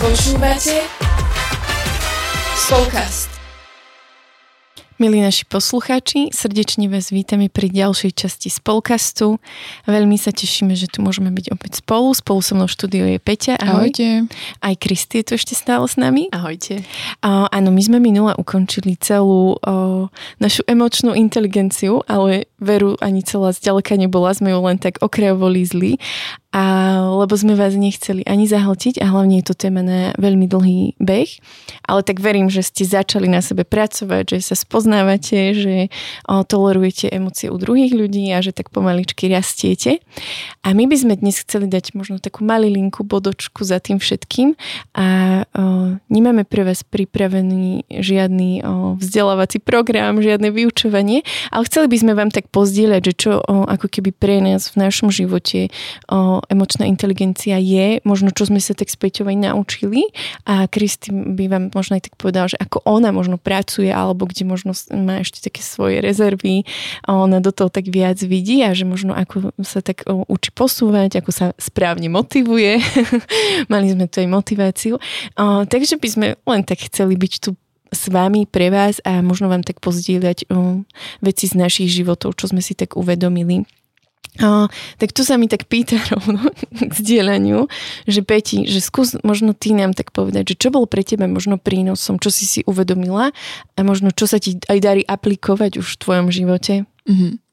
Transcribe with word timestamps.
Počúvate 0.00 0.80
Spolkast. 2.56 3.28
Milí 4.96 5.20
naši 5.20 5.44
poslucháči, 5.44 6.28
srdečne 6.32 6.88
vás 6.88 7.08
vítame 7.08 7.52
pri 7.52 7.68
ďalšej 7.68 8.12
časti 8.16 8.48
Spolkastu. 8.48 9.40
Veľmi 9.84 10.16
sa 10.16 10.32
tešíme, 10.32 10.72
že 10.72 10.88
tu 10.88 11.04
môžeme 11.04 11.28
byť 11.28 11.52
opäť 11.52 11.84
spolu. 11.84 12.16
Spolu 12.16 12.40
so 12.40 12.52
mnou 12.56 12.68
v 12.68 12.76
štúdiu 12.76 13.04
je 13.12 13.16
Peťa. 13.20 13.60
Ahoj. 13.60 13.92
Ahojte. 13.92 14.28
Aj 14.64 14.74
Kristi 14.76 15.20
je 15.20 15.24
tu 15.24 15.32
ešte 15.36 15.52
stále 15.52 15.84
s 15.84 16.00
nami. 16.00 16.32
Ahojte. 16.32 16.80
A, 17.20 17.48
áno, 17.48 17.68
my 17.68 17.80
sme 17.84 17.96
minule 18.00 18.36
ukončili 18.36 18.96
celú 18.96 19.56
o, 19.56 20.08
našu 20.36 20.64
emočnú 20.68 21.16
inteligenciu, 21.16 22.04
ale 22.08 22.48
veru 22.60 22.96
ani 23.00 23.24
celá 23.24 23.56
zďaleka 23.56 23.96
nebola, 23.96 24.36
sme 24.36 24.52
ju 24.52 24.60
len 24.64 24.76
tak 24.76 25.00
okrajovo 25.00 25.48
lízli 25.48 25.96
a 26.50 26.98
lebo 27.20 27.34
sme 27.38 27.54
vás 27.54 27.78
nechceli 27.78 28.26
ani 28.26 28.50
zahltiť 28.50 28.98
a 28.98 29.06
hlavne 29.06 29.38
je 29.38 29.46
to 29.46 29.54
téma 29.54 29.86
na 29.86 30.00
veľmi 30.18 30.50
dlhý 30.50 30.98
beh, 30.98 31.30
ale 31.86 32.00
tak 32.02 32.18
verím, 32.18 32.50
že 32.50 32.66
ste 32.66 32.82
začali 32.82 33.30
na 33.30 33.38
sebe 33.38 33.62
pracovať, 33.62 34.34
že 34.34 34.38
sa 34.42 34.56
spoznávate, 34.58 35.54
že 35.54 35.74
tolerujete 36.26 37.06
emócie 37.06 37.54
u 37.54 37.56
druhých 37.60 37.94
ľudí 37.94 38.34
a 38.34 38.42
že 38.42 38.50
tak 38.50 38.74
pomaličky 38.74 39.30
rastiete. 39.30 40.02
A 40.66 40.74
my 40.74 40.90
by 40.90 40.96
sme 40.98 41.14
dnes 41.14 41.38
chceli 41.38 41.70
dať 41.70 41.94
možno 41.94 42.18
takú 42.18 42.42
malilinku 42.42 43.06
bodočku 43.06 43.62
za 43.62 43.78
tým 43.78 44.02
všetkým 44.02 44.58
a 44.98 45.06
o, 45.54 45.94
nemáme 46.10 46.42
pre 46.42 46.66
vás 46.66 46.82
pripravený 46.82 47.86
žiadny 47.86 48.66
o, 48.66 48.98
vzdelávací 48.98 49.62
program, 49.62 50.18
žiadne 50.18 50.50
vyučovanie, 50.50 51.22
ale 51.54 51.62
chceli 51.70 51.86
by 51.86 51.96
sme 51.96 52.12
vám 52.18 52.30
tak 52.34 52.50
pozdieľať, 52.50 53.00
že 53.06 53.14
čo 53.14 53.30
o, 53.38 53.70
ako 53.70 53.86
keby 53.86 54.10
pre 54.10 54.42
nás 54.42 54.74
v 54.74 54.82
našom 54.82 55.14
živote 55.14 55.70
o, 56.10 56.39
emočná 56.48 56.86
inteligencia 56.86 57.60
je, 57.60 58.00
možno 58.06 58.32
čo 58.32 58.48
sme 58.48 58.62
sa 58.62 58.72
tak 58.72 58.88
späťovať 58.88 59.50
naučili 59.50 60.08
a 60.48 60.64
Kristi 60.70 61.12
by 61.12 61.44
vám 61.50 61.64
možno 61.74 61.98
aj 61.98 62.10
tak 62.10 62.14
povedal, 62.16 62.48
že 62.48 62.56
ako 62.56 62.86
ona 62.86 63.10
možno 63.10 63.36
pracuje 63.36 63.90
alebo 63.90 64.24
kde 64.24 64.46
možno 64.46 64.72
má 64.94 65.20
ešte 65.20 65.44
také 65.44 65.60
svoje 65.60 66.00
rezervy 66.00 66.64
a 67.04 67.18
ona 67.18 67.42
do 67.42 67.52
toho 67.52 67.68
tak 67.68 67.90
viac 67.90 68.16
vidí 68.22 68.62
a 68.64 68.72
že 68.72 68.88
možno 68.88 69.12
ako 69.12 69.52
sa 69.60 69.84
tak 69.84 70.06
učí 70.06 70.50
posúvať, 70.54 71.20
ako 71.20 71.30
sa 71.34 71.46
správne 71.60 72.08
motivuje. 72.08 72.80
Mali 73.72 73.86
sme 73.92 74.06
tu 74.06 74.22
aj 74.22 74.28
motiváciu. 74.30 74.94
Takže 75.36 75.98
by 75.98 76.08
sme 76.08 76.26
len 76.46 76.62
tak 76.62 76.86
chceli 76.86 77.18
byť 77.18 77.32
tu 77.42 77.58
s 77.90 78.06
vami, 78.06 78.46
pre 78.46 78.70
vás 78.70 79.02
a 79.02 79.18
možno 79.18 79.50
vám 79.50 79.66
tak 79.66 79.82
pozdieľať 79.82 80.46
o, 80.46 80.86
veci 81.18 81.50
z 81.50 81.58
našich 81.58 81.90
životov, 81.90 82.38
čo 82.38 82.46
sme 82.46 82.62
si 82.62 82.78
tak 82.78 82.94
uvedomili 82.94 83.66
a, 84.38 84.70
tak 85.02 85.10
tu 85.10 85.26
sa 85.26 85.34
mi 85.34 85.50
tak 85.50 85.66
pýta 85.66 85.98
rovno 86.14 86.54
k 86.70 86.92
zdieľaniu, 86.94 87.66
že 88.06 88.22
Peti, 88.22 88.62
že 88.70 88.78
skús 88.78 89.18
možno 89.26 89.58
ty 89.58 89.74
nám 89.74 89.90
tak 89.90 90.14
povedať, 90.14 90.54
že 90.54 90.56
čo 90.56 90.68
bol 90.70 90.86
pre 90.86 91.02
teba 91.02 91.26
možno 91.26 91.58
prínosom, 91.58 92.22
čo 92.22 92.30
si 92.30 92.46
si 92.46 92.60
uvedomila 92.62 93.34
a 93.74 93.80
možno 93.82 94.14
čo 94.14 94.30
sa 94.30 94.38
ti 94.38 94.62
aj 94.70 94.78
darí 94.78 95.02
aplikovať 95.02 95.82
už 95.82 95.98
v 95.98 96.00
tvojom 96.00 96.28
živote. 96.30 96.74
Mm-hmm. 97.10 97.49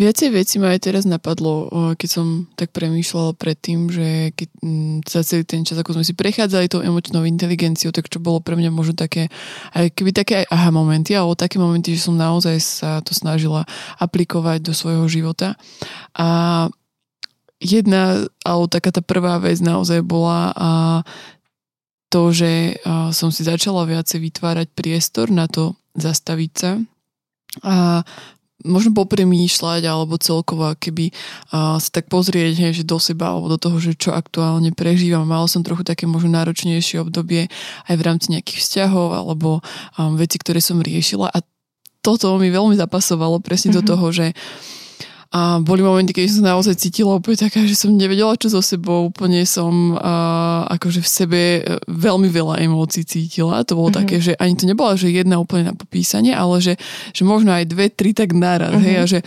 Viacej 0.00 0.32
veci 0.32 0.56
ma 0.56 0.72
aj 0.72 0.80
teraz 0.88 1.04
napadlo, 1.04 1.68
keď 1.98 2.08
som 2.08 2.48
tak 2.56 2.72
premýšľala 2.72 3.36
predtým, 3.36 3.92
že 3.92 4.32
keď 4.32 4.48
mm, 4.64 4.96
za 5.04 5.20
celý 5.20 5.44
ten 5.44 5.60
čas, 5.60 5.76
ako 5.76 6.00
sme 6.00 6.08
si 6.08 6.16
prechádzali 6.16 6.72
tou 6.72 6.80
emočnou 6.80 7.28
inteligenciou, 7.28 7.92
tak 7.92 8.08
čo 8.08 8.16
bolo 8.16 8.40
pre 8.40 8.56
mňa 8.56 8.72
možno 8.72 8.96
také, 8.96 9.28
aj 9.76 9.92
keby 9.92 10.16
také 10.16 10.32
aj 10.40 10.46
aha 10.48 10.70
momenty, 10.72 11.12
alebo 11.12 11.36
také 11.36 11.60
momenty, 11.60 12.00
že 12.00 12.08
som 12.08 12.16
naozaj 12.16 12.56
sa 12.64 13.04
to 13.04 13.12
snažila 13.12 13.68
aplikovať 14.00 14.64
do 14.64 14.72
svojho 14.72 15.04
života. 15.04 15.60
A 16.16 16.70
jedna, 17.60 18.24
alebo 18.40 18.72
taká 18.72 18.88
tá 18.88 19.04
prvá 19.04 19.36
vec 19.36 19.60
naozaj 19.60 20.00
bola 20.00 20.56
a 20.56 20.70
to, 22.08 22.32
že 22.32 22.80
som 23.14 23.30
si 23.30 23.46
začala 23.46 23.86
viacej 23.86 24.18
vytvárať 24.18 24.72
priestor 24.74 25.30
na 25.30 25.46
to 25.46 25.78
zastaviť 25.94 26.52
sa 26.56 26.80
a 27.62 28.06
možno 28.64 28.92
popremýšľať 28.96 29.82
alebo 29.86 30.20
celkovo 30.20 30.72
keby 30.76 31.10
uh, 31.10 31.80
sa 31.80 31.90
tak 31.90 32.12
pozrieť 32.12 32.54
hej, 32.68 32.72
že 32.82 32.84
do 32.84 33.00
seba 33.00 33.32
alebo 33.32 33.50
do 33.50 33.58
toho, 33.58 33.76
že 33.80 33.96
čo 33.96 34.12
aktuálne 34.12 34.72
prežívam. 34.76 35.24
Mala 35.24 35.48
som 35.48 35.64
trochu 35.64 35.84
také 35.84 36.04
možno 36.04 36.34
náročnejšie 36.36 37.00
obdobie 37.00 37.48
aj 37.88 37.94
v 37.96 38.04
rámci 38.04 38.32
nejakých 38.32 38.58
vzťahov 38.60 39.08
alebo 39.16 39.60
um, 39.96 40.16
veci, 40.16 40.36
ktoré 40.40 40.60
som 40.60 40.80
riešila 40.80 41.32
a 41.32 41.38
toto 42.00 42.32
mi 42.40 42.48
veľmi 42.48 42.80
zapasovalo 42.80 43.44
presne 43.44 43.76
mm-hmm. 43.76 43.78
do 43.78 43.82
mhm. 43.84 43.90
toho, 43.92 44.06
že 44.12 44.26
a 45.30 45.62
boli 45.62 45.78
momenty, 45.78 46.10
keď 46.10 46.26
som 46.26 46.42
naozaj 46.42 46.74
cítila 46.74 47.14
úplne 47.14 47.38
taká, 47.38 47.62
že 47.62 47.78
som 47.78 47.94
nevedela, 47.94 48.34
čo 48.34 48.50
so 48.50 48.58
sebou. 48.58 49.14
Úplne 49.14 49.46
som 49.46 49.94
uh, 49.94 50.66
akože 50.66 51.06
v 51.06 51.08
sebe 51.08 51.40
e, 51.62 51.78
veľmi 51.86 52.26
veľa 52.26 52.58
emócií 52.58 53.06
cítila. 53.06 53.62
To 53.62 53.78
bolo 53.78 53.94
mm-hmm. 53.94 54.00
také, 54.02 54.16
že 54.18 54.34
ani 54.42 54.58
to 54.58 54.66
nebola, 54.66 54.98
že 54.98 55.06
jedna 55.06 55.38
úplne 55.38 55.70
na 55.70 55.74
popísanie, 55.78 56.34
ale 56.34 56.58
že, 56.58 56.74
že 57.14 57.22
možno 57.22 57.54
aj 57.54 57.62
dve, 57.70 57.94
tri 57.94 58.10
tak 58.10 58.34
naraz. 58.34 58.74
Mm-hmm. 58.74 58.86
Hej, 58.90 58.96
a 58.98 59.04
že 59.06 59.18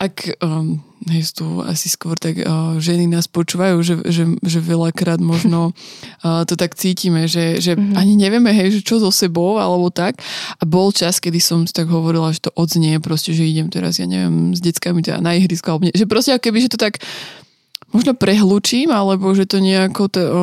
ak 0.00 0.14
um, 0.40 0.80
hej, 1.10 1.22
tu 1.36 1.60
asi 1.64 1.92
skôr 1.92 2.16
tak 2.16 2.40
uh, 2.40 2.76
ženy 2.80 3.08
nás 3.10 3.28
počúvajú, 3.28 3.76
že, 3.84 3.94
že, 4.08 4.24
že 4.40 4.58
veľakrát 4.60 5.20
možno 5.20 5.72
uh, 6.24 6.42
to 6.48 6.54
tak 6.56 6.76
cítime, 6.78 7.28
že, 7.28 7.60
že 7.60 7.76
mm-hmm. 7.76 7.96
ani 7.98 8.14
nevieme, 8.16 8.50
hej, 8.52 8.80
že 8.80 8.80
čo 8.80 9.00
so 9.00 9.10
sebou 9.12 9.60
alebo 9.60 9.92
tak. 9.92 10.20
A 10.58 10.62
bol 10.64 10.90
čas, 10.94 11.20
kedy 11.20 11.38
som 11.40 11.64
tak 11.68 11.90
hovorila, 11.90 12.32
že 12.32 12.48
to 12.48 12.50
odznie 12.56 12.96
proste, 13.00 13.36
že 13.36 13.44
idem 13.44 13.68
teraz, 13.68 14.00
ja 14.00 14.06
neviem, 14.08 14.56
s 14.56 14.60
deckami 14.60 15.04
teda 15.04 15.20
na 15.20 15.36
ihrisko, 15.36 15.76
alebo 15.76 15.88
nie, 15.88 15.96
že 15.96 16.08
proste 16.08 16.36
keby, 16.36 16.64
že 16.64 16.72
to 16.74 16.78
tak 16.80 17.02
možno 17.94 18.18
prehlučím, 18.18 18.90
alebo 18.90 19.30
že 19.38 19.46
to 19.46 19.62
nejako 19.62 20.10
to, 20.10 20.20
o, 20.20 20.34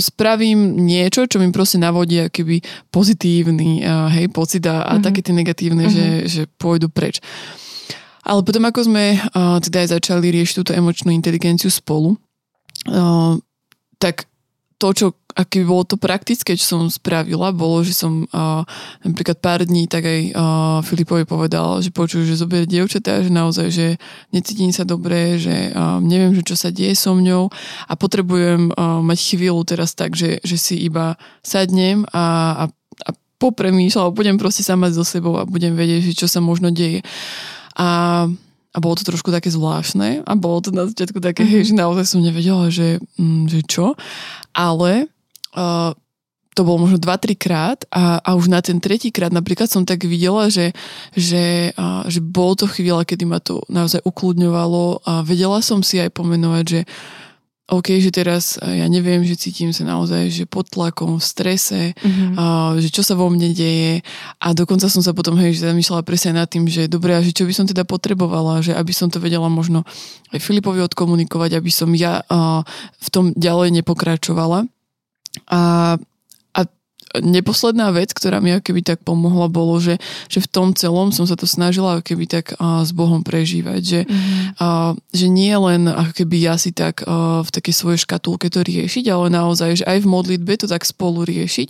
spravím 0.00 0.80
niečo, 0.80 1.28
čo 1.28 1.36
mi 1.36 1.52
proste 1.52 1.76
navodí 1.76 2.32
keby 2.32 2.64
pozitívny 2.88 3.84
uh, 3.84 4.08
hej, 4.08 4.32
pocit 4.32 4.64
a, 4.64 4.80
mm-hmm. 4.80 4.92
a 4.96 5.04
také 5.04 5.20
tie 5.20 5.36
negatívne, 5.36 5.84
mm-hmm. 5.84 6.24
že, 6.24 6.42
že 6.48 6.52
pôjdu 6.56 6.88
preč. 6.88 7.20
Ale 8.26 8.42
potom, 8.42 8.66
ako 8.66 8.90
sme 8.90 9.22
uh, 9.22 9.62
teda 9.62 9.86
aj 9.86 9.88
začali 10.02 10.34
riešiť 10.34 10.54
túto 10.58 10.74
emočnú 10.74 11.14
inteligenciu 11.14 11.70
spolu, 11.70 12.18
uh, 12.90 13.38
tak 14.02 14.26
to, 14.76 14.88
čo 14.92 15.06
aké 15.36 15.68
bolo 15.68 15.84
to 15.84 16.00
praktické, 16.00 16.56
čo 16.56 16.64
som 16.64 16.80
spravila, 16.88 17.52
bolo, 17.52 17.84
že 17.84 17.92
som 17.92 18.24
uh, 18.32 18.64
napríklad 19.04 19.36
pár 19.36 19.60
dní 19.68 19.84
tak 19.84 20.08
aj 20.08 20.20
uh, 20.32 20.80
Filipovi 20.80 21.28
povedal, 21.28 21.84
že 21.84 21.92
počuj, 21.92 22.24
že 22.24 22.40
zoberie 22.40 22.64
dievčatá, 22.64 23.20
že 23.20 23.28
naozaj, 23.28 23.68
že 23.68 23.86
necítim 24.32 24.72
sa 24.72 24.88
dobre, 24.88 25.36
že 25.36 25.76
uh, 25.76 26.00
neviem, 26.00 26.32
že 26.32 26.40
čo 26.40 26.56
sa 26.56 26.72
deje 26.72 26.96
so 26.96 27.12
mňou 27.12 27.52
a 27.84 27.92
potrebujem 28.00 28.72
uh, 28.72 29.04
mať 29.04 29.36
chvíľu 29.36 29.60
teraz 29.68 29.92
tak, 29.92 30.16
že, 30.16 30.40
že 30.40 30.56
si 30.56 30.80
iba 30.80 31.20
sadnem 31.44 32.08
a, 32.16 32.24
a, 32.56 32.64
a 33.04 33.10
popremýšľam, 33.36 34.16
budem 34.16 34.40
proste 34.40 34.64
sama 34.64 34.88
so 34.88 35.04
sebou 35.04 35.36
a 35.36 35.44
budem 35.44 35.76
vedieť, 35.76 36.12
že 36.12 36.12
čo 36.24 36.26
sa 36.32 36.40
možno 36.40 36.72
deje. 36.72 37.04
A, 37.76 38.24
a 38.72 38.78
bolo 38.80 38.94
to 38.96 39.04
trošku 39.04 39.28
také 39.28 39.52
zvláštne 39.52 40.24
a 40.24 40.32
bolo 40.36 40.64
to 40.64 40.72
na 40.72 40.88
začiatku 40.88 41.20
také, 41.20 41.44
mm-hmm. 41.44 41.66
že 41.68 41.72
naozaj 41.76 42.04
som 42.08 42.20
nevedela, 42.24 42.72
že, 42.72 43.00
mm, 43.20 43.52
že 43.52 43.60
čo. 43.68 43.92
Ale 44.56 45.12
uh, 45.52 45.92
to 46.56 46.64
bolo 46.64 46.88
možno 46.88 46.96
2-3 46.96 47.36
krát 47.36 47.84
a, 47.92 48.16
a 48.24 48.32
už 48.32 48.48
na 48.48 48.64
ten 48.64 48.80
tretí 48.80 49.12
krát 49.12 49.28
napríklad 49.28 49.68
som 49.68 49.84
tak 49.84 50.08
videla, 50.08 50.48
že, 50.48 50.72
že, 51.12 51.76
uh, 51.76 52.08
že 52.08 52.24
bolo 52.24 52.56
to 52.56 52.64
chvíľa, 52.64 53.04
kedy 53.04 53.28
ma 53.28 53.44
to 53.44 53.60
naozaj 53.68 54.00
ukludňovalo 54.08 55.04
a 55.04 55.20
vedela 55.20 55.60
som 55.60 55.84
si 55.84 56.00
aj 56.00 56.16
pomenovať, 56.16 56.64
že 56.64 56.80
OK, 57.66 57.98
že 57.98 58.14
teraz 58.14 58.62
eh, 58.62 58.78
ja 58.78 58.86
neviem, 58.86 59.26
že 59.26 59.34
cítim 59.34 59.74
sa 59.74 59.82
naozaj 59.82 60.30
že 60.30 60.44
pod 60.46 60.70
tlakom, 60.70 61.18
v 61.18 61.24
strese, 61.24 61.80
mm-hmm. 61.98 62.38
a, 62.38 62.78
že 62.78 62.94
čo 62.94 63.02
sa 63.02 63.18
vo 63.18 63.26
mne 63.26 63.50
deje 63.50 64.06
a 64.38 64.46
dokonca 64.54 64.86
som 64.86 65.02
sa 65.02 65.10
potom 65.10 65.34
hej, 65.42 65.58
že 65.58 65.66
zamýšľala 65.66 66.06
presne 66.06 66.38
nad 66.38 66.46
tým, 66.46 66.70
že 66.70 66.86
dobre, 66.86 67.18
a 67.18 67.20
že 67.20 67.34
čo 67.34 67.42
by 67.42 67.52
som 67.54 67.66
teda 67.66 67.82
potrebovala, 67.82 68.62
že 68.62 68.70
aby 68.70 68.94
som 68.94 69.10
to 69.10 69.18
vedela 69.18 69.50
možno 69.50 69.82
aj 70.30 70.38
Filipovi 70.38 70.78
odkomunikovať, 70.86 71.58
aby 71.58 71.70
som 71.74 71.90
ja 71.90 72.22
a, 72.30 72.62
v 73.02 73.08
tom 73.10 73.34
ďalej 73.34 73.82
nepokračovala. 73.82 74.70
A 75.50 75.60
neposledná 77.20 77.92
vec, 77.92 78.12
ktorá 78.12 78.40
mi 78.40 78.54
keby 78.56 78.80
tak 78.82 79.04
pomohla, 79.04 79.52
bolo, 79.52 79.78
že, 79.78 80.00
že 80.26 80.42
v 80.42 80.48
tom 80.48 80.68
celom 80.72 81.12
som 81.12 81.28
sa 81.28 81.36
to 81.36 81.44
snažila 81.44 82.00
keby 82.00 82.24
tak 82.28 82.56
uh, 82.56 82.82
s 82.82 82.90
Bohom 82.90 83.20
prežívať, 83.20 83.80
že, 83.82 84.00
mm-hmm. 84.04 84.60
uh, 84.60 84.92
že 85.12 85.26
nie 85.28 85.52
len 85.52 85.88
ako 85.90 86.24
keby 86.24 86.36
ja 86.40 86.54
si 86.56 86.72
tak 86.72 87.04
uh, 87.04 87.42
v 87.44 87.50
takej 87.52 87.74
svojej 87.74 88.00
škatulke 88.02 88.48
to 88.48 88.64
riešiť, 88.64 89.04
ale 89.12 89.32
naozaj, 89.32 89.82
že 89.82 89.84
aj 89.84 90.02
v 90.02 90.10
modlitbe 90.10 90.52
to 90.56 90.66
tak 90.66 90.84
spolu 90.86 91.26
riešiť 91.26 91.68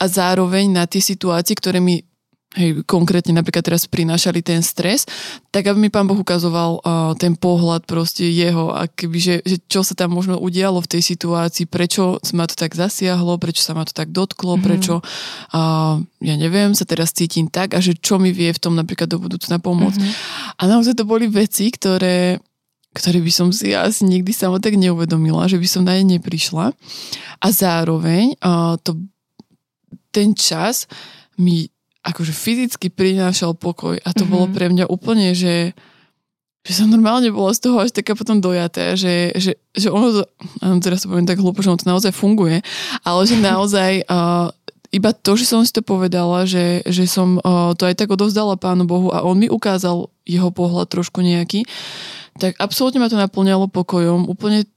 a 0.00 0.04
zároveň 0.08 0.72
na 0.72 0.84
tie 0.88 1.00
situácie, 1.04 1.52
ktoré 1.52 1.78
mi 1.80 2.09
hej, 2.58 2.82
konkrétne 2.82 3.30
napríklad 3.30 3.62
teraz 3.62 3.86
prinášali 3.86 4.42
ten 4.42 4.58
stres, 4.66 5.06
tak 5.54 5.70
aby 5.70 5.86
mi 5.86 5.90
pán 5.92 6.10
Boh 6.10 6.18
ukazoval 6.18 6.82
uh, 6.82 7.14
ten 7.14 7.38
pohľad 7.38 7.86
proste 7.86 8.26
jeho 8.26 8.74
a 8.74 8.90
keby, 8.90 9.18
že, 9.22 9.36
že 9.46 9.56
čo 9.70 9.86
sa 9.86 9.94
tam 9.94 10.18
možno 10.18 10.34
udialo 10.34 10.82
v 10.82 10.90
tej 10.98 11.02
situácii, 11.14 11.70
prečo 11.70 12.18
sa 12.26 12.32
ma 12.34 12.50
to 12.50 12.58
tak 12.58 12.74
zasiahlo, 12.74 13.38
prečo 13.38 13.62
sa 13.62 13.78
ma 13.78 13.86
to 13.86 13.94
tak 13.94 14.10
dotklo, 14.10 14.58
mm-hmm. 14.58 14.66
prečo 14.66 14.98
uh, 14.98 15.94
ja 16.02 16.34
neviem, 16.34 16.74
sa 16.74 16.82
teraz 16.82 17.14
cítim 17.14 17.46
tak 17.46 17.78
a 17.78 17.78
že 17.78 17.94
čo 17.94 18.18
mi 18.18 18.34
vie 18.34 18.50
v 18.50 18.62
tom 18.62 18.74
napríklad 18.74 19.06
do 19.06 19.22
budúcna 19.22 19.62
pomôcť. 19.62 19.98
Mm-hmm. 20.02 20.58
A 20.58 20.62
naozaj 20.66 20.98
to 20.98 21.06
boli 21.06 21.30
veci, 21.30 21.70
ktoré 21.70 22.42
ktorý 22.90 23.22
by 23.22 23.30
som 23.30 23.48
si 23.54 23.70
asi 23.70 24.02
nikdy 24.02 24.34
sama 24.34 24.58
tak 24.58 24.74
neuvedomila, 24.74 25.46
že 25.46 25.62
by 25.62 25.68
som 25.70 25.86
na 25.86 25.94
ne 25.94 26.18
neprišla. 26.18 26.74
A 27.38 27.46
zároveň 27.54 28.34
uh, 28.42 28.74
to, 28.82 28.98
ten 30.10 30.34
čas 30.34 30.90
mi 31.38 31.70
akože 32.00 32.32
fyzicky 32.32 32.88
prinášal 32.88 33.52
pokoj 33.56 34.00
a 34.00 34.10
to 34.16 34.24
mm-hmm. 34.24 34.32
bolo 34.32 34.46
pre 34.50 34.66
mňa 34.72 34.88
úplne, 34.88 35.36
že 35.36 35.76
že 36.60 36.76
som 36.76 36.92
normálne 36.92 37.32
bola 37.32 37.56
z 37.56 37.64
toho 37.64 37.80
až 37.80 37.88
taká 37.88 38.12
potom 38.12 38.36
dojatá, 38.36 38.92
že, 38.92 39.32
že, 39.32 39.56
že 39.72 39.88
ono 39.88 40.12
to, 40.12 40.22
teraz 40.84 41.00
to 41.00 41.08
poviem 41.08 41.24
tak 41.24 41.40
hlúpo, 41.40 41.64
že 41.64 41.72
ono 41.72 41.80
to 41.80 41.88
naozaj 41.88 42.12
funguje, 42.12 42.60
ale 43.00 43.20
že 43.24 43.40
naozaj 43.50 44.04
uh, 44.04 44.52
iba 44.92 45.10
to, 45.16 45.40
že 45.40 45.48
som 45.48 45.64
si 45.64 45.72
to 45.72 45.80
povedala, 45.80 46.44
že, 46.44 46.84
že 46.84 47.08
som 47.08 47.40
uh, 47.40 47.72
to 47.72 47.88
aj 47.88 47.96
tak 47.96 48.12
odovzdala 48.12 48.60
Pánu 48.60 48.84
Bohu 48.84 49.08
a 49.08 49.24
on 49.24 49.40
mi 49.40 49.48
ukázal 49.48 50.12
jeho 50.28 50.52
pohľad 50.52 50.92
trošku 50.92 51.24
nejaký, 51.24 51.64
tak 52.36 52.60
absolútne 52.60 53.00
ma 53.00 53.08
to 53.08 53.16
naplňalo 53.16 53.68
pokojom. 53.72 54.28
Úplne 54.28 54.68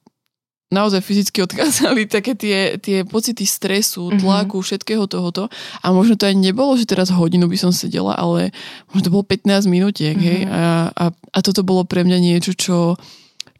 naozaj 0.71 1.01
fyzicky 1.05 1.43
odkázali 1.43 2.07
také 2.15 2.33
tie, 2.37 2.77
tie 2.77 3.03
pocity 3.03 3.43
stresu, 3.43 4.09
mhm. 4.09 4.23
tlaku, 4.23 4.59
mm-hmm. 4.59 4.67
všetkého 4.67 5.05
tohoto. 5.09 5.51
A 5.81 5.91
možno 5.91 6.15
to 6.15 6.29
aj 6.29 6.35
nebolo, 6.37 6.73
že 6.77 6.89
teraz 6.89 7.13
hodinu 7.13 7.49
by 7.49 7.57
som 7.59 7.71
sedela, 7.73 8.15
ale 8.15 8.53
možno 8.89 9.03
to 9.09 9.13
bolo 9.13 9.23
15 9.25 9.65
minútiek, 9.69 10.15
mm-hmm. 10.15 10.29
hej. 10.29 10.41
A, 10.49 10.89
a, 10.93 11.05
a 11.11 11.39
toto 11.41 11.61
bolo 11.65 11.83
pre 11.83 12.05
mňa 12.05 12.17
niečo, 12.21 12.53
čo 12.55 12.97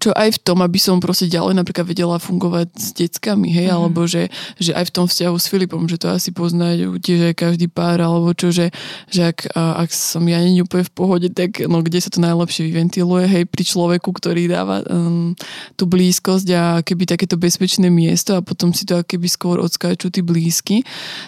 čo 0.04 0.12
aj 0.12 0.36
v 0.36 0.42
tom, 0.44 0.60
aby 0.60 0.76
som 0.76 1.00
proste 1.00 1.32
ďalej 1.32 1.56
napríklad 1.56 1.88
vedela 1.88 2.20
fungovať 2.20 2.76
s 2.76 2.92
deckami, 2.92 3.56
hej, 3.56 3.72
mm. 3.72 3.76
alebo 3.80 4.04
že, 4.04 4.28
že 4.60 4.76
aj 4.76 4.92
v 4.92 4.94
tom 5.00 5.06
vzťahu 5.08 5.36
s 5.40 5.48
Filipom, 5.48 5.88
že 5.88 5.96
to 5.96 6.12
asi 6.12 6.36
poznajú 6.36 7.00
tiež 7.00 7.32
aj 7.32 7.36
každý 7.40 7.72
pár, 7.72 8.04
alebo 8.04 8.36
čo, 8.36 8.52
že, 8.52 8.76
že 9.08 9.32
ak, 9.32 9.56
ak 9.56 9.88
som 9.96 10.28
ja 10.28 10.44
není 10.44 10.60
úplne 10.60 10.84
v 10.84 10.92
pohode, 10.92 11.28
tak 11.32 11.64
no 11.72 11.80
kde 11.80 12.04
sa 12.04 12.10
to 12.10 12.20
najlepšie 12.20 12.68
vyventiluje, 12.68 13.24
hej, 13.30 13.44
pri 13.46 13.64
človeku, 13.64 14.10
ktorý 14.10 14.50
dáva 14.50 14.84
um, 14.90 15.38
tú 15.78 15.86
blízkosť 15.86 16.48
a 16.52 16.64
keby 16.82 17.06
takéto 17.06 17.38
bezpečné 17.38 17.94
miesto 17.94 18.34
a 18.34 18.42
potom 18.42 18.74
si 18.74 18.90
to 18.90 19.06
keby 19.06 19.30
skôr 19.30 19.62
odskáču 19.62 20.10
tí 20.10 20.26
blízky. 20.26 20.82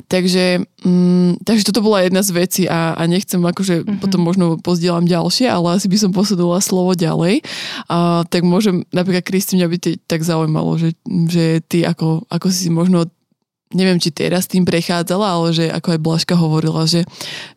Takže, 0.10 0.66
um, 0.81 1.38
takže 1.45 1.69
toto 1.69 1.86
bola 1.86 2.01
jedna 2.01 2.25
z 2.25 2.33
vecí 2.33 2.63
a, 2.66 2.98
a 2.98 3.06
nechcem 3.06 3.38
akože 3.38 3.86
mm-hmm. 3.86 4.01
potom 4.01 4.25
možno 4.25 4.57
pozdielam 4.57 5.06
ďalšie, 5.06 5.45
ale 5.45 5.78
asi 5.78 5.86
by 5.86 5.98
som 6.01 6.10
posadila 6.10 6.57
slovo 6.57 6.98
ďalej. 6.98 7.45
Uh, 7.86 8.25
tak 8.25 8.42
môžem, 8.42 8.65
napríklad 8.72 9.26
Kristi, 9.26 9.60
mňa 9.60 9.68
by 9.68 9.78
ty 9.78 9.92
tak 10.00 10.24
zaujímalo, 10.24 10.80
že, 10.80 10.96
že 11.30 11.60
ty 11.66 11.84
ako, 11.84 12.26
ako 12.32 12.48
si 12.50 12.72
možno 12.72 13.10
neviem, 13.74 14.00
či 14.00 14.14
teraz 14.14 14.48
tým 14.48 14.64
prechádzala, 14.64 15.26
ale 15.26 15.48
že 15.52 15.66
ako 15.68 15.88
aj 15.98 16.00
Blažka 16.00 16.36
hovorila, 16.40 16.88
že, 16.88 17.04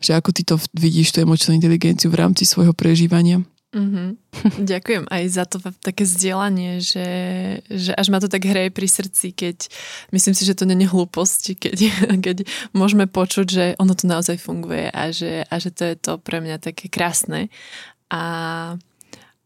že 0.03 0.17
ako 0.17 0.29
ty 0.35 0.41
to 0.43 0.59
vidíš, 0.75 1.15
tú 1.15 1.23
emočnú 1.23 1.55
inteligenciu 1.55 2.11
v 2.11 2.19
rámci 2.19 2.43
svojho 2.43 2.75
prežívania. 2.75 3.39
Mm-hmm. 3.69 4.07
Ďakujem 4.71 5.05
aj 5.13 5.23
za 5.29 5.45
to 5.45 5.61
také 5.61 6.01
vzdelanie, 6.01 6.81
že, 6.81 7.07
že 7.69 7.93
až 7.93 8.09
ma 8.09 8.17
to 8.17 8.25
tak 8.25 8.41
hreje 8.41 8.73
pri 8.73 8.87
srdci, 8.89 9.29
keď 9.29 9.69
myslím 10.09 10.33
si, 10.33 10.43
že 10.43 10.57
to 10.57 10.65
není 10.65 10.89
hlúposť, 10.89 11.41
keď, 11.55 11.77
keď 12.25 12.37
môžeme 12.73 13.05
počuť, 13.05 13.47
že 13.47 13.65
ono 13.77 13.93
to 13.93 14.09
naozaj 14.09 14.41
funguje 14.41 14.89
a 14.89 15.13
že, 15.13 15.45
a 15.45 15.55
že 15.61 15.69
to 15.69 15.83
je 15.85 15.95
to 15.95 16.17
pre 16.17 16.41
mňa 16.41 16.57
také 16.57 16.89
krásne. 16.89 17.53
A 18.09 18.21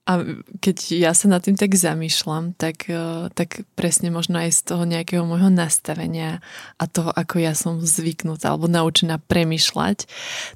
a 0.04 0.20
keď 0.60 1.00
ja 1.00 1.16
sa 1.16 1.32
nad 1.32 1.40
tým 1.48 1.56
tak 1.56 1.80
zamýšľam, 1.80 2.60
tak, 2.60 2.92
e, 2.92 3.32
tak 3.32 3.64
presne 3.80 4.12
možno 4.12 4.36
aj 4.36 4.52
z 4.52 4.62
toho 4.68 4.84
nejakého 4.84 5.24
môjho 5.24 5.48
nastavenia 5.48 6.44
a 6.76 6.84
toho, 6.92 7.08
ako 7.16 7.40
ja 7.40 7.56
som 7.56 7.80
zvyknutá 7.80 8.52
alebo 8.52 8.68
naučená 8.68 9.24
premyšľať, 9.24 10.04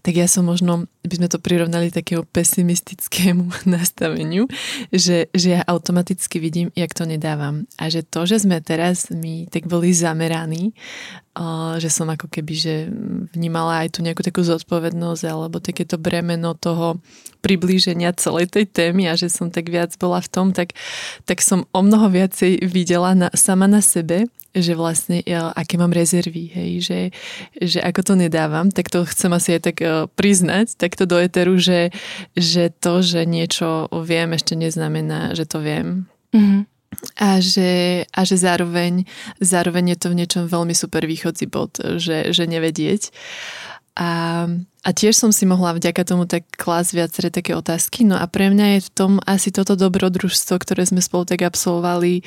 tak 0.03 0.13
ja 0.19 0.27
som 0.27 0.43
možno, 0.43 0.91
by 1.07 1.15
sme 1.23 1.27
to 1.31 1.39
prirovnali 1.39 1.89
takému 1.89 2.27
pesimistickému 2.29 3.47
nastaveniu, 3.75 4.45
že, 4.91 5.31
že 5.31 5.59
ja 5.59 5.61
automaticky 5.65 6.37
vidím, 6.43 6.69
jak 6.75 6.91
to 6.91 7.07
nedávam. 7.07 7.65
A 7.79 7.87
že 7.87 8.03
to, 8.03 8.27
že 8.27 8.43
sme 8.43 8.59
teraz 8.59 9.09
my 9.09 9.47
tak 9.47 9.65
boli 9.65 9.95
zameraní 9.95 10.75
že 11.77 11.89
som 11.93 12.09
ako 12.09 12.27
keby 12.29 12.53
že 12.57 12.75
vnímala 13.33 13.85
aj 13.85 13.97
tu 13.97 13.99
nejakú 14.01 14.25
takú 14.25 14.41
zodpovednosť 14.41 15.23
alebo 15.29 15.61
takéto 15.61 16.01
bremeno 16.01 16.57
toho 16.57 16.97
priblíženia 17.45 18.17
celej 18.17 18.49
tej 18.49 18.65
témy 18.65 19.05
a 19.05 19.13
že 19.13 19.29
som 19.29 19.53
tak 19.53 19.69
viac 19.69 19.93
bola 20.01 20.17
v 20.17 20.29
tom, 20.29 20.47
tak, 20.49 20.73
tak 21.29 21.45
som 21.45 21.69
o 21.69 21.81
mnoho 21.85 22.09
viacej 22.09 22.65
videla 22.65 23.13
na, 23.13 23.29
sama 23.37 23.69
na 23.69 23.85
sebe, 23.85 24.25
že 24.57 24.73
vlastne 24.73 25.21
ja, 25.23 25.53
aké 25.53 25.77
mám 25.77 25.93
rezervy, 25.93 26.49
hej, 26.51 26.71
že, 26.81 26.99
že 27.61 27.79
ako 27.81 28.01
to 28.01 28.13
nedávam, 28.17 28.73
tak 28.73 28.89
to 28.89 29.05
chcem 29.05 29.31
asi 29.33 29.57
aj 29.57 29.61
tak 29.61 29.77
uh, 29.85 30.09
priznať, 30.11 30.75
takto 30.75 31.05
do 31.05 31.17
eteru, 31.21 31.55
že, 31.61 31.93
že 32.33 32.73
to, 32.73 33.05
že 33.05 33.23
niečo 33.23 33.87
viem, 34.03 34.33
ešte 34.33 34.57
neznamená, 34.57 35.37
že 35.37 35.45
to 35.45 35.61
viem. 35.61 36.09
Mm-hmm 36.33 36.77
a 37.19 37.37
že, 37.43 38.03
a 38.09 38.21
že 38.25 38.35
zároveň, 38.39 39.05
zároveň 39.37 39.93
je 39.93 39.97
to 40.01 40.07
v 40.09 40.17
niečom 40.23 40.43
veľmi 40.49 40.73
super 40.73 41.05
východzí 41.05 41.45
bod, 41.45 41.77
že, 42.01 42.33
že 42.33 42.43
nevedieť. 42.49 43.13
A, 43.97 44.45
a 44.87 44.95
tiež 44.95 45.19
som 45.19 45.35
si 45.35 45.43
mohla 45.43 45.75
vďaka 45.75 46.07
tomu 46.07 46.23
tak 46.23 46.47
klásť 46.55 46.95
viaceré 46.95 47.27
také 47.27 47.51
otázky. 47.51 48.07
No 48.07 48.15
a 48.15 48.23
pre 48.23 48.47
mňa 48.47 48.79
je 48.79 48.87
v 48.87 48.93
tom 48.95 49.11
asi 49.27 49.51
toto 49.51 49.75
dobrodružstvo, 49.75 50.55
ktoré 50.63 50.87
sme 50.87 51.03
spolu 51.03 51.27
tak 51.27 51.43
absolvovali, 51.43 52.23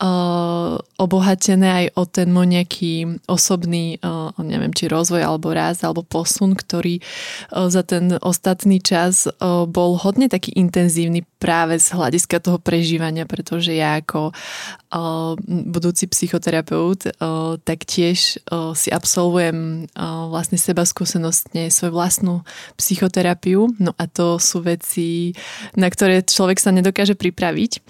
uh, 0.00 0.78
obohatené 0.98 1.68
aj 1.68 1.86
o 1.98 2.02
ten 2.06 2.28
môj 2.30 2.46
nejaký 2.48 2.92
osobný, 3.26 3.98
uh, 4.00 4.32
neviem, 4.40 4.72
či 4.72 4.88
rozvoj 4.88 5.22
alebo 5.22 5.52
raz, 5.52 5.82
alebo 5.82 6.06
posun, 6.06 6.54
ktorý 6.54 7.02
uh, 7.02 7.68
za 7.68 7.82
ten 7.82 8.16
ostatný 8.22 8.80
čas 8.80 9.26
uh, 9.26 9.66
bol 9.66 9.98
hodne 9.98 10.30
taký 10.30 10.54
intenzívny 10.56 11.26
práve 11.38 11.78
z 11.78 11.94
hľadiska 11.94 12.42
toho 12.42 12.58
prežívania, 12.58 13.26
pretože 13.26 13.70
ja 13.74 13.98
ako 14.02 14.34
uh, 14.34 15.34
budúci 15.46 16.10
psychoterapeut 16.10 17.14
uh, 17.18 17.58
tak 17.62 17.86
tiež 17.86 18.42
uh, 18.50 18.74
si 18.74 18.90
absolvujem 18.90 19.86
uh, 19.94 20.30
vlastne 20.30 20.58
seba 20.58 20.82
skúsenostne 20.82 21.70
svoju 21.70 21.94
vlastnú 21.98 22.46
psychoterapiu. 22.78 23.74
No 23.82 23.90
a 23.98 24.06
to 24.06 24.38
sú 24.38 24.62
veci, 24.62 25.34
na 25.74 25.90
ktoré 25.90 26.22
človek 26.22 26.62
sa 26.62 26.70
nedokáže 26.70 27.18
pripraviť. 27.18 27.82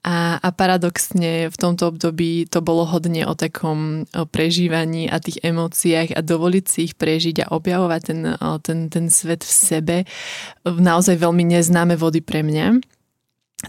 A, 0.00 0.40
a 0.40 0.48
paradoxne 0.48 1.52
v 1.52 1.56
tomto 1.60 1.92
období 1.92 2.48
to 2.48 2.64
bolo 2.64 2.88
hodne 2.88 3.28
o 3.28 3.36
takom 3.36 4.08
o 4.16 4.24
prežívaní 4.24 5.12
a 5.12 5.20
tých 5.20 5.44
emóciách 5.44 6.16
a 6.16 6.24
dovoliť 6.24 6.64
si 6.64 6.78
ich 6.88 6.94
prežiť 6.96 7.44
a 7.44 7.52
objavovať 7.52 8.00
ten, 8.08 8.20
ten, 8.64 8.78
ten 8.88 9.06
svet 9.12 9.44
v 9.44 9.52
sebe 9.52 9.96
naozaj 10.64 11.20
veľmi 11.20 11.52
neznáme 11.52 12.00
vody 12.00 12.24
pre 12.24 12.40
mňa 12.40 12.80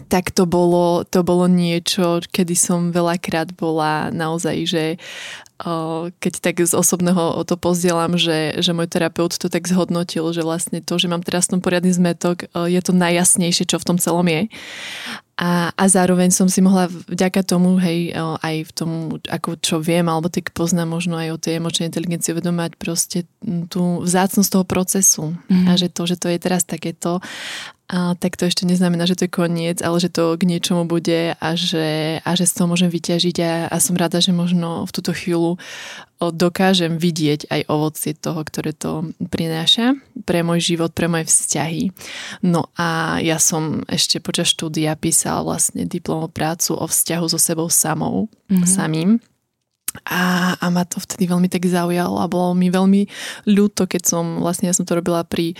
tak 0.08 0.32
to 0.32 0.48
bolo, 0.48 1.04
to 1.04 1.20
bolo 1.20 1.44
niečo, 1.44 2.24
kedy 2.32 2.56
som 2.56 2.96
veľakrát 2.96 3.52
bola 3.52 4.08
naozaj, 4.08 4.56
že 4.64 4.84
keď 6.18 6.32
tak 6.42 6.56
z 6.58 6.74
osobného 6.74 7.38
to 7.46 7.54
pozdielam, 7.54 8.18
že, 8.18 8.58
že 8.58 8.74
môj 8.74 8.90
terapeut 8.90 9.30
to 9.30 9.46
tak 9.46 9.70
zhodnotil, 9.70 10.26
že 10.34 10.42
vlastne 10.42 10.82
to, 10.82 10.98
že 10.98 11.06
mám 11.06 11.22
teraz 11.22 11.46
tom 11.46 11.62
poriadny 11.62 11.94
zmetok, 11.94 12.50
je 12.50 12.80
to 12.82 12.90
najjasnejšie, 12.90 13.70
čo 13.70 13.78
v 13.78 13.86
tom 13.86 13.98
celom 14.00 14.26
je. 14.26 14.50
A, 15.38 15.70
a 15.74 15.84
zároveň 15.86 16.34
som 16.34 16.50
si 16.50 16.62
mohla 16.62 16.90
vďaka 16.90 17.46
tomu, 17.46 17.78
hej, 17.78 18.14
aj 18.16 18.56
v 18.68 18.72
tom, 18.74 18.90
ako 19.26 19.58
čo 19.58 19.76
viem, 19.78 20.06
alebo 20.06 20.26
tak 20.26 20.50
poznám 20.50 20.98
možno 20.98 21.14
aj 21.18 21.28
o 21.34 21.40
tej 21.40 21.62
emočnej 21.62 21.88
inteligencii 21.94 22.34
uvedomať 22.34 22.74
proste 22.78 23.18
tú 23.70 24.02
vzácnosť 24.02 24.50
toho 24.50 24.64
procesu. 24.66 25.24
Mm. 25.46 25.66
A 25.66 25.72
že 25.78 25.88
to, 25.90 26.10
že 26.10 26.18
to 26.18 26.26
je 26.26 26.38
teraz 26.42 26.66
takéto 26.66 27.22
a, 27.92 28.16
tak 28.16 28.40
to 28.40 28.48
ešte 28.48 28.64
neznamená, 28.64 29.04
že 29.04 29.20
to 29.20 29.28
je 29.28 29.36
koniec, 29.36 29.84
ale 29.84 30.00
že 30.00 30.08
to 30.08 30.32
k 30.40 30.48
niečomu 30.48 30.88
bude 30.88 31.36
a 31.36 31.48
že, 31.52 32.24
a 32.24 32.30
že 32.32 32.48
z 32.48 32.52
toho 32.56 32.72
môžem 32.72 32.88
vyťažiť 32.88 33.36
a, 33.44 33.52
a 33.68 33.76
som 33.84 34.00
rada, 34.00 34.16
že 34.16 34.32
možno 34.32 34.88
v 34.88 34.94
túto 34.96 35.12
chvíľu 35.12 35.60
dokážem 36.30 36.96
vidieť 36.96 37.52
aj 37.52 37.60
ovocie 37.68 38.16
toho, 38.16 38.40
ktoré 38.46 38.72
to 38.72 39.12
prináša 39.28 39.98
pre 40.24 40.40
môj 40.40 40.72
život, 40.72 40.96
pre 40.96 41.10
moje 41.10 41.28
vzťahy. 41.28 41.92
No 42.40 42.72
a 42.80 43.20
ja 43.20 43.36
som 43.36 43.84
ešte 43.90 44.24
počas 44.24 44.48
štúdia 44.48 44.96
písala 44.96 45.44
vlastne 45.44 45.84
diplomovú 45.84 46.32
prácu 46.32 46.78
o 46.78 46.86
vzťahu 46.88 47.26
so 47.28 47.36
sebou 47.36 47.68
samou, 47.68 48.32
mm-hmm. 48.48 48.64
samým. 48.64 49.10
A, 50.08 50.56
a 50.56 50.66
ma 50.72 50.88
to 50.88 51.00
vtedy 51.00 51.28
veľmi 51.28 51.52
tak 51.52 51.68
zaujalo 51.68 52.16
a 52.16 52.30
bolo 52.30 52.56
mi 52.56 52.72
veľmi 52.72 53.06
ľúto, 53.44 53.84
keď 53.84 54.02
som, 54.08 54.40
vlastne 54.40 54.72
ja 54.72 54.74
som 54.74 54.88
to 54.88 54.96
robila 54.96 55.20
pri 55.22 55.52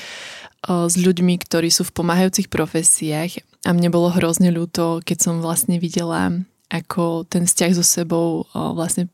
s 0.63 0.95
ľuďmi, 0.95 1.43
ktorí 1.43 1.75
sú 1.75 1.83
v 1.83 1.95
pomáhajúcich 2.01 2.47
profesiách 2.47 3.43
a 3.67 3.75
mne 3.75 3.91
bolo 3.91 4.15
hrozne 4.15 4.55
ľúto, 4.55 5.03
keď 5.03 5.19
som 5.19 5.35
vlastne 5.43 5.83
videla, 5.83 6.31
ako 6.71 7.27
ten 7.27 7.51
vzťah 7.51 7.73
so 7.75 7.83
sebou 7.83 8.47
vlastne 8.55 9.11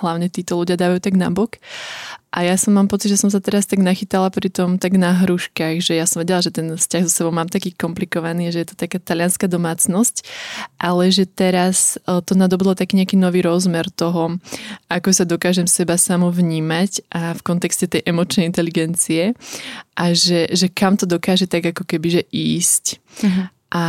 hlavne 0.00 0.28
títo 0.28 0.60
ľudia 0.60 0.76
dávajú 0.76 1.00
tak 1.00 1.16
nabok. 1.16 1.56
A 2.30 2.46
ja 2.46 2.54
som 2.54 2.78
mám 2.78 2.86
pocit, 2.86 3.10
že 3.10 3.18
som 3.18 3.26
sa 3.26 3.42
teraz 3.42 3.66
tak 3.66 3.82
nachytala 3.82 4.30
pri 4.30 4.54
tom 4.54 4.78
tak 4.78 4.94
na 4.94 5.10
hruškách, 5.10 5.82
že 5.82 5.98
ja 5.98 6.06
som 6.06 6.22
vedela, 6.22 6.38
že 6.38 6.54
ten 6.54 6.78
vzťah 6.78 7.02
so 7.02 7.10
sebou 7.10 7.34
mám 7.34 7.50
taký 7.50 7.74
komplikovaný, 7.74 8.54
že 8.54 8.62
je 8.62 8.68
to 8.70 8.76
taká 8.78 9.02
talianská 9.02 9.50
domácnosť, 9.50 10.22
ale 10.78 11.10
že 11.10 11.26
teraz 11.26 11.98
e, 12.06 12.22
to 12.22 12.38
nadobilo 12.38 12.78
taký 12.78 13.02
nejaký 13.02 13.18
nový 13.18 13.42
rozmer 13.42 13.90
toho, 13.90 14.38
ako 14.86 15.10
sa 15.10 15.26
dokážem 15.26 15.66
seba 15.66 15.98
samo 15.98 16.30
vnímať 16.30 17.02
a 17.10 17.34
v 17.34 17.42
kontexte 17.42 17.90
tej 17.90 18.06
emočnej 18.06 18.46
inteligencie 18.46 19.34
a 19.98 20.14
že, 20.14 20.54
že 20.54 20.70
kam 20.70 20.94
to 20.94 21.10
dokáže 21.10 21.50
tak 21.50 21.74
ako 21.74 21.82
keby, 21.82 22.08
že 22.14 22.22
ísť. 22.30 22.84
Uh-huh. 23.26 23.44
A, 23.74 23.84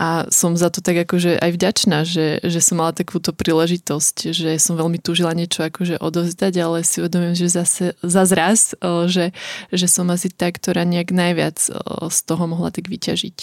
a 0.00 0.24
som 0.32 0.56
za 0.56 0.72
to 0.72 0.80
tak 0.80 1.04
akože 1.04 1.36
aj 1.36 1.50
vďačná, 1.60 2.08
že, 2.08 2.40
že 2.40 2.64
som 2.64 2.80
mala 2.80 2.96
takúto 2.96 3.36
príležitosť, 3.36 4.32
že 4.32 4.56
som 4.56 4.80
veľmi 4.80 4.96
túžila 4.96 5.36
niečo 5.36 5.60
akože 5.60 6.00
odovzdať, 6.00 6.54
ale 6.56 6.80
si 6.80 7.04
uvedomujem, 7.04 7.36
že 7.36 7.52
zase 7.52 7.84
zase 8.00 8.32
raz, 8.32 8.72
že, 9.12 9.36
že 9.68 9.86
som 9.92 10.08
asi 10.08 10.32
tá, 10.32 10.48
ktorá 10.48 10.88
nejak 10.88 11.12
najviac 11.12 11.60
z 12.08 12.18
toho 12.24 12.48
mohla 12.48 12.72
tak 12.72 12.88
vyťažiť. 12.88 13.38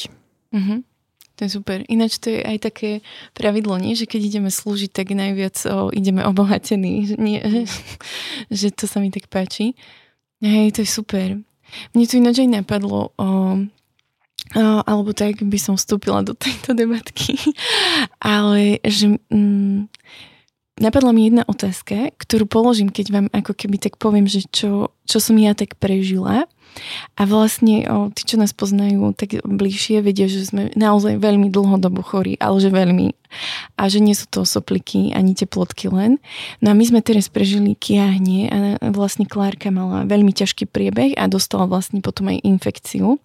Mm-hmm. 0.50 0.80
To 1.38 1.46
je 1.46 1.54
super. 1.54 1.86
Ináč 1.86 2.18
to 2.18 2.34
je 2.34 2.42
aj 2.42 2.58
také 2.66 3.06
pravidlo, 3.38 3.78
nie? 3.78 3.94
že 3.94 4.10
keď 4.10 4.22
ideme 4.26 4.50
slúžiť, 4.50 4.90
tak 4.90 5.14
najviac 5.14 5.54
o, 5.70 5.94
ideme 5.94 6.26
obohatení. 6.26 7.14
Nie, 7.22 7.70
že 8.50 8.74
to 8.74 8.90
sa 8.90 8.98
mi 8.98 9.14
tak 9.14 9.30
páči. 9.30 9.78
Hej, 10.42 10.74
to 10.74 10.80
je 10.82 10.90
super. 10.90 11.38
Mne 11.94 12.06
tu 12.10 12.18
ináč 12.18 12.42
aj 12.42 12.50
napadlo, 12.50 13.14
o, 13.14 13.26
alebo 14.56 15.12
tak 15.12 15.44
by 15.44 15.60
som 15.60 15.76
vstúpila 15.76 16.24
do 16.24 16.32
tejto 16.32 16.72
debatky, 16.72 17.36
ale 18.24 18.80
že 18.86 19.20
mm, 19.28 19.92
napadla 20.80 21.12
mi 21.12 21.28
jedna 21.28 21.44
otázka, 21.44 22.14
ktorú 22.16 22.46
položím, 22.48 22.94
keď 22.94 23.08
vám 23.12 23.28
ako 23.34 23.52
keby 23.58 23.82
tak 23.82 23.98
poviem, 24.00 24.30
že 24.30 24.46
čo, 24.48 24.94
čo 25.04 25.18
som 25.18 25.36
ja 25.36 25.58
tak 25.58 25.76
prežila 25.82 26.46
a 27.18 27.26
vlastne 27.26 27.86
o, 27.90 27.96
tí, 28.14 28.24
čo 28.24 28.38
nás 28.38 28.54
poznajú 28.54 29.14
tak 29.18 29.42
bližšie, 29.42 30.06
vedia, 30.06 30.30
že 30.30 30.46
sme 30.46 30.70
naozaj 30.78 31.18
veľmi 31.18 31.50
dlhodobo 31.50 32.06
chorí, 32.06 32.38
ale 32.38 32.62
že 32.62 32.70
veľmi. 32.70 33.18
A 33.76 33.92
že 33.92 34.00
nie 34.00 34.16
sú 34.16 34.24
to 34.32 34.48
sopliky 34.48 35.12
ani 35.12 35.36
teplotky 35.36 35.92
len. 35.92 36.16
No 36.64 36.72
a 36.72 36.74
my 36.78 36.84
sme 36.88 37.02
teraz 37.04 37.28
prežili 37.28 37.76
kiahne 37.76 38.40
a 38.48 38.58
vlastne 38.94 39.28
Klárka 39.28 39.68
mala 39.68 40.08
veľmi 40.08 40.32
ťažký 40.32 40.70
priebeh 40.72 41.20
a 41.20 41.28
dostala 41.28 41.68
vlastne 41.68 42.00
potom 42.00 42.32
aj 42.32 42.40
infekciu. 42.48 43.20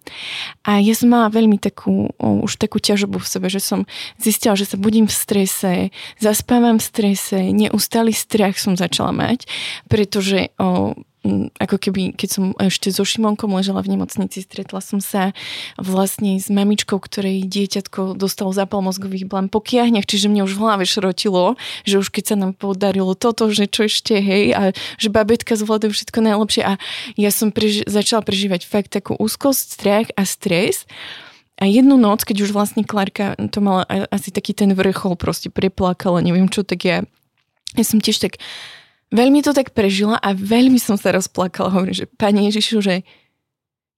A 0.67 0.83
ja 0.83 0.91
som 0.91 1.07
mala 1.13 1.31
veľmi 1.31 1.55
takú, 1.55 2.11
o, 2.19 2.27
už 2.43 2.59
takú 2.59 2.83
ťažobu 2.83 3.21
v 3.21 3.29
sebe, 3.29 3.47
že 3.47 3.63
som 3.63 3.87
zistila, 4.19 4.59
že 4.59 4.67
sa 4.67 4.75
budím 4.75 5.07
v 5.07 5.15
strese, 5.15 5.73
zaspávam 6.19 6.81
v 6.81 6.83
strese, 6.83 7.39
neustály 7.55 8.11
strach 8.11 8.59
som 8.59 8.75
začala 8.75 9.15
mať, 9.15 9.47
pretože 9.87 10.51
o, 10.59 10.97
ako 11.55 11.79
keby, 11.79 12.11
keď 12.19 12.29
som 12.29 12.43
ešte 12.59 12.91
so 12.91 13.07
Šimonkom 13.07 13.55
ležela 13.55 13.79
v 13.79 13.95
nemocnici, 13.95 14.43
stretla 14.43 14.83
som 14.83 14.99
sa 14.99 15.31
vlastne 15.79 16.35
s 16.35 16.51
mamičkou, 16.51 16.99
ktorej 16.99 17.47
dieťatko 17.47 18.19
dostalo 18.19 18.51
zápal 18.51 18.83
mozgových 18.83 19.31
blám 19.31 19.47
po 19.47 19.63
kiahniach, 19.63 20.03
čiže 20.03 20.27
mne 20.27 20.43
už 20.43 20.59
v 20.59 20.61
hlave 20.67 20.83
šrotilo, 20.83 21.55
že 21.87 22.03
už 22.03 22.11
keď 22.11 22.23
sa 22.27 22.35
nám 22.35 22.51
podarilo 22.59 23.15
toto, 23.15 23.47
že 23.55 23.71
čo 23.71 23.87
ešte, 23.87 24.19
hej, 24.19 24.51
a 24.51 24.61
že 24.99 25.07
babetka 25.07 25.55
zvláda 25.55 25.87
všetko 25.87 26.19
najlepšie 26.19 26.63
a 26.67 26.73
ja 27.15 27.31
som 27.31 27.55
preži- 27.55 27.87
začala 27.87 28.19
prežívať 28.19 28.67
fakt 28.67 28.91
takú 28.91 29.15
úzkosť, 29.15 29.63
strach 29.79 30.07
a 30.19 30.27
stres. 30.27 30.83
A 31.55 31.71
jednu 31.71 31.95
noc, 31.95 32.27
keď 32.27 32.43
už 32.43 32.51
vlastne 32.51 32.83
Klárka 32.83 33.39
to 33.47 33.63
mala 33.63 33.87
asi 34.11 34.33
taký 34.33 34.51
ten 34.51 34.75
vrchol, 34.75 35.15
proste 35.15 35.47
preplakala, 35.47 36.19
neviem 36.19 36.51
čo, 36.51 36.67
tak 36.67 36.83
ja, 36.83 36.97
ja 37.79 37.83
som 37.87 38.03
tiež 38.03 38.19
tak 38.19 38.43
veľmi 39.13 39.45
to 39.45 39.53
tak 39.53 39.77
prežila 39.77 40.17
a 40.17 40.33
veľmi 40.33 40.81
som 40.81 40.97
sa 40.97 41.13
rozplakala. 41.13 41.69
Hovorím, 41.69 41.93
že 41.93 42.09
Pane 42.09 42.49
Ježišu, 42.49 42.81
že 42.81 42.95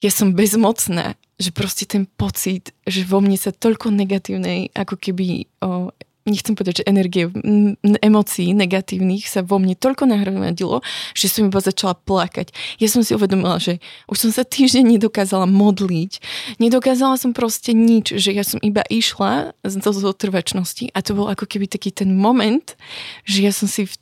ja 0.04 0.12
som 0.12 0.36
bezmocná, 0.36 1.16
že 1.40 1.56
proste 1.56 1.88
ten 1.88 2.04
pocit, 2.06 2.76
že 2.84 3.08
vo 3.08 3.24
mne 3.24 3.40
sa 3.40 3.56
toľko 3.56 3.96
negatívnej, 3.96 4.76
ako 4.76 5.00
keby, 5.00 5.48
o, 5.64 5.90
nechcem 6.28 6.54
povedať, 6.54 6.84
že 6.84 6.90
energie, 6.92 7.32
m, 7.32 7.80
emócií 8.04 8.52
negatívnych 8.52 9.28
sa 9.28 9.40
vo 9.42 9.56
mne 9.56 9.74
toľko 9.76 10.08
nahromadilo, 10.08 10.84
že 11.16 11.32
som 11.32 11.48
iba 11.48 11.64
začala 11.64 11.96
plakať. 11.96 12.52
Ja 12.80 12.92
som 12.92 13.02
si 13.04 13.16
uvedomila, 13.16 13.60
že 13.60 13.80
už 14.12 14.28
som 14.28 14.32
sa 14.36 14.44
týždeň 14.44 15.00
nedokázala 15.00 15.48
modliť, 15.48 16.20
nedokázala 16.60 17.16
som 17.16 17.32
proste 17.32 17.72
nič, 17.72 18.16
že 18.20 18.36
ja 18.36 18.44
som 18.44 18.60
iba 18.60 18.84
išla 18.92 19.56
z 19.64 19.76
zotrvačnosti 19.80 20.92
a 20.92 21.00
to 21.00 21.16
bol 21.16 21.32
ako 21.32 21.48
keby 21.48 21.72
taký 21.72 21.92
ten 21.96 22.16
moment, 22.16 22.76
že 23.24 23.48
ja 23.48 23.52
som 23.56 23.68
si 23.68 23.88
v 23.88 23.96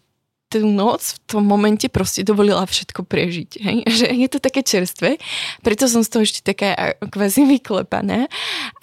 tú 0.53 0.69
noc 0.69 1.17
v 1.17 1.17
tom 1.25 1.43
momente 1.47 1.89
proste 1.89 2.21
dovolila 2.21 2.61
všetko 2.67 3.01
prežiť. 3.07 3.49
Hej? 3.57 3.77
Že 4.03 4.07
je 4.13 4.27
to 4.29 4.39
také 4.43 4.61
čerstvé, 4.61 5.17
preto 5.65 5.89
som 5.89 6.05
z 6.05 6.09
toho 6.13 6.21
ešte 6.21 6.41
taká 6.45 6.93
kvázi 7.01 7.49
vyklepaná, 7.49 8.29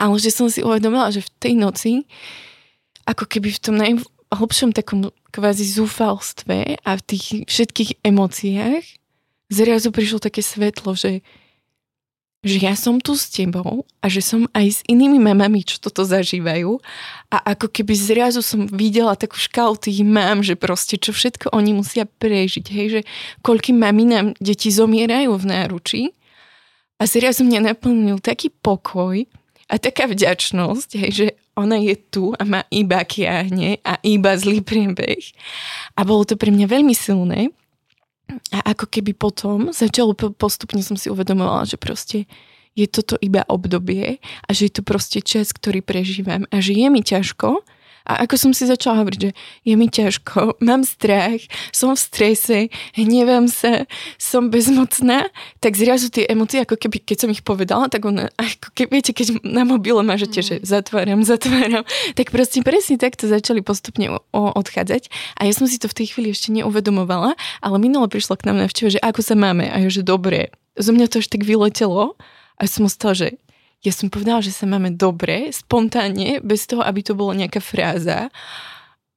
ale 0.00 0.15
že 0.19 0.35
som 0.35 0.50
si 0.50 0.65
uvedomila, 0.65 1.15
že 1.15 1.23
v 1.23 1.31
tej 1.39 1.55
noci 1.55 1.91
ako 3.07 3.27
keby 3.27 3.49
v 3.55 3.62
tom 3.62 3.75
najhlbšom 3.79 4.71
takom 4.71 5.11
kvázi 5.35 5.67
zúfalstve 5.67 6.79
a 6.83 6.91
v 6.99 7.03
tých 7.07 7.27
všetkých 7.47 8.03
emóciách 8.07 8.85
zrazu 9.50 9.91
prišlo 9.91 10.23
také 10.23 10.43
svetlo, 10.47 10.95
že 10.95 11.27
že 12.40 12.56
ja 12.56 12.73
som 12.73 12.97
tu 12.97 13.12
s 13.20 13.28
tebou 13.28 13.85
a 14.00 14.09
že 14.09 14.25
som 14.25 14.49
aj 14.56 14.66
s 14.66 14.80
inými 14.88 15.20
mamami, 15.20 15.61
čo 15.61 15.76
toto 15.76 16.09
zažívajú. 16.09 16.80
A 17.28 17.37
ako 17.52 17.68
keby 17.68 17.92
zrazu 17.92 18.40
som 18.40 18.64
videla 18.64 19.12
takú 19.12 19.37
škálu 19.37 19.76
tých 19.76 20.00
mám, 20.00 20.40
že 20.40 20.56
proste 20.56 20.97
čo 20.97 21.12
všetko 21.12 21.52
oni 21.52 21.76
musia 21.76 22.09
prežiť, 22.09 22.66
hej, 22.73 22.87
že 22.88 23.00
koľkým 23.44 23.76
maminám 23.76 24.32
deti 24.40 24.73
zomierajú 24.73 25.37
v 25.37 25.44
náručí. 25.44 26.02
A 26.97 27.04
zrazu 27.04 27.44
mňa 27.44 27.76
naplnil 27.76 28.25
taký 28.25 28.49
pokoj 28.49 29.20
a 29.68 29.75
taká 29.76 30.09
vďačnosť, 30.09 30.90
hej, 30.97 31.11
že 31.12 31.26
ona 31.61 31.76
je 31.76 31.92
tu 32.09 32.32
a 32.40 32.42
má 32.49 32.64
iba 32.73 33.04
kiahne 33.04 33.85
a 33.85 34.00
iba 34.00 34.32
zlý 34.40 34.64
priebeh. 34.64 35.37
A 35.92 36.09
bolo 36.09 36.25
to 36.25 36.40
pre 36.40 36.49
mňa 36.49 36.66
veľmi 36.73 36.97
silné 36.97 37.52
a 38.55 38.59
ako 38.75 38.87
keby 38.87 39.13
potom 39.17 39.75
začalo 39.75 40.15
postupne 40.15 40.83
som 40.83 40.95
si 40.95 41.11
uvedomovala, 41.11 41.67
že 41.67 41.77
proste 41.81 42.19
je 42.79 42.87
toto 42.87 43.19
iba 43.19 43.43
obdobie 43.51 44.23
a 44.47 44.51
že 44.55 44.71
je 44.71 44.73
to 44.79 44.83
proste 44.87 45.21
čas, 45.27 45.51
ktorý 45.51 45.83
prežívam 45.83 46.47
a 46.55 46.63
že 46.63 46.79
je 46.79 46.87
mi 46.87 47.03
ťažko, 47.03 47.67
a 48.11 48.26
ako 48.26 48.35
som 48.35 48.50
si 48.50 48.67
začala 48.67 49.07
hovoriť, 49.07 49.21
že 49.23 49.31
je 49.62 49.75
mi 49.79 49.87
ťažko, 49.87 50.55
mám 50.69 50.83
strach, 50.83 51.38
som 51.71 51.95
v 51.95 52.00
strese, 52.02 52.59
hnevám 52.99 53.47
sa, 53.47 53.87
som 54.19 54.50
bezmocná, 54.50 55.31
tak 55.62 55.79
zrazu 55.79 56.11
tie 56.11 56.26
emócie, 56.26 56.59
ako 56.59 56.75
keby, 56.75 56.99
keď 57.07 57.17
som 57.23 57.31
ich 57.31 57.47
povedala, 57.47 57.87
tak 57.87 58.02
ona, 58.02 58.26
ako 58.35 58.75
keby, 58.75 58.90
viete, 58.99 59.14
keď 59.14 59.38
na 59.47 59.62
mobile 59.62 60.02
mážete, 60.02 60.43
mm. 60.43 60.47
že 60.47 60.55
zatváram, 60.67 61.23
zatváram, 61.31 61.87
tak 62.19 62.35
proste 62.35 62.67
presne 62.67 62.99
takto 62.99 63.31
začali 63.31 63.62
postupne 63.62 64.19
odchádzať. 64.35 65.07
A 65.38 65.47
ja 65.47 65.52
som 65.55 65.71
si 65.71 65.79
to 65.79 65.87
v 65.87 66.02
tej 66.02 66.07
chvíli 66.11 66.35
ešte 66.35 66.50
neuvedomovala, 66.50 67.38
ale 67.62 67.76
minule 67.79 68.11
prišlo 68.11 68.35
k 68.35 68.50
nám 68.50 68.67
navšteva, 68.67 68.90
že 68.90 69.00
ako 69.00 69.21
sa 69.23 69.38
máme 69.38 69.71
a 69.71 69.79
ja, 69.79 69.88
že 69.93 70.02
dobre. 70.02 70.50
Zo 70.75 70.90
mňa 70.90 71.07
to 71.12 71.23
až 71.23 71.31
tak 71.31 71.47
vyletelo 71.47 72.19
a 72.59 72.62
som 72.67 72.88
ostala, 72.88 73.14
že 73.14 73.29
ja 73.81 73.93
som 73.97 74.13
povedala, 74.13 74.45
že 74.45 74.53
sa 74.53 74.69
máme 74.69 74.93
dobre, 74.93 75.49
spontánne, 75.49 76.45
bez 76.45 76.69
toho, 76.69 76.85
aby 76.85 77.01
to 77.01 77.17
bolo 77.17 77.33
nejaká 77.33 77.65
fráza. 77.65 78.29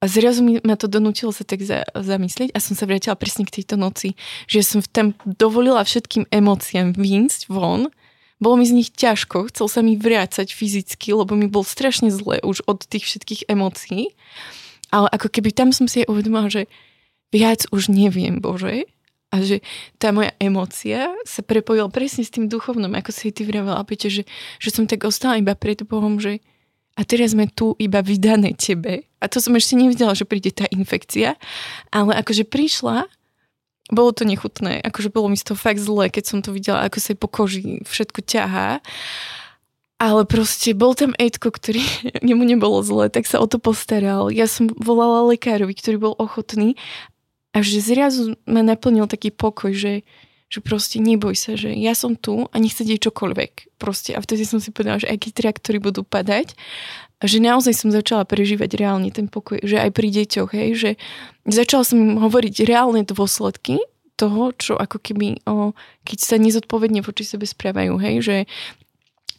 A 0.00 0.04
zrazu 0.04 0.44
mi 0.44 0.60
ma 0.60 0.76
to 0.76 0.88
donútilo 0.88 1.32
sa 1.32 1.48
tak 1.48 1.64
za, 1.64 1.84
zamyslieť 1.96 2.52
a 2.52 2.60
som 2.60 2.76
sa 2.76 2.84
vrátila 2.84 3.16
presne 3.16 3.48
k 3.48 3.60
tejto 3.60 3.80
noci, 3.80 4.16
že 4.44 4.60
som 4.60 4.84
tam 4.84 5.16
dovolila 5.24 5.80
všetkým 5.80 6.28
emóciám 6.28 6.92
výjsť 6.96 7.48
von, 7.48 7.88
bolo 8.42 8.60
mi 8.60 8.66
z 8.68 8.76
nich 8.76 8.90
ťažko, 8.92 9.48
chcel 9.48 9.66
sa 9.70 9.80
mi 9.80 9.96
vrácať 9.96 10.52
fyzicky, 10.52 11.16
lebo 11.16 11.32
mi 11.32 11.48
bol 11.48 11.64
strašne 11.64 12.12
zle 12.12 12.42
už 12.44 12.66
od 12.68 12.84
tých 12.84 13.08
všetkých 13.08 13.48
emócií. 13.48 14.12
Ale 14.92 15.08
ako 15.08 15.32
keby 15.32 15.56
tam 15.56 15.72
som 15.72 15.88
si 15.88 16.04
aj 16.04 16.12
uvedomila, 16.12 16.52
že 16.52 16.68
viac 17.32 17.64
už 17.72 17.88
neviem, 17.88 18.44
Bože, 18.44 18.84
a 19.34 19.42
že 19.42 19.58
tá 19.98 20.14
moja 20.14 20.30
emócia 20.38 21.10
sa 21.26 21.42
prepojila 21.42 21.90
presne 21.90 22.22
s 22.22 22.30
tým 22.30 22.46
duchovnom, 22.46 22.94
ako 22.94 23.10
si 23.10 23.34
ty 23.34 23.42
vravela, 23.42 23.82
Peťa, 23.82 24.06
že, 24.06 24.22
že 24.62 24.70
som 24.70 24.86
tak 24.86 25.02
ostala 25.02 25.42
iba 25.42 25.58
pred 25.58 25.82
Bohom, 25.82 26.22
že 26.22 26.38
a 26.94 27.02
teraz 27.02 27.34
sme 27.34 27.50
tu 27.50 27.74
iba 27.82 27.98
vydané 28.06 28.54
tebe. 28.54 29.10
A 29.18 29.26
to 29.26 29.42
som 29.42 29.58
ešte 29.58 29.74
nevidela, 29.74 30.14
že 30.14 30.22
príde 30.22 30.54
tá 30.54 30.70
infekcia, 30.70 31.34
ale 31.90 32.14
akože 32.22 32.46
prišla, 32.46 33.10
bolo 33.90 34.14
to 34.14 34.22
nechutné, 34.22 34.78
akože 34.86 35.10
bolo 35.10 35.28
mi 35.28 35.36
z 35.36 35.50
toho 35.50 35.58
fakt 35.58 35.82
zle, 35.82 36.06
keď 36.06 36.24
som 36.24 36.38
to 36.38 36.54
videla, 36.54 36.86
ako 36.86 36.98
sa 37.02 37.18
po 37.18 37.26
koži 37.26 37.82
všetko 37.82 38.22
ťahá. 38.22 38.78
Ale 39.98 40.26
proste 40.26 40.74
bol 40.74 40.94
tam 40.94 41.14
Edko, 41.18 41.50
ktorý 41.50 41.82
nemu 42.26 42.46
nebolo 42.46 42.78
zle, 42.86 43.10
tak 43.10 43.26
sa 43.26 43.42
o 43.42 43.46
to 43.50 43.58
postaral. 43.58 44.30
Ja 44.30 44.46
som 44.46 44.70
volala 44.78 45.26
lekárovi, 45.34 45.74
ktorý 45.74 45.96
bol 45.98 46.14
ochotný 46.14 46.78
a 47.54 47.62
že 47.62 47.78
zrazu 47.78 48.34
ma 48.50 48.66
naplnil 48.66 49.06
taký 49.06 49.30
pokoj, 49.30 49.70
že, 49.70 50.02
že 50.50 50.58
proste 50.58 50.98
neboj 50.98 51.38
sa, 51.38 51.54
že 51.54 51.70
ja 51.70 51.94
som 51.94 52.18
tu 52.18 52.50
a 52.50 52.56
nech 52.58 52.74
sa 52.74 52.82
čokoľvek. 52.82 53.78
Proste. 53.78 54.18
A 54.18 54.20
vtedy 54.20 54.42
som 54.42 54.58
si 54.58 54.74
povedala, 54.74 54.98
že 54.98 55.06
aj 55.06 55.30
traktory 55.30 55.78
budú 55.78 56.02
padať, 56.02 56.58
že 57.22 57.38
naozaj 57.38 57.72
som 57.78 57.94
začala 57.94 58.26
prežívať 58.26 58.74
reálne 58.74 59.08
ten 59.14 59.30
pokoj, 59.30 59.62
že 59.62 59.78
aj 59.78 59.90
pri 59.94 60.08
deťoch, 60.10 60.50
hej, 60.50 60.70
že 60.74 60.90
začala 61.46 61.86
som 61.86 62.18
hovoriť 62.18 62.66
reálne 62.66 63.06
dôsledky 63.06 63.78
toho, 64.14 64.50
čo 64.54 64.74
ako 64.78 64.98
keby, 64.98 65.42
o, 65.46 65.74
keď 66.06 66.18
sa 66.20 66.36
nezodpovedne 66.38 67.02
voči 67.02 67.26
sebe 67.26 67.46
správajú, 67.46 67.98
hej, 67.98 68.16
že 68.22 68.36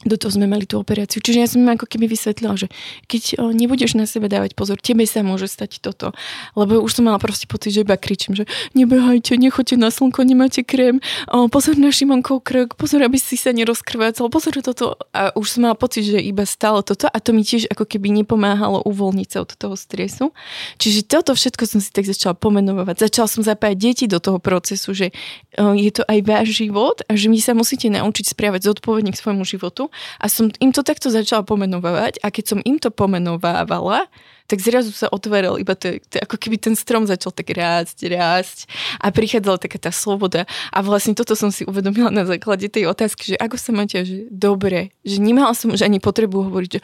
do 0.03 0.19
toho 0.19 0.35
sme 0.35 0.45
mali 0.45 0.67
tú 0.67 0.75
operáciu. 0.75 1.23
Čiže 1.23 1.39
ja 1.39 1.47
som 1.47 1.63
im 1.63 1.71
ako 1.71 1.87
keby 1.87 2.11
vysvetlila, 2.11 2.59
že 2.59 2.67
keď 3.07 3.39
nebudeš 3.55 3.95
na 3.95 4.03
sebe 4.03 4.27
dávať 4.27 4.53
pozor, 4.53 4.77
tebe 4.83 5.07
sa 5.07 5.23
môže 5.23 5.47
stať 5.47 5.79
toto. 5.79 6.11
Lebo 6.53 6.83
už 6.83 6.99
som 6.99 7.07
mala 7.07 7.17
proste 7.17 7.47
pocit, 7.47 7.71
že 7.71 7.87
iba 7.87 7.95
kričím, 7.95 8.35
že 8.35 8.43
nebehajte, 8.75 9.39
nechoďte 9.39 9.79
na 9.79 9.89
slnko, 9.89 10.27
nemáte 10.27 10.67
krém, 10.67 10.99
o, 11.31 11.47
pozor 11.47 11.79
na 11.79 11.95
Šimonkov 11.95 12.43
krk, 12.43 12.75
pozor, 12.75 13.07
aby 13.07 13.15
si 13.15 13.39
sa 13.39 13.55
nerozkrvácal, 13.55 14.27
pozor 14.27 14.59
toto. 14.59 14.99
A 15.15 15.31
už 15.33 15.57
som 15.57 15.61
mala 15.63 15.79
pocit, 15.79 16.03
že 16.03 16.19
iba 16.19 16.43
stále 16.43 16.83
toto 16.83 17.07
a 17.07 17.17
to 17.23 17.31
mi 17.31 17.47
tiež 17.47 17.71
ako 17.71 17.87
keby 17.87 18.11
nepomáhalo 18.11 18.83
uvoľniť 18.83 19.27
sa 19.31 19.37
od 19.47 19.55
toho 19.55 19.79
stresu. 19.79 20.35
Čiže 20.77 21.07
toto 21.07 21.31
všetko 21.31 21.63
som 21.63 21.79
si 21.79 21.89
tak 21.93 22.03
začala 22.03 22.35
pomenovať. 22.35 23.07
Začala 23.07 23.31
som 23.31 23.41
zapájať 23.41 23.77
deti 23.79 24.05
do 24.11 24.19
toho 24.19 24.43
procesu, 24.43 24.91
že 24.91 25.15
o, 25.55 25.71
je 25.71 25.89
to 25.89 26.03
aj 26.05 26.19
váš 26.25 26.47
život 26.51 26.99
a 27.07 27.15
že 27.15 27.31
my 27.31 27.39
sa 27.39 27.55
musíte 27.55 27.87
naučiť 27.87 28.35
správať 28.35 28.67
zodpovedne 28.69 29.15
k 29.15 29.21
svojmu 29.21 29.47
životu 29.47 29.84
a 30.19 30.25
som 30.29 30.51
im 30.59 30.71
to 30.71 30.85
takto 30.85 31.09
začala 31.09 31.45
pomenovať 31.45 32.21
a 32.23 32.27
keď 32.29 32.45
som 32.45 32.59
im 32.63 32.77
to 32.77 32.89
pomenovávala, 32.89 34.07
tak 34.45 34.61
zrazu 34.61 34.93
sa 34.93 35.09
otvoril 35.09 35.57
iba 35.57 35.73
to, 35.73 35.97
to, 36.05 36.21
ako 36.21 36.37
keby 36.37 36.61
ten 36.61 36.77
strom 36.77 37.09
začal 37.09 37.33
tak 37.33 37.49
rásť, 37.49 38.05
rásť 38.13 38.57
a 39.01 39.09
prichádzala 39.09 39.57
taká 39.57 39.81
tá 39.81 39.89
sloboda. 39.89 40.45
A 40.69 40.85
vlastne 40.85 41.17
toto 41.17 41.33
som 41.33 41.49
si 41.49 41.65
uvedomila 41.65 42.13
na 42.13 42.29
základe 42.29 42.69
tej 42.69 42.85
otázky, 42.85 43.33
že 43.33 43.37
ako 43.41 43.57
sa 43.57 43.71
máte, 43.73 44.05
že 44.05 44.29
dobre, 44.29 44.93
že 45.01 45.17
nemala 45.17 45.57
som 45.57 45.73
už 45.73 45.81
ani 45.81 45.97
potrebu 45.97 46.45
hovoriť, 46.45 46.69
že 46.77 46.81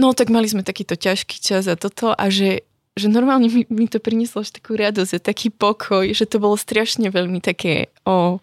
no 0.00 0.16
tak 0.16 0.32
mali 0.32 0.48
sme 0.48 0.64
takýto 0.64 0.96
ťažký 0.96 1.36
čas 1.44 1.68
a 1.68 1.76
toto 1.76 2.12
a 2.12 2.26
že 2.32 2.64
že 2.94 3.10
normálne 3.10 3.50
mi, 3.50 3.66
mi 3.74 3.90
to 3.90 3.98
prinieslo 3.98 4.46
až 4.46 4.54
takú 4.54 4.78
radosť 4.78 5.18
a 5.18 5.26
taký 5.26 5.50
pokoj, 5.50 6.06
že 6.14 6.30
to 6.30 6.38
bolo 6.38 6.54
strašne 6.54 7.10
veľmi 7.10 7.42
také, 7.42 7.90
o, 8.06 8.38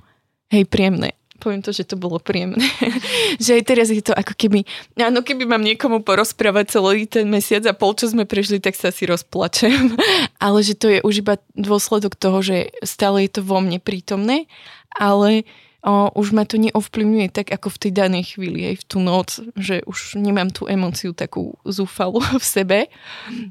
hej, 0.52 0.68
príjemné 0.68 1.16
poviem 1.42 1.66
to, 1.66 1.74
že 1.74 1.90
to 1.90 1.98
bolo 1.98 2.22
príjemné. 2.22 2.62
že 3.44 3.58
aj 3.58 3.64
teraz 3.66 3.90
je 3.90 4.06
to 4.06 4.14
ako 4.14 4.38
keby, 4.38 4.62
áno, 5.02 5.26
keby 5.26 5.50
mám 5.50 5.66
niekomu 5.66 6.06
porozprávať 6.06 6.78
celý 6.78 7.10
ten 7.10 7.26
mesiac 7.26 7.66
a 7.66 7.74
pol, 7.74 7.98
čo 7.98 8.14
sme 8.14 8.30
prežili, 8.30 8.62
tak 8.62 8.78
sa 8.78 8.94
si 8.94 9.10
rozplačem. 9.10 9.98
ale 10.46 10.62
že 10.62 10.78
to 10.78 10.86
je 10.94 11.02
už 11.02 11.26
iba 11.26 11.42
dôsledok 11.58 12.14
toho, 12.14 12.46
že 12.46 12.70
stále 12.86 13.26
je 13.26 13.34
to 13.34 13.42
vo 13.42 13.58
mne 13.58 13.82
prítomné, 13.82 14.46
ale 14.94 15.50
o, 15.82 16.14
už 16.14 16.34
ma 16.38 16.46
to 16.46 16.62
neovplyvňuje 16.62 17.28
tak 17.34 17.50
ako 17.50 17.74
v 17.74 17.80
tej 17.88 17.92
danej 17.92 18.24
chvíli, 18.36 18.74
aj 18.74 18.76
v 18.82 18.86
tú 18.86 18.98
noc, 19.02 19.42
že 19.58 19.82
už 19.90 20.22
nemám 20.22 20.54
tú 20.54 20.70
emociu 20.70 21.14
takú 21.14 21.58
zúfalú 21.66 22.22
v 22.42 22.46
sebe. 22.46 22.80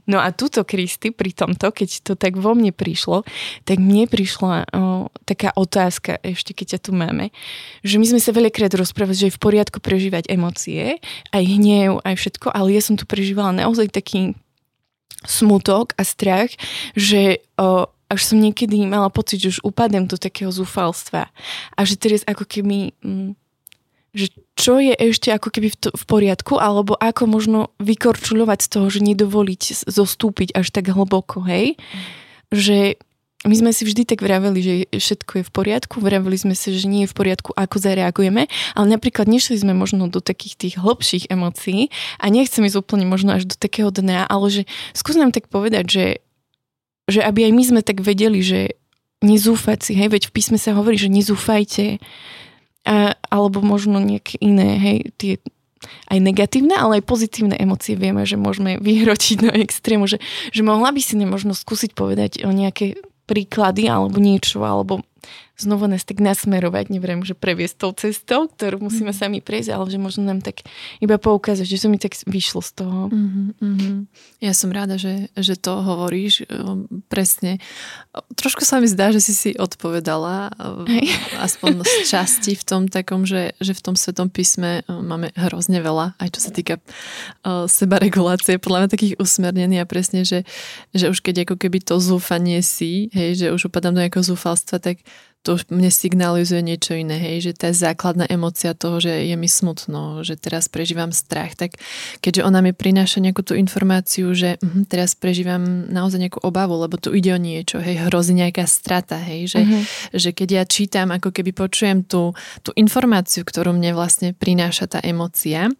No 0.07 0.23
a 0.23 0.31
túto 0.31 0.63
Kristy 0.63 1.11
pri 1.11 1.35
tomto, 1.35 1.75
keď 1.75 1.91
to 2.07 2.13
tak 2.15 2.39
vo 2.39 2.55
mne 2.55 2.71
prišlo, 2.71 3.27
tak 3.67 3.83
mne 3.83 4.07
prišla 4.07 4.71
o, 4.71 5.11
taká 5.27 5.51
otázka, 5.59 6.23
ešte 6.23 6.55
keď 6.55 6.79
ťa 6.79 6.81
tu 6.87 6.91
máme, 6.95 7.35
že 7.83 7.99
my 7.99 8.07
sme 8.07 8.21
sa 8.23 8.31
veľakrát 8.31 8.73
rozprávali, 8.75 9.19
že 9.19 9.27
je 9.29 9.37
v 9.37 9.43
poriadku 9.43 9.83
prežívať 9.83 10.31
emócie, 10.31 11.03
aj 11.35 11.45
hnev, 11.45 11.99
aj 12.07 12.15
všetko, 12.15 12.55
ale 12.55 12.79
ja 12.79 12.83
som 12.83 12.95
tu 12.95 13.05
prežívala 13.05 13.51
naozaj 13.51 13.91
taký 13.91 14.39
smutok 15.27 15.93
a 16.01 16.03
strach, 16.07 16.55
že 16.97 17.45
o, 17.61 17.91
až 18.11 18.21
som 18.27 18.43
niekedy 18.43 18.83
mala 18.91 19.07
pocit, 19.09 19.39
že 19.39 19.55
už 19.57 19.63
upadem 19.63 20.11
do 20.11 20.19
takého 20.19 20.51
zúfalstva. 20.51 21.31
A 21.79 21.81
že 21.87 21.95
teraz 21.95 22.27
ako 22.27 22.45
keby... 22.45 22.93
Mm, 23.01 23.39
že 24.11 24.35
čo 24.59 24.83
je 24.83 24.91
ešte 24.91 25.31
ako 25.31 25.55
keby 25.55 25.71
v, 25.71 25.77
to, 25.87 25.89
v 25.95 26.05
poriadku, 26.11 26.59
alebo 26.59 26.99
ako 26.99 27.31
možno 27.31 27.71
vykorčulovať 27.79 28.59
z 28.67 28.69
toho, 28.75 28.87
že 28.91 29.07
nedovoliť 29.07 29.87
zostúpiť 29.87 30.51
až 30.59 30.75
tak 30.75 30.91
hlboko, 30.91 31.47
hej? 31.47 31.79
Že 32.51 32.99
my 33.41 33.55
sme 33.57 33.71
si 33.73 33.89
vždy 33.89 34.05
tak 34.05 34.21
vraveli, 34.21 34.61
že 34.61 34.75
všetko 34.93 35.41
je 35.41 35.45
v 35.49 35.53
poriadku, 35.55 35.97
vraveli 35.97 36.37
sme 36.37 36.53
si, 36.53 36.77
že 36.77 36.85
nie 36.85 37.09
je 37.09 37.11
v 37.15 37.17
poriadku, 37.17 37.57
ako 37.57 37.77
zareagujeme, 37.81 38.53
ale 38.77 38.87
napríklad 38.91 39.25
nešli 39.31 39.57
sme 39.57 39.73
možno 39.73 40.13
do 40.13 40.21
takých 40.21 40.61
tých 40.61 40.75
hlbších 40.77 41.33
emócií 41.33 41.89
a 42.21 42.29
nechcem 42.29 42.69
ísť 42.69 42.85
úplne 42.85 43.09
možno 43.09 43.33
až 43.33 43.49
do 43.49 43.57
takého 43.57 43.89
dna, 43.89 44.29
ale 44.29 44.53
že 44.53 44.63
skús 44.93 45.17
nám 45.17 45.33
tak 45.33 45.49
povedať, 45.49 45.85
že 45.89 46.05
že 47.11 47.21
aby 47.21 47.51
aj 47.51 47.53
my 47.53 47.65
sme 47.67 47.81
tak 47.83 48.01
vedeli, 48.01 48.41
že 48.41 48.79
nezúfať 49.21 49.79
si, 49.85 49.93
hej, 49.99 50.09
veď 50.09 50.23
v 50.31 50.35
písme 50.35 50.57
sa 50.57 50.73
hovorí, 50.73 50.97
že 50.97 51.13
nezúfajte, 51.13 52.01
a, 52.89 53.13
alebo 53.29 53.61
možno 53.61 54.01
nejaké 54.01 54.41
iné, 54.41 54.81
hej, 54.81 54.99
tie 55.21 55.33
aj 56.13 56.19
negatívne, 56.21 56.77
ale 56.77 57.01
aj 57.01 57.09
pozitívne 57.09 57.57
emócie 57.57 57.97
vieme, 57.97 58.29
že 58.29 58.37
môžeme 58.37 58.77
vyhrotiť 58.81 59.37
na 59.49 59.53
extrému, 59.65 60.05
že, 60.05 60.21
že 60.53 60.61
mohla 60.61 60.93
by 60.93 61.01
si 61.01 61.17
nemožno 61.17 61.57
skúsiť 61.57 61.97
povedať 61.97 62.45
o 62.45 62.53
nejaké 62.53 63.01
príklady 63.25 63.89
alebo 63.89 64.21
niečo, 64.21 64.61
alebo 64.61 65.01
znovu 65.61 65.85
nás 65.85 66.09
tak 66.09 66.25
nasmerovať, 66.25 66.89
neviem, 66.89 67.21
že 67.21 67.37
previesť 67.37 67.77
tou 67.77 67.93
cestou, 67.93 68.49
ktorú 68.49 68.81
musíme 68.81 69.13
mm. 69.13 69.19
sami 69.21 69.39
prejsť, 69.45 69.77
ale 69.77 69.85
že 69.93 70.01
možno 70.01 70.25
nám 70.25 70.41
tak 70.41 70.65
iba 71.05 71.21
poukázať, 71.21 71.69
že 71.69 71.85
to 71.85 71.93
mi 71.93 72.01
tak 72.01 72.17
vyšlo 72.25 72.65
z 72.65 72.71
toho. 72.81 73.13
Mm-hmm. 73.13 74.09
Ja 74.41 74.57
som 74.57 74.73
rada, 74.73 74.97
že, 74.97 75.29
že 75.37 75.61
to 75.61 75.85
hovoríš 75.85 76.49
um, 76.49 76.89
presne. 77.13 77.61
Trošku 78.41 78.65
sa 78.65 78.81
mi 78.81 78.89
zdá, 78.89 79.13
že 79.13 79.21
si 79.21 79.37
si 79.37 79.51
odpovedala, 79.53 80.49
um, 80.57 80.89
Hej. 80.89 81.13
aspoň 81.37 81.85
z 81.85 81.93
časti 82.17 82.57
v 82.57 82.65
tom 82.65 82.83
takom, 82.89 83.29
že, 83.29 83.53
že 83.61 83.77
v 83.77 83.85
tom 83.85 83.95
Svetom 84.01 84.33
písme 84.33 84.81
um, 84.89 85.05
máme 85.05 85.29
hrozne 85.37 85.85
veľa, 85.85 86.17
aj 86.17 86.29
čo 86.33 86.41
sa 86.41 86.51
týka 86.51 86.81
uh, 87.45 87.69
sebaregulácie, 87.69 88.57
podľa 88.57 88.89
mňa 88.89 88.95
takých 88.97 89.15
usmernení 89.21 89.77
a 89.77 89.85
presne, 89.85 90.25
že, 90.25 90.49
že 90.97 91.13
už 91.13 91.21
keď 91.21 91.45
ako 91.45 91.61
keby 91.61 91.85
to 91.85 92.01
zúfanie 92.01 92.65
si, 92.65 93.13
hej, 93.13 93.37
že 93.37 93.47
už 93.53 93.69
upadám 93.69 93.93
do 93.93 94.01
nejakého 94.01 94.25
zúfalstva, 94.25 94.81
tak 94.81 95.05
to 95.41 95.57
mne 95.73 95.89
signalizuje 95.89 96.61
niečo 96.61 96.93
iné, 96.93 97.17
hej, 97.17 97.51
že 97.51 97.53
tá 97.57 97.73
základná 97.73 98.29
emocia 98.29 98.77
toho, 98.77 99.01
že 99.01 99.25
je 99.25 99.37
mi 99.41 99.49
smutno, 99.49 100.21
že 100.21 100.37
teraz 100.37 100.69
prežívam 100.69 101.17
strach, 101.17 101.57
tak 101.57 101.81
keďže 102.21 102.45
ona 102.45 102.61
mi 102.61 102.77
prináša 102.77 103.25
nejakú 103.25 103.41
tú 103.41 103.57
informáciu, 103.57 104.37
že 104.37 104.61
uh, 104.61 104.85
teraz 104.85 105.17
prežívam 105.17 105.89
naozaj 105.89 106.29
nejakú 106.29 106.41
obavu, 106.45 106.77
lebo 106.85 107.01
tu 107.01 107.17
ide 107.17 107.33
o 107.33 107.41
niečo, 107.41 107.81
hej, 107.81 108.05
hrozí 108.05 108.37
nejaká 108.37 108.69
strata, 108.69 109.17
hej, 109.17 109.57
že, 109.57 109.61
uh-huh. 109.65 109.83
že 110.13 110.31
keď 110.37 110.49
ja 110.61 110.65
čítam, 110.69 111.09
ako 111.09 111.33
keby 111.33 111.57
počujem 111.57 112.05
tú, 112.05 112.37
tú 112.61 112.77
informáciu, 112.77 113.41
ktorú 113.41 113.73
mne 113.73 113.97
vlastne 113.97 114.37
prináša 114.37 114.93
tá 114.93 115.01
emocia, 115.01 115.73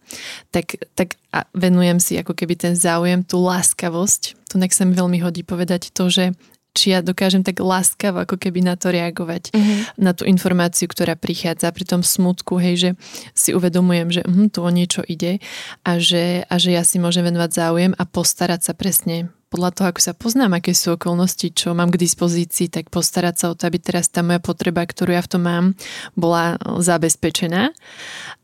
tak, 0.49 0.73
tak 0.97 1.21
a 1.29 1.45
venujem 1.55 2.01
si 2.01 2.19
ako 2.19 2.35
keby 2.35 2.59
ten 2.59 2.73
záujem, 2.75 3.23
tú 3.23 3.39
láskavosť. 3.45 4.35
Tu 4.51 4.55
nech 4.59 4.75
sa 4.75 4.83
mi 4.83 4.91
veľmi 4.91 5.23
hodí 5.23 5.47
povedať 5.47 5.95
to, 5.95 6.11
že 6.11 6.35
či 6.71 6.95
ja 6.95 7.03
dokážem 7.03 7.43
tak 7.43 7.59
láskavo 7.59 8.23
ako 8.23 8.39
keby 8.39 8.63
na 8.63 8.79
to 8.79 8.91
reagovať, 8.95 9.51
uh-huh. 9.51 9.79
na 9.99 10.15
tú 10.15 10.23
informáciu, 10.23 10.87
ktorá 10.87 11.19
prichádza 11.19 11.67
pri 11.75 11.83
tom 11.83 12.01
smutku, 12.01 12.55
hej, 12.57 12.75
že 12.79 12.89
si 13.35 13.51
uvedomujem, 13.51 14.07
že 14.09 14.21
uh, 14.23 14.47
tu 14.47 14.63
o 14.63 14.71
niečo 14.71 15.03
ide 15.03 15.43
a 15.83 15.99
že, 15.99 16.47
a 16.47 16.55
že 16.55 16.71
ja 16.71 16.83
si 16.87 16.97
môžem 16.97 17.27
venovať 17.27 17.51
záujem 17.51 17.91
a 17.95 18.03
postarať 18.07 18.71
sa 18.71 18.73
presne 18.73 19.29
podľa 19.51 19.71
toho, 19.75 19.87
ako 19.91 19.99
sa 19.99 20.13
poznám, 20.15 20.55
aké 20.55 20.71
sú 20.71 20.95
okolnosti, 20.95 21.51
čo 21.51 21.75
mám 21.75 21.91
k 21.91 21.99
dispozícii, 21.99 22.71
tak 22.71 22.87
postarať 22.87 23.35
sa 23.35 23.45
o 23.51 23.53
to, 23.59 23.67
aby 23.67 23.83
teraz 23.83 24.07
tá 24.07 24.23
moja 24.23 24.39
potreba, 24.39 24.79
ktorú 24.87 25.11
ja 25.11 25.19
v 25.19 25.27
tom 25.27 25.43
mám, 25.43 25.65
bola 26.15 26.55
zabezpečená 26.79 27.75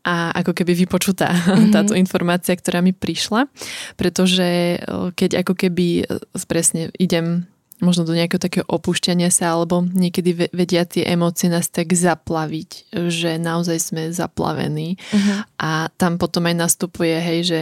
a 0.04 0.36
ako 0.36 0.52
keby 0.52 0.84
vypočutá 0.84 1.32
mm-hmm. 1.32 1.72
táto 1.80 1.96
informácia, 1.96 2.52
ktorá 2.52 2.84
mi 2.84 2.92
prišla, 2.92 3.48
pretože 3.96 4.76
keď 5.16 5.48
ako 5.48 5.56
keby 5.56 6.04
presne 6.44 6.92
idem 7.00 7.48
možno 7.78 8.02
do 8.02 8.14
nejakého 8.14 8.42
takého 8.42 8.66
opúšťania 8.66 9.30
sa, 9.30 9.54
alebo 9.54 9.82
niekedy 9.82 10.50
vedia 10.50 10.82
tie 10.82 11.06
emócie 11.06 11.46
nás 11.46 11.70
tak 11.70 11.94
zaplaviť, 11.94 12.94
že 13.10 13.38
naozaj 13.38 13.78
sme 13.78 14.02
zaplavení 14.10 14.98
uh-huh. 14.98 15.46
a 15.62 15.70
tam 15.94 16.18
potom 16.18 16.46
aj 16.50 16.56
nastupuje, 16.58 17.14
hej, 17.18 17.40
že 17.46 17.60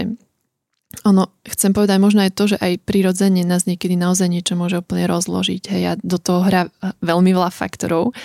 ono, 1.04 1.28
chcem 1.44 1.76
povedať 1.76 1.98
možno 2.00 2.24
aj 2.24 2.32
to, 2.32 2.44
že 2.48 2.56
aj 2.56 2.80
prirodzene 2.88 3.44
nás 3.44 3.68
niekedy 3.68 3.98
naozaj 3.98 4.32
niečo 4.32 4.56
môže 4.56 4.80
úplne 4.80 5.04
rozložiť, 5.04 5.62
hej, 5.68 5.82
a 5.84 5.92
do 6.00 6.16
toho 6.16 6.40
hrá 6.40 6.72
veľmi 7.04 7.36
veľa 7.36 7.52
faktorov, 7.52 8.16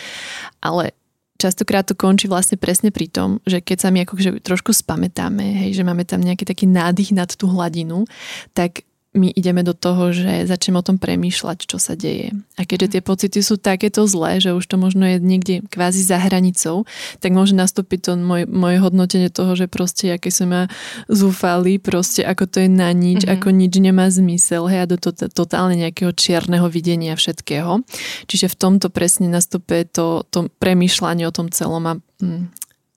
ale 0.64 0.96
častokrát 1.42 1.90
to 1.90 1.98
končí 1.98 2.30
vlastne 2.30 2.62
presne 2.62 2.94
pri 2.94 3.10
tom, 3.10 3.42
že 3.50 3.66
keď 3.66 3.78
sa 3.82 3.90
my 3.90 4.06
akože 4.06 4.46
trošku 4.46 4.72
spamätáme, 4.72 5.66
hej, 5.66 5.82
že 5.82 5.84
máme 5.84 6.06
tam 6.06 6.22
nejaký 6.22 6.46
taký 6.46 6.70
nádych 6.70 7.18
nad 7.18 7.34
tú 7.34 7.50
hladinu, 7.50 8.06
tak 8.54 8.86
my 9.12 9.28
ideme 9.36 9.60
do 9.60 9.76
toho, 9.76 10.16
že 10.16 10.48
začneme 10.48 10.80
o 10.80 10.88
tom 10.88 10.96
premýšľať, 10.96 11.68
čo 11.68 11.76
sa 11.84 12.00
deje. 12.00 12.32
A 12.56 12.64
keďže 12.64 12.96
tie 12.96 13.02
pocity 13.04 13.40
sú 13.44 13.60
takéto 13.60 14.08
zlé, 14.08 14.40
že 14.40 14.56
už 14.56 14.64
to 14.64 14.80
možno 14.80 15.04
je 15.04 15.20
niekde 15.20 15.68
kvázi 15.68 16.00
za 16.00 16.16
hranicou, 16.16 16.88
tak 17.20 17.36
môže 17.36 17.52
nastúpiť 17.52 18.00
to 18.08 18.12
moje, 18.16 18.48
moje 18.48 18.80
hodnotenie 18.80 19.28
toho, 19.28 19.52
že 19.60 19.68
proste, 19.68 20.16
aké 20.16 20.32
sa 20.32 20.48
ma 20.48 20.62
zúfali, 21.12 21.76
proste 21.76 22.24
ako 22.24 22.48
to 22.48 22.58
je 22.64 22.70
na 22.72 22.88
nič, 22.96 23.28
mm-hmm. 23.28 23.36
ako 23.36 23.48
nič 23.52 23.74
nemá 23.84 24.08
zmysel, 24.08 24.72
hej, 24.72 24.88
a 24.88 24.88
do 24.88 24.96
to, 24.96 25.12
totálne 25.12 25.76
nejakého 25.76 26.16
čierneho 26.16 26.72
videnia 26.72 27.20
všetkého. 27.20 27.84
Čiže 28.32 28.48
v 28.48 28.56
tomto 28.56 28.88
presne 28.88 29.28
nastupuje 29.28 29.92
to, 29.92 30.24
to 30.32 30.48
premýšľanie 30.64 31.28
o 31.28 31.36
tom 31.36 31.52
celom 31.52 31.84
a 31.84 31.94
hm, 32.24 32.48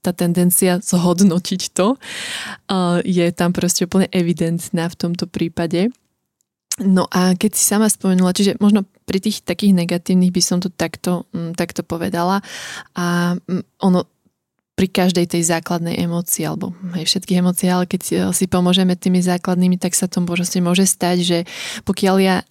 tá 0.05 0.13
tendencia 0.13 0.85
zhodnotiť 0.85 1.63
to 1.73 1.97
je 3.09 3.27
tam 3.33 3.57
proste 3.57 3.89
úplne 3.89 4.05
evidentná 4.13 4.93
v 4.93 4.99
tomto 5.01 5.25
prípade. 5.25 5.89
No 6.83 7.07
a 7.07 7.39
keď 7.39 7.55
si 7.55 7.63
sama 7.63 7.87
spomenula, 7.87 8.35
čiže 8.35 8.59
možno 8.59 8.83
pri 9.07 9.23
tých 9.23 9.47
takých 9.47 9.79
negatívnych 9.79 10.35
by 10.35 10.43
som 10.43 10.59
to 10.59 10.75
takto, 10.75 11.31
mm, 11.31 11.55
takto 11.55 11.87
povedala 11.87 12.43
a 12.99 13.39
mm, 13.39 13.63
ono 13.79 14.11
pri 14.75 14.91
každej 14.91 15.31
tej 15.31 15.43
základnej 15.47 16.03
emócii, 16.03 16.43
alebo 16.51 16.75
aj 16.99 17.07
všetkých 17.07 17.39
emócií, 17.39 17.71
ale 17.71 17.87
keď 17.87 18.35
si 18.35 18.51
pomôžeme 18.51 18.99
tými 18.99 19.23
základnými, 19.23 19.79
tak 19.79 19.95
sa 19.95 20.11
to 20.11 20.19
proste 20.27 20.59
môže 20.59 20.83
stať, 20.91 21.17
že 21.23 21.39
pokiaľ 21.87 22.17
ja 22.19 22.43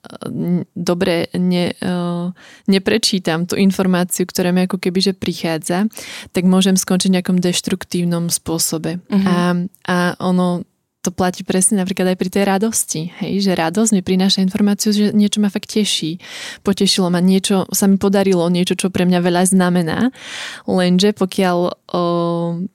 dobre 0.71 1.27
ne, 1.35 1.75
neprečítam 2.71 3.43
tú 3.43 3.59
informáciu, 3.59 4.23
ktorá 4.23 4.55
mi 4.55 4.63
ako 4.63 4.79
keby 4.79 5.03
že 5.03 5.11
prichádza, 5.11 5.91
tak 6.31 6.47
môžem 6.47 6.79
skončiť 6.79 7.11
v 7.11 7.15
nejakom 7.19 7.37
deštruktívnom 7.43 8.31
spôsobe. 8.31 9.03
Uh-huh. 9.03 9.27
A, 9.27 9.35
a 9.83 9.95
ono 10.23 10.63
to 11.03 11.11
platí 11.11 11.43
presne 11.43 11.83
napríklad 11.83 12.15
aj 12.15 12.17
pri 12.17 12.29
tej 12.31 12.43
radosti. 12.47 13.11
Hej, 13.19 13.43
že 13.43 13.59
radosť 13.59 13.91
mi 13.91 14.01
prináša 14.01 14.39
informáciu, 14.39 14.95
že 14.95 15.11
niečo 15.11 15.43
ma 15.43 15.51
fakt 15.51 15.75
teší. 15.75 16.23
Potešilo 16.63 17.11
ma 17.11 17.19
niečo, 17.19 17.67
sa 17.75 17.91
mi 17.91 17.99
podarilo 17.99 18.47
niečo, 18.47 18.79
čo 18.79 18.87
pre 18.87 19.03
mňa 19.03 19.19
veľa 19.19 19.43
znamená. 19.51 20.15
Lenže 20.63 21.11
pokiaľ 21.11 21.57
o, 21.67 22.03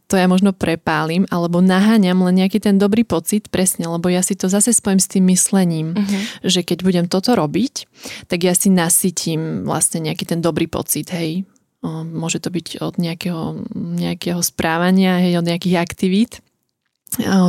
to 0.05 0.15
ja 0.21 0.29
možno 0.29 0.53
prepálim 0.53 1.25
alebo 1.33 1.65
naháňam 1.65 2.21
len 2.29 2.45
nejaký 2.45 2.61
ten 2.61 2.77
dobrý 2.77 3.09
pocit, 3.09 3.49
presne, 3.49 3.89
lebo 3.89 4.13
ja 4.13 4.21
si 4.21 4.37
to 4.37 4.53
zase 4.53 4.77
spojím 4.77 5.01
s 5.01 5.09
tým 5.09 5.25
myslením, 5.33 5.97
uh-huh. 5.97 6.21
že 6.45 6.61
keď 6.61 6.85
budem 6.85 7.07
toto 7.09 7.33
robiť, 7.33 7.89
tak 8.29 8.45
ja 8.45 8.53
si 8.53 8.69
nasytím 8.69 9.65
vlastne 9.65 10.05
nejaký 10.05 10.29
ten 10.29 10.45
dobrý 10.45 10.69
pocit, 10.69 11.09
hej. 11.17 11.49
Môže 11.89 12.43
to 12.43 12.51
byť 12.51 12.83
od 12.83 12.99
nejakého, 12.99 13.65
nejakého 13.73 14.43
správania, 14.43 15.23
hej, 15.23 15.39
od 15.39 15.47
nejakých 15.47 15.79
aktivít 15.79 16.33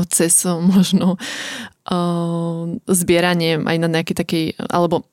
cez 0.09 0.45
možno 0.45 1.17
zbieranie 2.85 3.57
aj 3.65 3.77
na 3.81 3.87
nejaký 3.89 4.13
takej, 4.13 4.45
alebo 4.69 5.09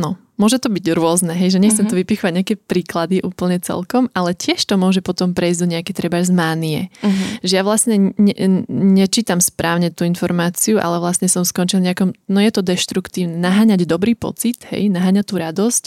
no, 0.00 0.16
Môže 0.42 0.58
to 0.58 0.74
byť 0.74 0.84
rôzne, 0.98 1.38
hej, 1.38 1.54
že 1.54 1.62
nechcem 1.62 1.86
uh-huh. 1.86 1.94
to 1.94 2.00
vypichovať 2.02 2.32
nejaké 2.34 2.54
príklady 2.58 3.22
úplne 3.22 3.62
celkom, 3.62 4.10
ale 4.10 4.34
tiež 4.34 4.58
to 4.66 4.74
môže 4.74 4.98
potom 4.98 5.38
prejsť 5.38 5.58
do 5.62 5.70
nejaké 5.70 5.94
treba 5.94 6.18
z 6.18 6.34
mánie. 6.34 6.90
Uh-huh. 6.98 7.46
Že 7.46 7.52
ja 7.54 7.62
vlastne 7.62 8.10
ne, 8.18 8.34
nečítam 8.66 9.38
správne 9.38 9.94
tú 9.94 10.02
informáciu, 10.02 10.82
ale 10.82 10.98
vlastne 10.98 11.30
som 11.30 11.46
skončil 11.46 11.78
nejakom, 11.78 12.10
no 12.26 12.42
je 12.42 12.50
to 12.50 12.66
deštruktívne, 12.66 13.38
naháňať 13.38 13.86
dobrý 13.86 14.18
pocit, 14.18 14.66
hej, 14.74 14.90
naháňať 14.90 15.30
tú 15.30 15.38
radosť 15.38 15.84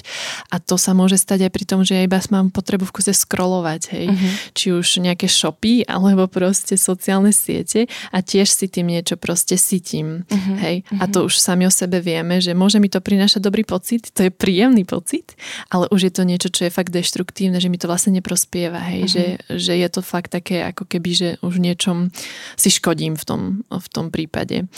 a 0.53 0.63
to 0.63 0.79
sa 0.79 0.95
môže 0.95 1.19
stať 1.19 1.49
aj 1.49 1.51
pri 1.51 1.65
tom, 1.67 1.83
že 1.83 1.99
ja 1.99 2.07
iba 2.07 2.15
mám 2.31 2.47
potrebu 2.47 2.87
v 2.87 2.95
kuse 2.95 3.11
scrollovať, 3.11 3.81
hej, 3.91 4.07
uh-huh. 4.07 4.31
či 4.55 4.71
už 4.71 5.03
nejaké 5.03 5.27
shopy, 5.27 5.83
alebo 5.83 6.31
proste 6.31 6.79
sociálne 6.79 7.35
siete 7.35 7.91
a 8.15 8.23
tiež 8.23 8.47
si 8.47 8.71
tým 8.71 8.87
niečo 8.87 9.19
proste 9.19 9.59
sytím, 9.59 10.23
uh-huh. 10.23 10.55
hej, 10.63 10.87
a 10.95 11.11
to 11.11 11.27
už 11.27 11.43
sami 11.43 11.67
o 11.67 11.73
sebe 11.73 11.99
vieme, 11.99 12.39
že 12.39 12.55
môže 12.55 12.79
mi 12.79 12.87
to 12.87 13.03
prinášať 13.03 13.43
dobrý 13.43 13.67
pocit, 13.67 14.15
to 14.15 14.23
je 14.23 14.31
príjemný 14.45 14.85
pocit, 14.85 15.33
ale 15.73 15.89
už 15.89 16.05
je 16.05 16.13
to 16.13 16.21
niečo, 16.21 16.53
čo 16.53 16.69
je 16.69 16.75
fakt 16.75 16.93
deštruktívne, 16.93 17.57
že 17.57 17.73
mi 17.73 17.81
to 17.81 17.89
vlastne 17.89 18.13
neprospieva, 18.13 18.77
hej, 18.77 19.01
uh-huh. 19.09 19.13
že, 19.13 19.25
že 19.57 19.73
je 19.73 19.89
to 19.89 20.05
fakt 20.05 20.29
také 20.29 20.61
ako 20.61 20.85
keby, 20.85 21.09
že 21.17 21.29
už 21.41 21.57
niečom 21.57 22.13
si 22.53 22.69
škodím 22.69 23.17
v 23.17 23.25
tom, 23.25 23.41
v 23.73 23.87
tom 23.89 24.13
prípade. 24.13 24.69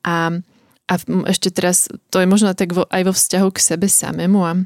A, 0.00 0.40
a 0.88 0.94
ešte 1.28 1.52
teraz, 1.52 1.92
to 2.08 2.24
je 2.24 2.24
možno 2.24 2.56
tak 2.56 2.72
vo, 2.72 2.88
aj 2.88 3.02
vo 3.04 3.12
vzťahu 3.12 3.48
k 3.52 3.60
sebe 3.60 3.92
samému 3.92 4.40
a 4.40 4.56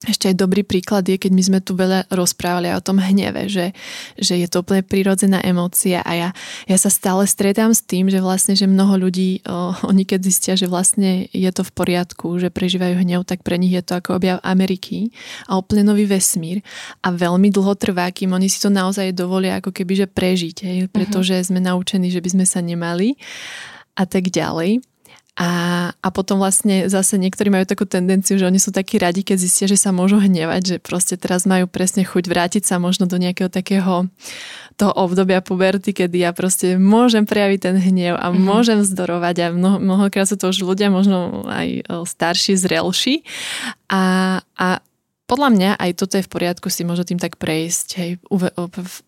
ešte 0.00 0.32
aj 0.32 0.40
dobrý 0.40 0.64
príklad 0.64 1.04
je, 1.04 1.20
keď 1.20 1.28
my 1.28 1.42
sme 1.44 1.58
tu 1.60 1.76
veľa 1.76 2.08
rozprávali 2.08 2.72
o 2.72 2.80
tom 2.80 3.04
hneve, 3.04 3.52
že, 3.52 3.76
že 4.16 4.40
je 4.40 4.48
to 4.48 4.64
úplne 4.64 4.80
prirodzená 4.80 5.44
emócia 5.44 6.00
a 6.00 6.12
ja, 6.16 6.28
ja 6.64 6.76
sa 6.80 6.88
stále 6.88 7.28
stretám 7.28 7.76
s 7.76 7.84
tým, 7.84 8.08
že 8.08 8.24
vlastne, 8.24 8.56
že 8.56 8.64
mnoho 8.64 8.96
ľudí, 8.96 9.44
o, 9.44 9.76
oni 9.92 10.08
keď 10.08 10.20
zistia, 10.24 10.52
že 10.56 10.72
vlastne 10.72 11.28
je 11.36 11.50
to 11.52 11.60
v 11.60 11.72
poriadku, 11.76 12.32
že 12.40 12.48
prežívajú 12.48 12.96
hnev, 12.96 13.28
tak 13.28 13.44
pre 13.44 13.60
nich 13.60 13.76
je 13.76 13.84
to 13.84 14.00
ako 14.00 14.16
objav 14.16 14.40
Ameriky 14.40 15.12
a 15.44 15.60
úplne 15.60 15.84
nový 15.84 16.08
vesmír 16.08 16.64
a 17.04 17.12
veľmi 17.12 17.52
dlho 17.52 17.76
trvá, 17.76 18.08
kým 18.08 18.32
oni 18.32 18.48
si 18.48 18.56
to 18.56 18.72
naozaj 18.72 19.12
dovolia 19.12 19.60
ako 19.60 19.68
keby, 19.68 20.00
že 20.00 20.06
prežiť, 20.08 20.56
hej, 20.64 20.78
pretože 20.88 21.36
uh-huh. 21.36 21.48
sme 21.52 21.60
naučení, 21.60 22.08
že 22.08 22.24
by 22.24 22.40
sme 22.40 22.46
sa 22.48 22.64
nemali 22.64 23.20
a 24.00 24.08
tak 24.08 24.32
ďalej. 24.32 24.80
A, 25.38 25.50
a 25.94 26.08
potom 26.10 26.42
vlastne 26.42 26.90
zase 26.90 27.14
niektorí 27.16 27.54
majú 27.54 27.62
takú 27.64 27.86
tendenciu, 27.86 28.36
že 28.36 28.44
oni 28.50 28.58
sú 28.58 28.74
takí 28.74 28.98
radi, 28.98 29.22
keď 29.22 29.36
zistia, 29.38 29.66
že 29.70 29.78
sa 29.78 29.94
môžu 29.94 30.18
hnevať, 30.18 30.62
že 30.66 30.76
proste 30.82 31.14
teraz 31.14 31.46
majú 31.46 31.70
presne 31.70 32.02
chuť 32.02 32.24
vrátiť 32.26 32.62
sa 32.66 32.82
možno 32.82 33.06
do 33.06 33.16
nejakého 33.16 33.48
takého 33.48 34.10
toho 34.80 34.92
obdobia 34.96 35.44
puberty, 35.44 35.92
kedy 35.92 36.24
ja 36.24 36.32
proste 36.32 36.80
môžem 36.80 37.28
prejaviť 37.28 37.60
ten 37.60 37.76
hnev 37.76 38.16
a 38.16 38.32
mm-hmm. 38.32 38.42
môžem 38.42 38.78
vzdorovať 38.80 39.36
a 39.38 39.46
mnoho, 39.52 39.76
mnohokrát 39.76 40.24
sú 40.24 40.40
to 40.40 40.48
už 40.48 40.64
ľudia 40.64 40.88
možno 40.88 41.44
aj 41.46 41.84
starší, 42.08 42.56
zrelší 42.56 43.20
a, 43.92 44.40
a 44.56 44.80
podľa 45.30 45.50
mňa 45.54 45.70
aj 45.78 45.90
toto 45.94 46.18
je 46.18 46.26
v 46.26 46.32
poriadku 46.34 46.66
si 46.74 46.82
možno 46.82 47.06
tým 47.06 47.22
tak 47.22 47.38
prejsť, 47.38 47.88
hej, 48.02 48.10
uve, 48.26 48.50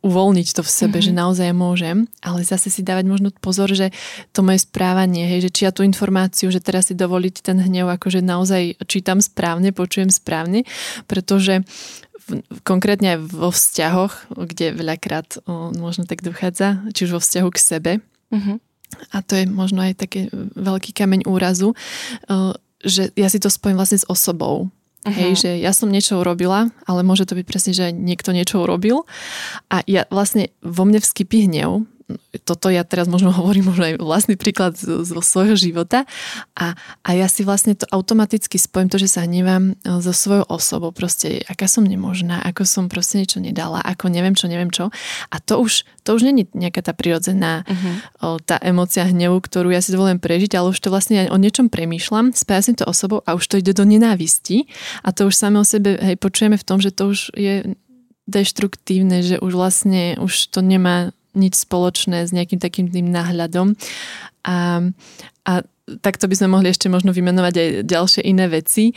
uvoľniť 0.07 0.49
to 0.55 0.63
v 0.63 0.71
sebe, 0.71 1.03
mm-hmm. 1.03 1.11
že 1.11 1.19
naozaj 1.19 1.51
môžem, 1.51 2.07
ale 2.23 2.47
zase 2.47 2.71
si 2.71 2.87
dávať 2.87 3.11
možno 3.11 3.35
pozor, 3.35 3.67
že 3.75 3.91
to 4.31 4.47
moje 4.47 4.63
správanie, 4.63 5.27
hej, 5.27 5.51
že 5.51 5.51
či 5.51 5.61
ja 5.67 5.75
tú 5.75 5.83
informáciu, 5.83 6.55
že 6.55 6.63
teraz 6.63 6.89
si 6.89 6.95
dovoliť 6.95 7.43
ten 7.43 7.59
hnev, 7.59 7.91
akože 7.91 8.23
naozaj 8.23 8.79
čítam 8.87 9.19
správne, 9.19 9.75
počujem 9.75 10.15
správne, 10.15 10.63
pretože 11.11 11.67
v, 12.31 12.47
konkrétne 12.63 13.19
aj 13.19 13.27
vo 13.27 13.51
vzťahoch, 13.51 14.31
kde 14.31 14.79
veľakrát 14.79 15.43
o, 15.43 15.75
možno 15.75 16.07
tak 16.07 16.23
dochádza, 16.23 16.87
či 16.95 17.11
už 17.11 17.19
vo 17.19 17.21
vzťahu 17.21 17.49
k 17.51 17.59
sebe, 17.59 17.93
mm-hmm. 18.31 18.57
a 19.11 19.17
to 19.27 19.43
je 19.43 19.45
možno 19.51 19.83
aj 19.83 19.99
taký 19.99 20.31
veľký 20.55 20.95
kameň 20.95 21.27
úrazu, 21.27 21.75
o, 21.75 22.55
že 22.87 23.11
ja 23.19 23.27
si 23.27 23.43
to 23.43 23.51
spojím 23.51 23.75
vlastne 23.75 23.99
s 23.99 24.07
osobou. 24.07 24.71
Uh-huh. 25.03 25.19
Hej, 25.19 25.43
že 25.43 25.51
ja 25.59 25.75
som 25.75 25.91
niečo 25.91 26.23
urobila, 26.23 26.71
ale 26.87 27.03
môže 27.03 27.27
to 27.27 27.35
byť 27.35 27.43
presne, 27.43 27.73
že 27.75 27.91
niekto 27.91 28.31
niečo 28.31 28.63
urobil 28.63 29.03
a 29.67 29.83
ja 29.91 30.07
vlastne 30.15 30.55
vo 30.63 30.87
mne 30.87 31.03
vskypí 31.03 31.51
hnev, 31.51 31.83
toto 32.45 32.73
ja 32.73 32.83
teraz 32.83 33.07
možno 33.07 33.31
hovorím 33.39 33.73
možno 33.73 33.85
aj 33.89 33.95
vlastný 34.01 34.35
príklad 34.41 34.77
zo, 34.77 35.05
zo 35.05 35.21
svojho 35.21 35.57
života. 35.57 36.05
A, 36.57 36.75
a 37.03 37.11
ja 37.17 37.27
si 37.27 37.45
vlastne 37.47 37.77
to 37.77 37.87
automaticky 37.91 38.57
spojím 38.57 38.89
to, 38.89 38.99
že 38.99 39.09
sa 39.09 39.25
hnevám 39.25 39.73
e, 39.73 40.01
so 40.01 40.13
svojou 40.15 40.47
osobou, 40.49 40.91
proste 40.91 41.43
aká 41.47 41.69
som 41.69 41.85
nemožná, 41.85 42.43
ako 42.43 42.67
som 42.67 42.85
proste 42.89 43.23
niečo 43.23 43.39
nedala, 43.39 43.81
ako 43.83 44.09
neviem 44.09 44.37
čo, 44.37 44.47
neviem 44.49 44.71
čo. 44.73 44.89
A 45.31 45.37
to 45.41 45.61
už, 45.61 45.85
to 46.03 46.17
už 46.17 46.27
není 46.27 46.49
nejaká 46.53 46.83
tá 46.83 46.93
prirodzená 46.93 47.65
uh-huh. 47.67 48.39
tá 48.43 48.57
emocia 48.63 49.07
hnevu, 49.07 49.39
ktorú 49.43 49.71
ja 49.71 49.81
si 49.81 49.95
dovolím 49.95 50.19
prežiť, 50.19 50.59
ale 50.59 50.73
už 50.75 50.79
to 50.79 50.93
vlastne 50.93 51.29
o 51.31 51.37
niečom 51.37 51.69
premýšľam, 51.69 52.35
spájam 52.35 52.79
to 52.79 52.85
osobou 52.87 53.21
a 53.27 53.35
už 53.35 53.45
to 53.49 53.59
ide 53.59 53.75
do 53.75 53.83
nenávisti. 53.83 54.71
A 55.03 55.11
to 55.11 55.29
už 55.29 55.35
same 55.35 55.59
o 55.59 55.67
sebe 55.67 55.99
hej, 55.99 56.17
počujeme 56.17 56.55
v 56.55 56.67
tom, 56.67 56.79
že 56.79 56.95
to 56.95 57.11
už 57.11 57.35
je 57.35 57.75
deštruktívne, 58.31 59.21
že 59.23 59.37
už 59.43 59.53
vlastne 59.53 60.15
už 60.23 60.55
to 60.55 60.63
nemá 60.63 61.11
nič 61.33 61.65
spoločné 61.65 62.29
s 62.29 62.31
nejakým 62.31 62.61
takým 62.61 62.87
tým 62.89 63.09
náhľadom. 63.09 63.77
A, 64.45 64.81
a 65.49 65.53
takto 66.01 66.27
by 66.31 66.35
sme 66.39 66.49
mohli 66.55 66.71
ešte 66.71 66.91
možno 66.93 67.11
vymenovať 67.11 67.55
aj 67.55 67.69
ďalšie 67.87 68.23
iné 68.25 68.47
veci 68.49 68.93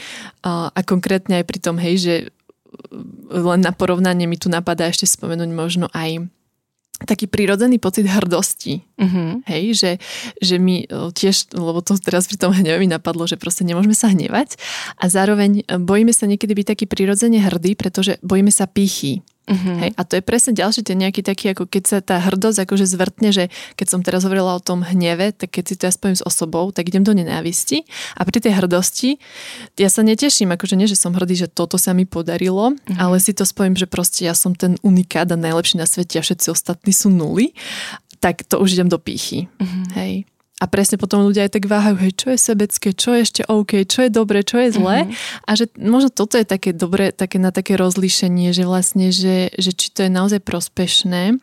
a, 0.46 0.70
a 0.70 0.80
konkrétne 0.86 1.42
aj 1.42 1.46
pri 1.46 1.60
tom, 1.62 1.76
hej, 1.82 1.96
že 1.98 2.14
len 3.32 3.62
na 3.64 3.72
porovnanie 3.72 4.28
mi 4.28 4.36
tu 4.36 4.52
napadá 4.52 4.92
ešte 4.92 5.08
spomenúť 5.08 5.50
možno 5.52 5.88
aj 5.96 6.28
taký 7.04 7.28
prirodzený 7.28 7.76
pocit 7.76 8.08
hrdosti. 8.08 8.88
Uh-huh. 8.96 9.44
Hej, 9.52 9.64
že, 9.76 9.92
že 10.40 10.56
my 10.56 10.88
tiež, 11.12 11.52
lebo 11.52 11.84
to 11.84 12.00
teraz 12.00 12.32
pri 12.32 12.40
tom 12.40 12.56
hneve 12.56 12.80
mi 12.80 12.88
napadlo, 12.88 13.28
že 13.28 13.36
proste 13.36 13.68
nemôžeme 13.68 13.92
sa 13.92 14.08
hnevať 14.08 14.56
a 14.96 15.12
zároveň 15.12 15.68
bojíme 15.68 16.16
sa 16.16 16.24
niekedy 16.24 16.56
byť 16.56 16.68
taký 16.72 16.86
prirodzene 16.88 17.44
hrdý, 17.44 17.76
pretože 17.76 18.16
bojíme 18.24 18.52
sa 18.52 18.64
pýchy. 18.64 19.20
Uh-huh. 19.46 19.78
Hej, 19.78 19.94
a 19.94 20.02
to 20.02 20.18
je 20.18 20.24
presne 20.26 20.58
ďalší 20.58 20.82
ten 20.82 20.98
nejaký 20.98 21.22
taký, 21.22 21.54
ako 21.54 21.70
keď 21.70 21.84
sa 21.86 21.98
tá 22.02 22.18
hrdosť 22.18 22.66
akože 22.66 22.86
zvrtne, 22.90 23.30
že 23.30 23.54
keď 23.78 23.88
som 23.94 24.02
teraz 24.02 24.26
hovorila 24.26 24.58
o 24.58 24.62
tom 24.62 24.82
hneve, 24.82 25.38
tak 25.38 25.54
keď 25.54 25.64
si 25.70 25.76
to 25.78 25.86
ja 25.86 25.94
spojím 25.94 26.18
s 26.18 26.26
osobou, 26.26 26.74
tak 26.74 26.90
idem 26.90 27.06
do 27.06 27.14
nenávisti 27.14 27.86
a 28.18 28.26
pri 28.26 28.42
tej 28.42 28.58
hrdosti 28.58 29.22
ja 29.78 29.90
sa 29.94 30.02
neteším, 30.02 30.50
akože 30.50 30.74
nie, 30.74 30.90
že 30.90 30.98
som 30.98 31.14
hrdý, 31.14 31.46
že 31.46 31.48
toto 31.52 31.78
sa 31.78 31.94
mi 31.94 32.10
podarilo, 32.10 32.74
uh-huh. 32.74 32.98
ale 32.98 33.22
si 33.22 33.38
to 33.38 33.46
spojím, 33.46 33.78
že 33.78 33.86
proste 33.86 34.26
ja 34.26 34.34
som 34.34 34.58
ten 34.58 34.82
unikát 34.82 35.30
a 35.30 35.38
najlepší 35.38 35.78
na 35.78 35.86
svete 35.86 36.18
a 36.18 36.26
všetci 36.26 36.50
ostatní 36.50 36.90
sú 36.90 37.14
nuly, 37.14 37.54
tak 38.18 38.42
to 38.50 38.58
už 38.58 38.74
idem 38.74 38.90
do 38.90 38.98
pýchy. 38.98 39.46
Uh-huh. 39.62 39.86
Hej. 39.94 40.26
A 40.64 40.72
presne 40.72 40.96
potom 40.96 41.28
ľudia 41.28 41.52
aj 41.52 41.60
tak 41.60 41.68
váhajú, 41.68 42.00
hej, 42.00 42.16
čo 42.16 42.28
je 42.32 42.40
sebecké, 42.40 42.96
čo 42.96 43.12
je 43.12 43.28
ešte 43.28 43.42
OK, 43.52 43.84
čo 43.92 44.08
je 44.08 44.10
dobre, 44.10 44.40
čo 44.40 44.56
je 44.64 44.72
zlé. 44.72 45.04
Mm-hmm. 45.04 45.44
A 45.44 45.52
že 45.52 45.68
možno 45.76 46.08
toto 46.08 46.40
je 46.40 46.48
také 46.48 46.72
dobre, 46.72 47.12
také 47.12 47.44
na 47.44 47.52
také 47.52 47.76
rozlíšenie, 47.76 48.56
že 48.56 48.64
vlastne, 48.64 49.12
že, 49.12 49.52
že 49.52 49.76
či 49.76 49.92
to 49.92 50.08
je 50.08 50.12
naozaj 50.16 50.40
prospešné, 50.40 51.36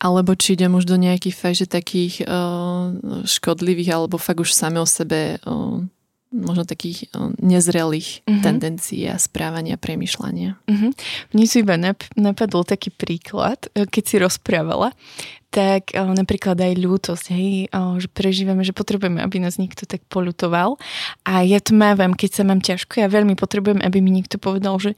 alebo 0.00 0.32
či 0.32 0.56
idem 0.56 0.72
už 0.72 0.88
do 0.88 0.96
nejakých 0.96 1.36
fakt, 1.36 1.60
že 1.60 1.68
takých 1.68 2.24
uh, 2.24 2.96
škodlivých, 3.28 3.92
alebo 3.92 4.16
fakt 4.16 4.40
už 4.40 4.56
same 4.56 4.80
o 4.80 4.88
sebe 4.88 5.36
uh, 5.44 5.84
možno 6.28 6.68
takých 6.68 7.08
nezrelých 7.40 8.24
uh-huh. 8.24 8.44
tendencií 8.44 9.08
a 9.08 9.16
správania, 9.16 9.80
premyšľania. 9.80 10.60
Uh-huh. 10.68 10.90
Mne 11.32 11.44
si 11.48 11.64
iba 11.64 11.80
napadol 12.14 12.68
taký 12.68 12.92
príklad, 12.92 13.72
e, 13.72 13.88
keď 13.88 14.04
si 14.04 14.16
rozprávala, 14.20 14.92
tak 15.48 15.96
o, 15.96 16.12
napríklad 16.12 16.60
aj 16.60 16.74
ľútosť, 16.76 17.26
hej, 17.32 17.72
o, 17.72 17.96
že 17.96 18.08
prežívame, 18.12 18.60
že 18.60 18.76
potrebujeme, 18.76 19.24
aby 19.24 19.40
nás 19.40 19.56
niekto 19.56 19.88
tak 19.88 20.04
polutoval 20.12 20.76
a 21.24 21.40
ja 21.40 21.56
to 21.56 21.72
mávam, 21.72 22.12
keď 22.12 22.30
sa 22.36 22.42
mám 22.44 22.60
ťažko, 22.60 23.00
ja 23.00 23.08
veľmi 23.08 23.32
potrebujem, 23.32 23.80
aby 23.80 24.04
mi 24.04 24.12
niekto 24.12 24.36
povedal, 24.36 24.76
že 24.76 24.92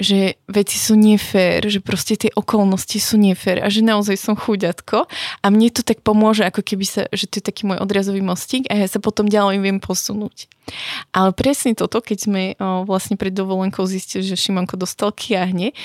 že 0.00 0.40
veci 0.48 0.80
sú 0.80 0.96
nefér, 0.96 1.68
že 1.68 1.84
proste 1.84 2.16
tie 2.16 2.32
okolnosti 2.32 2.96
sú 2.96 3.20
nefér 3.20 3.60
a 3.60 3.68
že 3.68 3.84
naozaj 3.84 4.16
som 4.16 4.34
chuďatko 4.34 5.04
a 5.44 5.46
mne 5.52 5.68
to 5.68 5.84
tak 5.84 6.00
pomôže, 6.00 6.42
ako 6.42 6.64
keby 6.64 6.88
sa, 6.88 7.02
že 7.12 7.28
to 7.28 7.38
je 7.38 7.44
taký 7.44 7.68
môj 7.68 7.78
odrazový 7.84 8.24
mostík 8.24 8.64
a 8.72 8.80
ja 8.80 8.88
sa 8.88 8.98
potom 8.98 9.28
ďalej 9.28 9.60
viem 9.60 9.78
posunúť. 9.78 10.48
Ale 11.12 11.36
presne 11.36 11.76
toto, 11.76 12.00
keď 12.00 12.18
sme 12.18 12.42
o, 12.56 12.88
vlastne 12.88 13.20
pred 13.20 13.34
dovolenkou 13.36 13.84
zistili, 13.84 14.24
že 14.24 14.40
Šimonko 14.40 14.80
dostal 14.80 15.12
kiahne, 15.12 15.76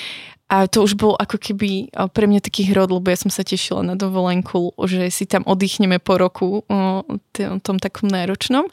a 0.46 0.70
to 0.70 0.86
už 0.86 0.94
bol 0.94 1.18
ako 1.18 1.42
keby 1.42 1.90
pre 2.14 2.30
mňa 2.30 2.38
taký 2.38 2.70
hrod, 2.70 2.94
lebo 2.94 3.10
ja 3.10 3.18
som 3.18 3.34
sa 3.34 3.42
tešila 3.42 3.82
na 3.82 3.98
dovolenku, 3.98 4.78
že 4.86 5.10
si 5.10 5.26
tam 5.26 5.42
oddychneme 5.42 5.98
po 5.98 6.22
roku 6.22 6.62
o 6.70 7.02
tom 7.34 7.82
takom 7.82 8.06
náročnom 8.06 8.70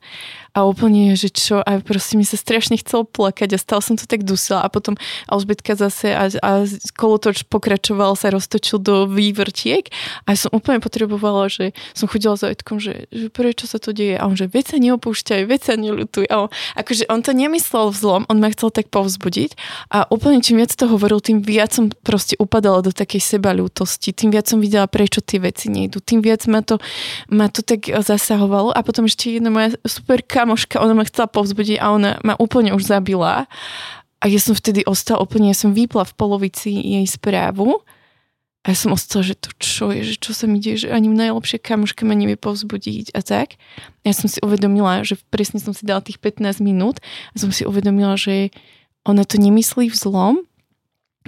a 0.54 0.70
úplne, 0.70 1.18
že 1.18 1.34
čo, 1.34 1.66
a 1.66 1.82
proste 1.82 2.14
mi 2.14 2.22
sa 2.22 2.38
strašne 2.38 2.78
chcelo 2.78 3.10
plakať 3.10 3.58
a 3.58 3.62
stále 3.62 3.82
som 3.82 3.98
to 3.98 4.06
tak 4.06 4.22
dusila. 4.22 4.62
A 4.62 4.70
potom 4.70 4.94
Alžbetka 5.26 5.74
zase 5.74 6.14
a, 6.14 6.30
a 6.30 6.70
kolotoč 6.94 7.50
pokračoval, 7.50 8.14
sa 8.14 8.30
roztočil 8.30 8.78
do 8.78 9.10
vývrtiek. 9.10 9.90
A 10.30 10.38
som 10.38 10.54
úplne 10.54 10.78
potrebovala, 10.78 11.50
že 11.50 11.74
som 11.98 12.06
chodila 12.06 12.38
za 12.38 12.54
Edkom, 12.54 12.78
že, 12.78 13.10
že 13.10 13.34
prečo 13.34 13.66
sa 13.66 13.82
to 13.82 13.98
deje? 13.98 14.14
A 14.14 14.30
on, 14.30 14.38
že 14.38 14.46
veď 14.46 14.66
sa 14.74 14.78
neopúšťaj, 14.78 15.42
veď 15.50 15.62
sa 15.66 15.74
nelutuj 15.74 16.30
a 16.30 16.46
on, 16.46 16.50
akože 16.78 17.10
on 17.10 17.26
to 17.26 17.34
nemyslel 17.34 17.90
vzlom, 17.90 18.30
on 18.30 18.38
ma 18.38 18.54
chcel 18.54 18.70
tak 18.70 18.94
povzbudiť. 18.94 19.58
A 19.90 20.06
úplne 20.14 20.46
čím 20.46 20.62
viac 20.62 20.70
to 20.78 20.86
hovoril, 20.86 21.18
tým 21.18 21.42
viac 21.42 21.74
som 21.74 21.90
proste 21.90 22.38
upadala 22.38 22.86
do 22.86 22.94
takej 22.94 23.26
sebalútosti, 23.26 24.14
tým 24.14 24.30
viac 24.30 24.46
som 24.46 24.62
videla, 24.62 24.86
prečo 24.86 25.18
tie 25.26 25.42
veci 25.42 25.74
nejdu, 25.74 25.98
tým 25.98 26.22
viac 26.22 26.46
ma 26.46 26.62
to, 26.62 26.78
ma 27.34 27.50
to 27.50 27.66
tak 27.66 27.90
zasahovalo. 27.90 28.70
A 28.70 28.86
potom 28.86 29.10
ešte 29.10 29.34
jedna 29.34 29.50
moja 29.50 29.74
super 29.90 30.22
kamoška, 30.44 30.84
ona 30.84 30.92
ma 30.92 31.08
chcela 31.08 31.32
povzbudiť 31.32 31.80
a 31.80 31.96
ona 31.96 32.20
ma 32.20 32.36
úplne 32.36 32.76
už 32.76 32.84
zabila. 32.84 33.48
A 34.20 34.28
ja 34.28 34.40
som 34.44 34.52
vtedy 34.52 34.84
ostala 34.84 35.24
úplne, 35.24 35.48
ja 35.48 35.56
som 35.56 35.72
vypla 35.72 36.04
v 36.04 36.14
polovici 36.20 36.72
jej 36.76 37.08
správu 37.08 37.80
a 38.64 38.72
ja 38.72 38.78
som 38.80 38.96
ostala, 38.96 39.24
že 39.24 39.36
to 39.40 39.52
čo 39.60 39.92
je, 39.92 40.04
že 40.04 40.16
čo 40.20 40.32
sa 40.36 40.48
mi 40.48 40.60
deje, 40.60 40.88
že 40.88 40.96
ani 40.96 41.12
najlepšia 41.12 41.60
kamoška 41.60 42.04
ma 42.04 42.16
nevie 42.16 42.40
povzbudiť 42.40 43.16
a 43.16 43.20
tak. 43.24 43.60
Ja 44.04 44.12
som 44.16 44.28
si 44.28 44.40
uvedomila, 44.44 45.04
že 45.08 45.20
presne 45.32 45.60
som 45.60 45.76
si 45.76 45.84
dala 45.84 46.04
tých 46.04 46.20
15 46.20 46.60
minút 46.64 47.00
a 47.32 47.36
som 47.40 47.52
si 47.52 47.64
uvedomila, 47.64 48.16
že 48.20 48.52
ona 49.04 49.28
to 49.28 49.36
nemyslí 49.40 49.92
v 49.92 49.96
zlom, 49.96 50.36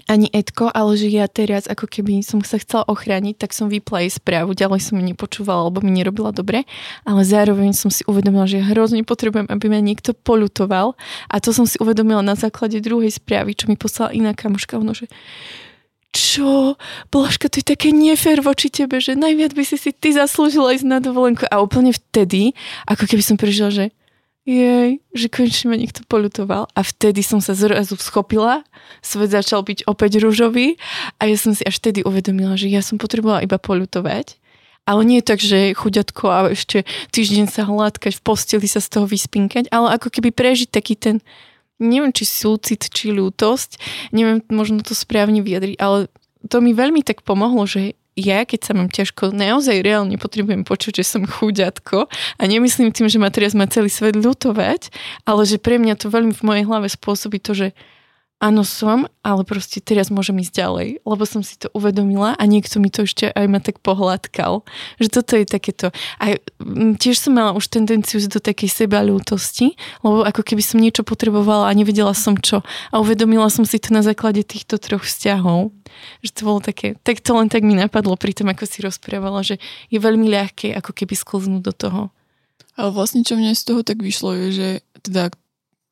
ani 0.06 0.28
Edko, 0.30 0.68
ale 0.70 1.00
že 1.00 1.08
ja 1.08 1.26
teraz 1.26 1.66
ako 1.72 1.88
keby 1.88 2.20
som 2.22 2.44
sa 2.44 2.60
chcela 2.60 2.84
ochrániť, 2.86 3.40
tak 3.40 3.56
som 3.56 3.72
vypla 3.72 4.06
jej 4.06 4.12
správu, 4.12 4.52
ďalej 4.52 4.84
som 4.84 5.00
ju 5.00 5.04
nepočúvala, 5.08 5.72
lebo 5.72 5.80
mi 5.80 5.96
nerobila 5.96 6.36
dobre, 6.36 6.68
ale 7.08 7.22
zároveň 7.24 7.72
som 7.72 7.88
si 7.88 8.04
uvedomila, 8.06 8.46
že 8.46 8.62
hrozne 8.62 9.08
potrebujem, 9.08 9.48
aby 9.48 9.66
ma 9.72 9.80
niekto 9.80 10.12
polutoval 10.12 11.00
a 11.32 11.36
to 11.40 11.56
som 11.56 11.64
si 11.64 11.80
uvedomila 11.80 12.22
na 12.22 12.36
základe 12.36 12.84
druhej 12.84 13.16
správy, 13.16 13.56
čo 13.56 13.72
mi 13.72 13.80
poslala 13.80 14.12
iná 14.12 14.36
kamoška, 14.36 14.78
ono, 14.78 14.92
že 14.92 15.08
čo, 16.16 16.80
Blažka, 17.12 17.52
to 17.52 17.60
je 17.60 17.68
také 17.76 17.92
nefér 17.92 18.40
voči 18.40 18.72
tebe, 18.72 19.04
že 19.04 19.20
najviac 19.20 19.52
by 19.52 19.64
si 19.68 19.76
si 19.76 19.92
ty 19.92 20.16
zaslúžila 20.16 20.72
ísť 20.72 20.88
na 20.88 21.04
dovolenku 21.04 21.44
a 21.44 21.60
úplne 21.60 21.92
vtedy, 21.92 22.56
ako 22.88 23.04
keby 23.04 23.20
som 23.20 23.36
prežila, 23.36 23.68
že 23.68 23.92
jej, 24.46 25.02
že 25.12 25.28
konečne 25.28 25.74
ma 25.74 25.78
niekto 25.78 26.06
polutoval. 26.06 26.70
A 26.78 26.82
vtedy 26.86 27.26
som 27.26 27.42
sa 27.42 27.58
zrazu 27.58 27.98
schopila, 27.98 28.62
svet 29.02 29.34
začal 29.34 29.66
byť 29.66 29.90
opäť 29.90 30.22
rúžový 30.22 30.78
a 31.18 31.26
ja 31.26 31.36
som 31.36 31.58
si 31.58 31.66
až 31.66 31.82
vtedy 31.82 32.06
uvedomila, 32.06 32.54
že 32.54 32.70
ja 32.70 32.86
som 32.86 33.02
potrebovala 33.02 33.42
iba 33.42 33.58
polutovať. 33.58 34.38
Ale 34.86 35.02
nie 35.02 35.26
tak, 35.26 35.42
že 35.42 35.74
chuďatko 35.74 36.24
a 36.30 36.38
ešte 36.54 36.86
týždeň 37.10 37.50
sa 37.50 37.66
hladkať, 37.66 38.14
v 38.14 38.22
posteli 38.22 38.70
sa 38.70 38.78
z 38.78 38.94
toho 38.94 39.10
vyspinkať, 39.10 39.74
ale 39.74 39.98
ako 39.98 40.14
keby 40.14 40.30
prežiť 40.30 40.70
taký 40.70 40.94
ten, 40.94 41.26
neviem, 41.82 42.14
či 42.14 42.30
súcit, 42.30 42.86
či 42.94 43.10
ľútosť, 43.10 43.82
neviem 44.14 44.46
možno 44.54 44.86
to 44.86 44.94
správne 44.94 45.42
vyjadriť, 45.42 45.82
ale 45.82 46.06
to 46.46 46.62
mi 46.62 46.78
veľmi 46.78 47.02
tak 47.02 47.26
pomohlo, 47.26 47.66
že 47.66 47.98
ja, 48.16 48.48
keď 48.48 48.60
sa 48.64 48.72
mám 48.72 48.88
ťažko, 48.88 49.36
naozaj 49.36 49.84
reálne 49.84 50.16
potrebujem 50.16 50.64
počuť, 50.64 51.04
že 51.04 51.06
som 51.06 51.28
chúďatko. 51.28 52.08
A 52.40 52.44
nemyslím 52.48 52.96
tým, 52.96 53.12
že 53.12 53.20
ma 53.20 53.28
teraz 53.28 53.52
má 53.52 53.68
celý 53.68 53.92
svet 53.92 54.16
ľutovať, 54.16 54.88
ale 55.28 55.44
že 55.44 55.60
pre 55.60 55.76
mňa 55.76 56.00
to 56.00 56.08
veľmi 56.08 56.32
v 56.32 56.46
mojej 56.48 56.64
hlave 56.64 56.88
spôsobí 56.88 57.44
to, 57.44 57.52
že 57.52 57.68
áno 58.46 58.62
som, 58.62 59.10
ale 59.26 59.42
proste 59.42 59.82
teraz 59.82 60.14
môžem 60.14 60.38
ísť 60.38 60.54
ďalej, 60.54 60.88
lebo 61.02 61.24
som 61.26 61.42
si 61.42 61.58
to 61.58 61.74
uvedomila 61.74 62.38
a 62.38 62.44
niekto 62.46 62.78
mi 62.78 62.94
to 62.94 63.10
ešte 63.10 63.34
aj 63.34 63.46
ma 63.50 63.58
tak 63.58 63.82
pohľadkal, 63.82 64.62
že 65.02 65.10
toto 65.10 65.34
je 65.34 65.50
takéto. 65.50 65.90
A 66.22 66.38
tiež 67.02 67.18
som 67.18 67.34
mala 67.34 67.58
už 67.58 67.74
tendenciu 67.74 68.22
do 68.30 68.38
takej 68.38 68.70
sebalútosti, 68.70 69.74
lebo 70.06 70.22
ako 70.22 70.46
keby 70.46 70.62
som 70.62 70.78
niečo 70.78 71.02
potrebovala 71.02 71.74
a 71.74 71.78
nevedela 71.78 72.14
som 72.14 72.38
čo. 72.38 72.62
A 72.94 73.02
uvedomila 73.02 73.50
som 73.50 73.66
si 73.66 73.82
to 73.82 73.90
na 73.90 74.06
základe 74.06 74.46
týchto 74.46 74.78
troch 74.78 75.02
vzťahov. 75.02 75.74
Že 76.22 76.32
to 76.36 76.42
bolo 76.46 76.60
také, 76.62 77.00
tak 77.02 77.24
to 77.24 77.34
len 77.34 77.50
tak 77.50 77.66
mi 77.66 77.74
napadlo 77.74 78.14
pri 78.20 78.36
tom, 78.36 78.52
ako 78.52 78.68
si 78.68 78.84
rozprávala, 78.86 79.42
že 79.42 79.58
je 79.90 79.98
veľmi 79.98 80.28
ľahké 80.30 80.76
ako 80.78 80.92
keby 80.94 81.18
sklznúť 81.18 81.64
do 81.66 81.74
toho. 81.74 82.02
Ale 82.76 82.92
vlastne 82.92 83.24
čo 83.24 83.40
mne 83.40 83.56
z 83.56 83.64
toho 83.64 83.82
tak 83.82 84.04
vyšlo 84.04 84.36
je, 84.36 84.48
že 84.52 84.70
teda 85.08 85.32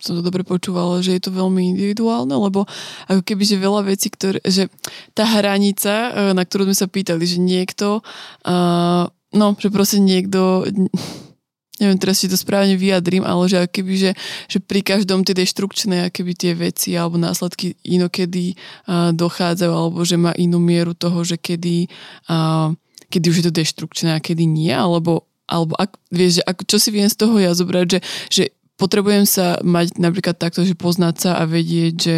som 0.01 0.19
to 0.19 0.21
dobre 0.25 0.43
počúvala, 0.43 0.99
že 0.99 1.15
je 1.15 1.21
to 1.23 1.31
veľmi 1.31 1.75
individuálne, 1.75 2.33
lebo 2.33 2.67
ako 3.07 3.21
keby, 3.23 3.43
že 3.47 3.61
veľa 3.61 3.81
vecí, 3.87 4.11
ktoré, 4.11 4.43
že 4.43 4.67
tá 5.15 5.23
hranica, 5.23 6.11
e, 6.11 6.35
na 6.35 6.43
ktorú 6.43 6.67
sme 6.67 6.77
sa 6.77 6.87
pýtali, 6.91 7.23
že 7.23 7.39
niekto, 7.39 8.03
uh, 8.43 9.05
no, 9.31 9.47
že 9.55 9.69
proste 9.71 10.03
niekto, 10.03 10.67
neviem 11.81 11.99
teraz, 12.01 12.19
či 12.19 12.27
to 12.27 12.35
správne 12.35 12.75
vyjadrím, 12.75 13.23
ale 13.23 13.47
že 13.47 13.63
keby, 13.69 13.93
že, 13.95 14.11
že 14.51 14.57
pri 14.59 14.83
každom 14.83 15.23
tie 15.23 15.33
deštrukčné 15.37 16.11
keby 16.11 16.31
tie 16.35 16.51
veci 16.53 16.93
alebo 16.99 17.15
následky 17.15 17.79
inokedy 17.87 18.59
uh, 18.89 19.15
dochádzajú, 19.15 19.71
alebo 19.71 20.03
že 20.03 20.19
má 20.19 20.35
inú 20.35 20.59
mieru 20.59 20.91
toho, 20.97 21.23
že 21.23 21.39
kedy, 21.39 21.87
uh, 22.27 22.75
kedy 23.07 23.25
už 23.29 23.37
je 23.39 23.45
to 23.47 23.53
deštrukčné 23.55 24.09
a 24.17 24.23
kedy 24.23 24.43
nie, 24.43 24.73
alebo 24.73 25.29
alebo 25.43 25.75
ak, 25.75 25.99
vieš, 26.07 26.39
že 26.39 26.43
ak, 26.47 26.57
čo 26.65 26.79
si 26.79 26.89
viem 26.89 27.11
z 27.11 27.19
toho 27.19 27.35
ja 27.35 27.51
zobrať, 27.51 27.85
že, 27.85 27.99
že 28.31 28.43
potrebujem 28.77 29.25
sa 29.29 29.61
mať 29.61 30.01
napríklad 30.01 30.35
takto, 30.37 30.65
že 30.65 30.73
poznať 30.73 31.15
sa 31.19 31.31
a 31.39 31.43
vedieť, 31.45 31.93
že 31.95 32.17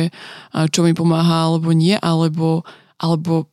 čo 0.71 0.87
mi 0.87 0.95
pomáha 0.95 1.51
alebo 1.51 1.75
nie, 1.75 1.99
alebo, 1.99 2.63
alebo, 2.95 3.51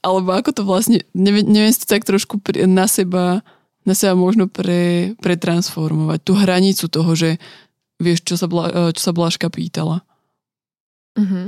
alebo 0.00 0.30
ako 0.32 0.50
to 0.54 0.62
vlastne, 0.62 1.02
neviem, 1.12 1.42
neviem 1.46 1.72
si 1.74 1.82
to 1.82 1.90
tak 1.90 2.06
trošku 2.06 2.38
na 2.70 2.86
seba, 2.86 3.42
na 3.82 3.94
seba 3.98 4.14
možno 4.14 4.46
pre, 4.46 5.14
pretransformovať, 5.18 6.18
tú 6.22 6.32
hranicu 6.38 6.86
toho, 6.86 7.12
že 7.18 7.30
vieš, 7.98 8.22
čo 8.22 8.34
sa, 8.38 8.46
Bla, 8.46 8.92
čo 8.92 9.02
sa 9.02 9.12
Blažka 9.16 9.48
pýtala. 9.50 10.04
Mm-hmm. 11.16 11.46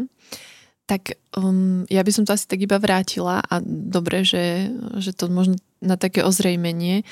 Tak 0.89 1.21
um, 1.37 1.85
ja 1.93 2.01
by 2.01 2.11
som 2.11 2.25
to 2.25 2.33
asi 2.33 2.49
tak 2.49 2.65
iba 2.65 2.81
vrátila 2.81 3.45
a 3.45 3.61
dobre, 3.63 4.25
že, 4.25 4.73
že 4.97 5.13
to 5.13 5.29
možno 5.29 5.61
na 5.85 6.01
také 6.01 6.25
ozrejmenie 6.25 7.05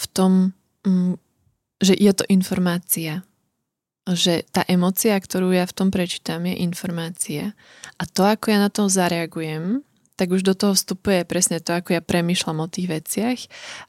v 0.00 0.04
tom, 0.16 0.56
um, 0.88 1.20
že 1.78 1.92
je 1.92 2.08
to 2.16 2.24
informácia 2.32 3.27
že 4.14 4.46
tá 4.48 4.64
emocia, 4.68 5.18
ktorú 5.18 5.52
ja 5.52 5.68
v 5.68 5.76
tom 5.76 5.88
prečítam, 5.92 6.46
je 6.48 6.56
informácia. 6.60 7.52
A 8.00 8.06
to, 8.08 8.24
ako 8.24 8.52
ja 8.52 8.58
na 8.62 8.70
to 8.72 8.88
zareagujem, 8.88 9.84
tak 10.18 10.34
už 10.34 10.42
do 10.42 10.54
toho 10.58 10.74
vstupuje 10.74 11.22
presne 11.22 11.62
to, 11.62 11.70
ako 11.70 11.94
ja 11.94 12.02
premyšľam 12.02 12.66
o 12.66 12.68
tých 12.68 12.90
veciach 12.90 13.38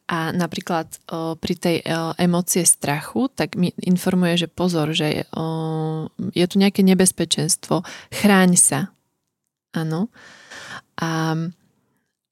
a 0.05 0.29
napríklad 0.29 0.85
o, 1.09 1.33
pri 1.33 1.53
tej 1.57 1.77
o, 1.81 2.13
emócie 2.21 2.61
strachu, 2.69 3.33
tak 3.33 3.57
mi 3.57 3.73
informuje, 3.81 4.45
že 4.45 4.47
pozor, 4.47 4.93
že 4.93 5.25
o, 5.33 6.05
je 6.37 6.45
tu 6.45 6.61
nejaké 6.61 6.85
nebezpečenstvo, 6.85 7.81
chráň 8.13 8.61
sa. 8.61 8.93
Áno. 9.73 10.13
A 11.01 11.33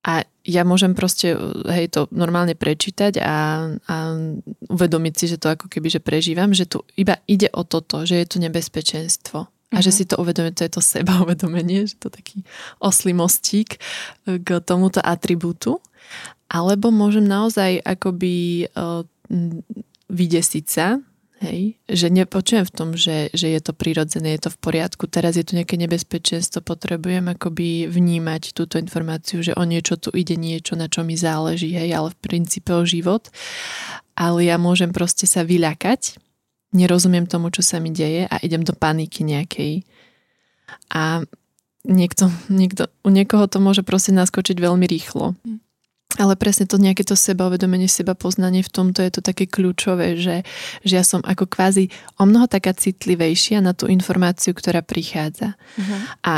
a 0.07 0.23
ja 0.47 0.63
môžem 0.63 0.95
proste, 0.95 1.35
hej, 1.67 1.91
to 1.91 2.07
normálne 2.15 2.55
prečítať 2.55 3.19
a, 3.19 3.67
a 3.75 3.95
uvedomiť 4.71 5.13
si, 5.19 5.25
že 5.27 5.35
to 5.35 5.51
ako 5.51 5.67
keby, 5.67 5.91
že 5.91 5.99
prežívam, 5.99 6.55
že 6.55 6.63
tu 6.63 6.87
iba 6.95 7.19
ide 7.27 7.51
o 7.51 7.67
toto, 7.67 8.07
že 8.07 8.23
je 8.23 8.27
tu 8.31 8.37
nebezpečenstvo. 8.39 9.51
A 9.67 9.83
že 9.83 9.91
mhm. 9.91 9.97
si 9.99 10.03
to 10.07 10.15
uvedomuje, 10.15 10.55
to 10.55 10.63
je 10.63 10.71
to 10.71 10.79
seba 10.79 11.19
uvedomenie, 11.27 11.91
že 11.91 11.99
to 11.99 12.07
taký 12.07 12.47
oslý 12.79 13.11
mostík 13.11 13.83
k 14.23 14.49
tomuto 14.63 15.03
atribútu. 15.03 15.83
Alebo 16.47 16.87
môžem 16.95 17.27
naozaj 17.27 17.83
akoby 17.83 18.71
uh, 18.71 19.03
vydesiť 20.07 20.65
sa 20.71 21.03
Hej, 21.37 21.77
že 21.85 22.09
nepočujem 22.09 22.65
v 22.65 22.73
tom, 22.73 22.89
že, 22.97 23.29
že 23.29 23.53
je 23.53 23.61
to 23.61 23.69
prirodzené, 23.69 24.33
je 24.33 24.49
to 24.49 24.51
v 24.53 24.57
poriadku, 24.57 25.05
teraz 25.05 25.37
je 25.37 25.45
tu 25.45 25.53
nejaké 25.53 25.77
nebezpečenstvo, 25.77 26.65
potrebujem 26.65 27.29
akoby 27.29 27.85
vnímať 27.85 28.57
túto 28.57 28.81
informáciu, 28.81 29.45
že 29.45 29.53
o 29.53 29.61
niečo 29.61 30.01
tu 30.01 30.09
ide, 30.17 30.33
niečo, 30.33 30.73
na 30.73 30.89
čo 30.89 31.05
mi 31.05 31.13
záleží, 31.13 31.77
hej, 31.77 31.93
ale 31.93 32.09
v 32.09 32.21
princípe 32.25 32.73
o 32.73 32.81
život. 32.89 33.29
Ale 34.17 34.49
ja 34.49 34.57
môžem 34.57 34.89
proste 34.89 35.29
sa 35.29 35.45
vyľakať, 35.45 36.17
nerozumiem 36.73 37.29
tomu, 37.29 37.53
čo 37.53 37.61
sa 37.61 37.77
mi 37.77 37.93
deje 37.93 38.25
a 38.25 38.35
idem 38.41 38.65
do 38.65 38.73
paniky 38.73 39.21
nejakej. 39.21 39.85
A 40.89 41.21
niekto, 41.85 42.33
niekto, 42.49 42.89
u 43.05 43.13
niekoho 43.13 43.45
to 43.45 43.61
môže 43.61 43.85
proste 43.85 44.09
naskočiť 44.09 44.57
veľmi 44.57 44.89
rýchlo. 44.89 45.37
Ale 46.17 46.33
presne 46.33 46.65
to 46.65 46.81
nejaké 46.81 47.05
to 47.05 47.13
sebavedomenie, 47.13 47.85
seba 47.85 48.17
poznanie 48.17 48.65
v 48.65 48.73
tomto 48.73 49.05
je 49.05 49.11
to 49.13 49.21
také 49.21 49.45
kľúčové, 49.45 50.17
že, 50.17 50.41
že 50.81 50.93
ja 50.97 51.05
som 51.05 51.21
ako 51.21 51.45
kvázi 51.45 51.93
o 52.17 52.25
mnoho 52.25 52.49
taká 52.49 52.73
citlivejšia 52.73 53.61
na 53.61 53.77
tú 53.77 53.85
informáciu, 53.85 54.57
ktorá 54.57 54.81
prichádza. 54.81 55.53
Uh-huh. 55.77 55.99
A 56.25 56.33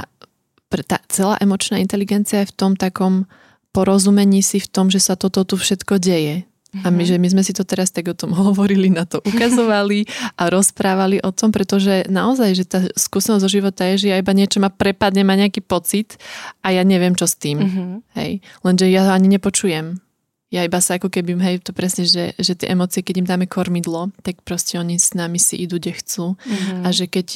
tá 0.83 0.99
celá 1.09 1.39
emočná 1.41 1.79
inteligencia 1.81 2.43
je 2.43 2.51
v 2.51 2.57
tom 2.59 2.71
takom 2.75 3.25
porozumení 3.73 4.41
si 4.41 4.59
v 4.59 4.69
tom, 4.69 4.89
že 4.89 5.01
sa 5.01 5.15
toto 5.15 5.45
tu 5.45 5.55
všetko 5.55 6.01
deje. 6.01 6.48
A 6.85 6.93
my, 6.93 7.01
že 7.01 7.17
my 7.17 7.25
sme 7.33 7.41
si 7.41 7.49
to 7.49 7.65
teraz 7.65 7.89
tak 7.89 8.09
o 8.09 8.15
tom 8.17 8.35
hovorili, 8.49 8.93
na 8.93 9.07
to 9.07 9.21
ukazovali 9.25 10.05
a 10.37 10.53
rozprávali 10.53 11.17
o 11.25 11.33
tom, 11.33 11.49
pretože 11.49 12.05
naozaj, 12.05 12.49
že 12.53 12.65
tá 12.65 12.79
skúsenosť 12.93 13.43
zo 13.43 13.49
života 13.49 13.85
je, 13.93 14.05
že 14.05 14.07
ja 14.13 14.17
iba 14.21 14.33
niečo 14.33 14.61
ma 14.61 14.69
prepadne, 14.69 15.25
má 15.25 15.33
nejaký 15.33 15.65
pocit 15.65 16.21
a 16.61 16.73
ja 16.73 16.85
neviem, 16.85 17.17
čo 17.17 17.25
s 17.25 17.35
tým. 17.37 17.57
Mm-hmm. 17.57 17.89
Hej. 18.21 18.31
Lenže 18.61 18.85
ja 18.89 19.09
ho 19.09 19.11
ani 19.13 19.27
nepočujem 19.33 20.01
ja 20.49 20.65
iba 20.65 20.81
sa 20.81 20.97
ako 20.97 21.13
keby, 21.13 21.37
hej, 21.45 21.61
to 21.61 21.77
presne, 21.77 22.09
že, 22.09 22.33
že 22.33 22.57
tie 22.57 22.73
emócie, 22.73 23.05
keď 23.05 23.15
im 23.21 23.27
dáme 23.29 23.45
kormidlo, 23.45 24.09
tak 24.25 24.41
proste 24.41 24.81
oni 24.81 24.97
s 24.97 25.13
nami 25.13 25.37
si 25.37 25.61
idú, 25.61 25.77
kde 25.77 25.93
chcú. 26.01 26.41
Mm-hmm. 26.41 26.81
A 26.81 26.87
že 26.89 27.05
keď, 27.05 27.27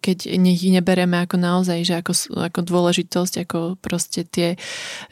keď 0.00 0.18
nech 0.40 0.64
ich 0.64 0.72
nebereme 0.72 1.20
ako 1.20 1.36
naozaj, 1.36 1.84
že 1.84 2.00
ako, 2.00 2.40
ako 2.40 2.60
dôležitosť, 2.64 3.34
ako 3.44 3.58
proste 3.84 4.24
tie 4.24 4.56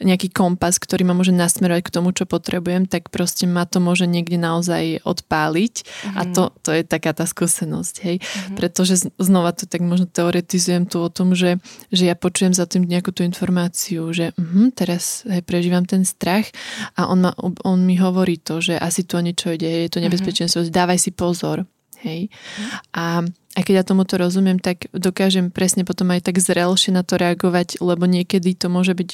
nejaký 0.01 0.33
kompas, 0.33 0.81
ktorý 0.81 1.05
ma 1.05 1.13
môže 1.13 1.29
nasmerovať 1.29 1.85
k 1.85 1.93
tomu, 1.93 2.09
čo 2.17 2.25
potrebujem, 2.25 2.89
tak 2.89 3.13
proste 3.13 3.45
ma 3.45 3.69
to 3.69 3.77
môže 3.77 4.09
niekde 4.09 4.41
naozaj 4.41 5.05
odpáliť. 5.05 5.73
Mm-hmm. 5.85 6.17
A 6.17 6.21
mhm. 6.25 6.31
to, 6.33 6.43
to 6.65 6.69
je 6.73 6.81
taká 6.81 7.13
tá 7.13 7.29
skúsenosť, 7.29 7.95
hej. 8.01 8.17
Mm-hmm. 8.17 8.57
Pretože 8.57 9.13
znova 9.21 9.53
to 9.53 9.69
tak 9.69 9.85
možno 9.85 10.09
teoretizujem 10.09 10.89
tu 10.89 11.05
o 11.05 11.09
tom, 11.13 11.37
že, 11.37 11.61
že 11.93 12.09
ja 12.09 12.17
počujem 12.17 12.57
za 12.57 12.65
tým 12.65 12.89
nejakú 12.89 13.13
tú 13.13 13.21
informáciu, 13.21 14.09
že 14.09 14.33
uh, 14.33 14.73
teraz 14.73 15.21
hej, 15.29 15.45
prežívam 15.45 15.85
ten 15.85 16.01
strach 16.01 16.49
a 16.97 17.05
on 17.13 17.29
ma 17.29 17.31
on 17.43 17.77
mi 17.83 17.99
hovorí 17.99 18.39
to, 18.39 18.63
že 18.63 18.79
asi 18.79 19.03
tu 19.03 19.19
niečo 19.19 19.51
ide, 19.51 19.87
je 19.87 19.89
to 19.91 19.99
mhm. 19.99 20.05
nebezpečenstvo, 20.07 20.63
mm-hmm. 20.63 20.75
dávaj 20.75 20.99
si 20.99 21.11
pozor. 21.11 21.67
Hej. 22.03 22.27
A, 22.99 23.23
a 23.53 23.61
keď 23.61 23.73
ja 23.81 23.83
tomuto 23.85 24.17
rozumiem, 24.17 24.57
tak 24.57 24.89
dokážem 24.89 25.53
presne 25.53 25.85
potom 25.85 26.09
aj 26.09 26.25
tak 26.25 26.41
zrelšie 26.41 26.89
na 26.89 27.05
to 27.05 27.21
reagovať, 27.21 27.77
lebo 27.85 28.09
niekedy 28.09 28.57
to 28.57 28.65
môže 28.65 28.97
byť 28.97 29.09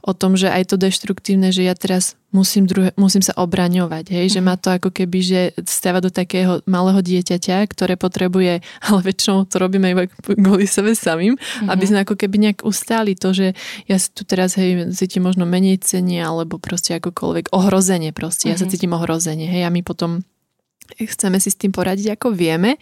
o 0.00 0.16
tom, 0.16 0.32
že 0.40 0.48
aj 0.48 0.72
to 0.72 0.76
deštruktívne, 0.80 1.52
že 1.52 1.68
ja 1.68 1.76
teraz 1.76 2.16
musím, 2.32 2.64
druhé, 2.64 2.96
musím 2.96 3.20
sa 3.20 3.36
obraňovať, 3.36 4.08
hej, 4.08 4.26
mm. 4.28 4.32
že 4.32 4.40
ma 4.40 4.56
to 4.56 4.72
ako 4.72 4.88
keby, 4.88 5.18
že 5.20 5.40
stáva 5.68 6.00
do 6.00 6.08
takého 6.08 6.64
malého 6.64 7.04
dieťaťa, 7.04 7.68
ktoré 7.68 8.00
potrebuje, 8.00 8.64
ale 8.88 8.98
väčšinou 9.04 9.44
to 9.44 9.60
robíme 9.60 9.92
iba 9.92 10.08
kvôli 10.08 10.64
sebe 10.64 10.96
samým, 10.96 11.36
mm-hmm. 11.36 11.68
aby 11.68 11.84
sme 11.84 11.98
ako 12.08 12.16
keby 12.16 12.36
nejak 12.48 12.58
ustáli 12.64 13.12
to, 13.12 13.36
že 13.36 13.52
ja 13.84 14.00
si 14.00 14.08
tu 14.16 14.24
teraz, 14.24 14.56
hej, 14.56 14.88
cítim 14.96 15.20
možno 15.20 15.44
menej 15.44 15.84
cenie, 15.84 16.24
alebo 16.24 16.56
proste 16.56 16.96
akokoľvek 16.96 17.52
ohrozenie 17.52 18.16
proste, 18.16 18.48
mm-hmm. 18.48 18.56
ja 18.56 18.60
sa 18.60 18.66
mhm. 18.66 18.72
cítim 18.72 18.96
ohrozenie, 18.96 19.52
hej, 19.52 19.68
a 19.68 19.70
my 19.70 19.84
potom 19.84 20.24
chceme 20.98 21.38
si 21.40 21.48
s 21.48 21.56
tým 21.58 21.72
poradiť 21.72 22.16
ako 22.18 22.34
vieme 22.34 22.76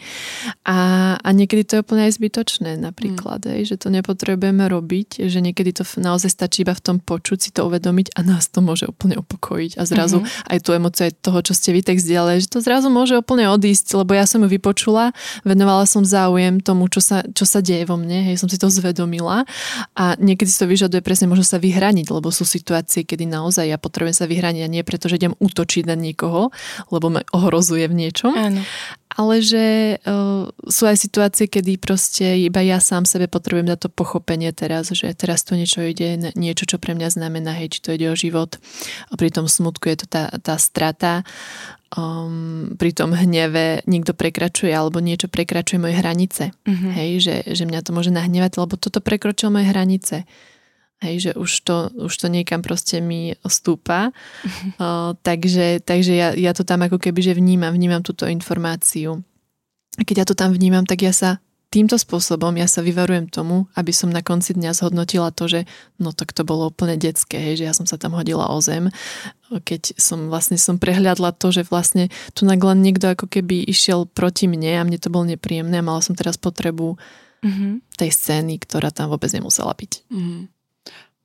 a, 0.66 0.78
a 1.18 1.28
niekedy 1.30 1.62
to 1.66 1.72
je 1.78 1.82
úplne 1.84 2.06
aj 2.08 2.16
zbytočné 2.16 2.80
napríklad, 2.80 3.44
mm. 3.44 3.66
že 3.66 3.76
to 3.76 3.88
nepotrebujeme 3.92 4.66
robiť, 4.66 5.26
že 5.26 5.38
niekedy 5.38 5.76
to 5.76 5.84
naozaj 5.98 6.30
stačí 6.30 6.62
iba 6.62 6.74
v 6.74 6.82
tom 6.82 6.96
počuť 6.98 7.38
si 7.38 7.50
to 7.50 7.66
uvedomiť 7.66 8.14
a 8.16 8.20
nás 8.26 8.48
to 8.50 8.60
môže 8.60 8.86
úplne 8.86 9.18
upokojiť 9.20 9.78
a 9.78 9.82
zrazu 9.86 10.22
mm-hmm. 10.22 10.50
aj 10.50 10.58
tu 10.62 10.70
emócia 10.74 11.06
toho, 11.10 11.40
čo 11.44 11.52
ste 11.54 11.74
vy 11.74 11.80
tak 11.84 11.98
zdieľali, 11.98 12.42
že 12.42 12.48
to 12.50 12.62
zrazu 12.62 12.88
môže 12.92 13.16
úplne 13.16 13.48
odísť, 13.50 14.00
lebo 14.00 14.14
ja 14.16 14.24
som 14.24 14.42
ju 14.44 14.48
vypočula, 14.50 15.12
venovala 15.42 15.84
som 15.84 16.06
záujem 16.06 16.60
tomu, 16.62 16.86
čo 16.88 17.02
sa, 17.02 17.24
čo 17.30 17.44
sa 17.44 17.60
deje 17.60 17.86
vo 17.86 17.98
mne, 17.98 18.30
hej, 18.30 18.36
som 18.40 18.48
si 18.48 18.56
to 18.56 18.68
zvedomila 18.70 19.44
a 19.96 20.04
niekedy 20.18 20.48
si 20.48 20.58
to 20.60 20.66
vyžaduje 20.68 21.02
presne 21.02 21.30
možno 21.30 21.44
sa 21.46 21.58
vyhraniť, 21.58 22.06
lebo 22.10 22.28
sú 22.30 22.46
situácie, 22.46 23.04
kedy 23.04 23.26
naozaj 23.26 23.70
ja 23.70 23.78
potrebujem 23.78 24.16
sa 24.16 24.26
vyhraniť 24.30 24.62
a 24.64 24.72
nie 24.72 24.82
preto, 24.86 25.10
že 25.10 25.20
idem 25.20 25.34
útočiť 25.38 25.84
na 25.88 25.96
niekoho, 25.96 26.50
lebo 26.90 27.06
ma 27.10 27.20
ohrozuje 27.34 27.86
v 27.86 27.94
niečom. 28.00 28.32
Áno. 28.32 28.64
Ale 29.10 29.42
že 29.42 29.98
uh, 30.06 30.48
sú 30.70 30.86
aj 30.86 30.96
situácie, 30.96 31.50
kedy 31.50 31.76
proste 31.82 32.24
iba 32.40 32.62
ja 32.62 32.78
sám 32.78 33.04
sebe 33.04 33.26
potrebujem 33.26 33.68
dať 33.68 33.78
to 33.84 33.90
pochopenie 33.90 34.54
teraz, 34.54 34.94
že 34.94 35.10
teraz 35.18 35.42
tu 35.42 35.58
niečo 35.58 35.82
ide, 35.82 36.32
niečo, 36.38 36.64
čo 36.64 36.80
pre 36.80 36.94
mňa 36.96 37.18
znamená, 37.18 37.52
hej, 37.58 37.76
či 37.76 37.80
to 37.82 37.90
ide 37.92 38.06
o 38.08 38.16
život. 38.16 38.56
A 39.10 39.18
pri 39.18 39.34
tom 39.34 39.50
smutku 39.50 39.90
je 39.90 40.02
to 40.02 40.06
tá, 40.06 40.30
tá 40.40 40.56
strata. 40.56 41.26
Um, 41.90 42.78
pri 42.78 42.94
tom 42.94 43.10
hneve 43.10 43.82
niekto 43.90 44.14
prekračuje 44.14 44.70
alebo 44.70 45.02
niečo 45.02 45.26
prekračuje 45.26 45.82
moje 45.82 45.98
hranice. 45.98 46.54
Mm-hmm. 46.62 46.92
Hej, 46.94 47.10
že, 47.18 47.36
že 47.50 47.64
mňa 47.66 47.82
to 47.82 47.90
môže 47.90 48.14
nahnevať, 48.14 48.62
lebo 48.62 48.78
toto 48.78 49.02
prekročilo 49.02 49.50
moje 49.50 49.66
hranice. 49.74 50.16
Hej, 51.00 51.16
že 51.20 51.30
už 51.32 51.50
to, 51.64 51.76
už 51.96 52.12
to 52.12 52.26
niekam 52.28 52.60
proste 52.60 53.00
mi 53.00 53.32
stúpa. 53.48 54.12
Uh, 54.76 55.16
takže 55.26 55.80
takže 55.80 56.12
ja, 56.12 56.28
ja 56.36 56.52
to 56.52 56.60
tam 56.60 56.84
ako 56.84 57.00
keby, 57.00 57.24
že 57.24 57.32
vnímam, 57.32 57.72
vnímam 57.72 58.04
túto 58.04 58.28
informáciu. 58.28 59.24
A 59.96 60.04
keď 60.04 60.16
ja 60.22 60.26
to 60.28 60.36
tam 60.36 60.52
vnímam, 60.52 60.84
tak 60.84 61.00
ja 61.00 61.12
sa 61.16 61.40
týmto 61.70 61.94
spôsobom 61.94 62.50
ja 62.58 62.66
sa 62.66 62.82
vyvarujem 62.82 63.30
tomu, 63.30 63.70
aby 63.78 63.94
som 63.94 64.10
na 64.10 64.26
konci 64.26 64.58
dňa 64.58 64.74
zhodnotila 64.74 65.30
to, 65.30 65.46
že 65.46 65.60
no 66.02 66.10
tak 66.10 66.34
to 66.34 66.42
bolo 66.42 66.68
úplne 66.68 66.98
detské, 66.98 67.38
hej, 67.38 67.62
že 67.62 67.64
ja 67.70 67.72
som 67.72 67.86
sa 67.86 67.94
tam 67.94 68.18
hodila 68.18 68.50
o 68.50 68.58
zem, 68.58 68.90
keď 69.54 69.94
som 69.94 70.26
vlastne 70.26 70.58
som 70.58 70.82
prehľadla 70.82 71.30
to, 71.38 71.54
že 71.54 71.62
vlastne 71.70 72.10
tu 72.34 72.42
len 72.42 72.58
niekto 72.82 73.14
ako 73.14 73.30
keby 73.30 73.62
išiel 73.70 74.10
proti 74.10 74.50
mne 74.50 74.82
a 74.82 74.86
mne 74.86 74.98
to 74.98 75.14
bolo 75.14 75.30
nepríjemné 75.30 75.78
a 75.78 75.86
mala 75.86 76.02
som 76.02 76.18
teraz 76.18 76.34
potrebu 76.34 76.98
mm-hmm. 77.46 77.72
tej 77.94 78.10
scény, 78.10 78.58
ktorá 78.66 78.90
tam 78.90 79.14
vôbec 79.14 79.30
nemusela 79.30 79.70
byť. 79.70 80.10
Mm-hmm. 80.10 80.59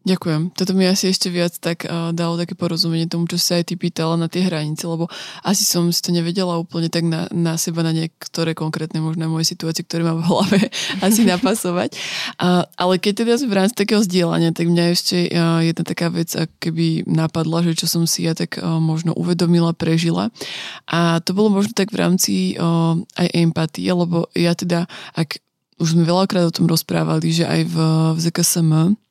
Ďakujem. 0.06 0.54
Toto 0.54 0.78
mi 0.78 0.86
asi 0.86 1.10
ešte 1.10 1.34
viac 1.34 1.58
tak 1.58 1.89
uh, 1.89 2.13
dalo 2.13 2.38
také 2.38 2.54
porozumenie 2.54 3.10
tomu, 3.10 3.26
čo 3.26 3.41
sa 3.41 3.58
aj 3.58 3.74
ty 3.74 3.74
pýtala 3.74 4.13
na 4.22 4.30
tie 4.30 4.46
hranice, 4.46 4.86
lebo 4.86 5.10
asi 5.41 5.65
som 5.65 5.89
si 5.89 5.98
to 5.98 6.13
nevedela 6.13 6.62
úplne 6.62 6.94
tak 6.94 7.10
na, 7.10 7.26
na 7.34 7.58
seba, 7.58 7.82
na 7.82 7.89
niektoré 7.89 8.54
konkrétne 8.54 9.02
možné 9.02 9.26
moje 9.26 9.50
situácie, 9.50 9.82
ktoré 9.82 10.06
mám 10.06 10.22
v 10.22 10.30
hlave, 10.30 10.60
asi 11.10 11.26
napasovať. 11.26 11.98
Uh, 12.38 12.70
ale 12.78 13.02
keď 13.02 13.26
teda 13.26 13.34
v 13.50 13.58
rámci 13.58 13.74
takého 13.74 14.06
zdieľania, 14.06 14.54
tak 14.54 14.70
mňa 14.70 14.86
ešte 14.94 15.18
uh, 15.34 15.65
jedna 15.65 15.82
taká 15.82 16.13
vec 16.13 16.30
keby 16.62 17.10
napadla, 17.10 17.65
že 17.65 17.74
čo 17.74 17.89
som 17.89 18.06
si 18.06 18.30
ja 18.30 18.38
tak 18.38 18.62
uh, 18.62 18.78
možno 18.78 19.18
uvedomila, 19.18 19.74
prežila. 19.74 20.30
A 20.86 21.18
to 21.26 21.34
bolo 21.34 21.50
možno 21.50 21.74
tak 21.74 21.89
v 21.89 22.06
rámci 22.06 22.34
uh, 22.62 22.94
aj 23.18 23.28
empatie, 23.34 23.89
lebo 23.89 24.30
ja 24.38 24.54
teda, 24.54 24.86
ak 25.18 25.41
už 25.82 25.98
sme 25.98 26.06
veľakrát 26.06 26.46
o 26.46 26.54
tom 26.54 26.70
rozprávali, 26.70 27.34
že 27.34 27.50
aj 27.50 27.62
v, 27.74 27.76
v 28.13 28.18
ZKSM 28.22 29.02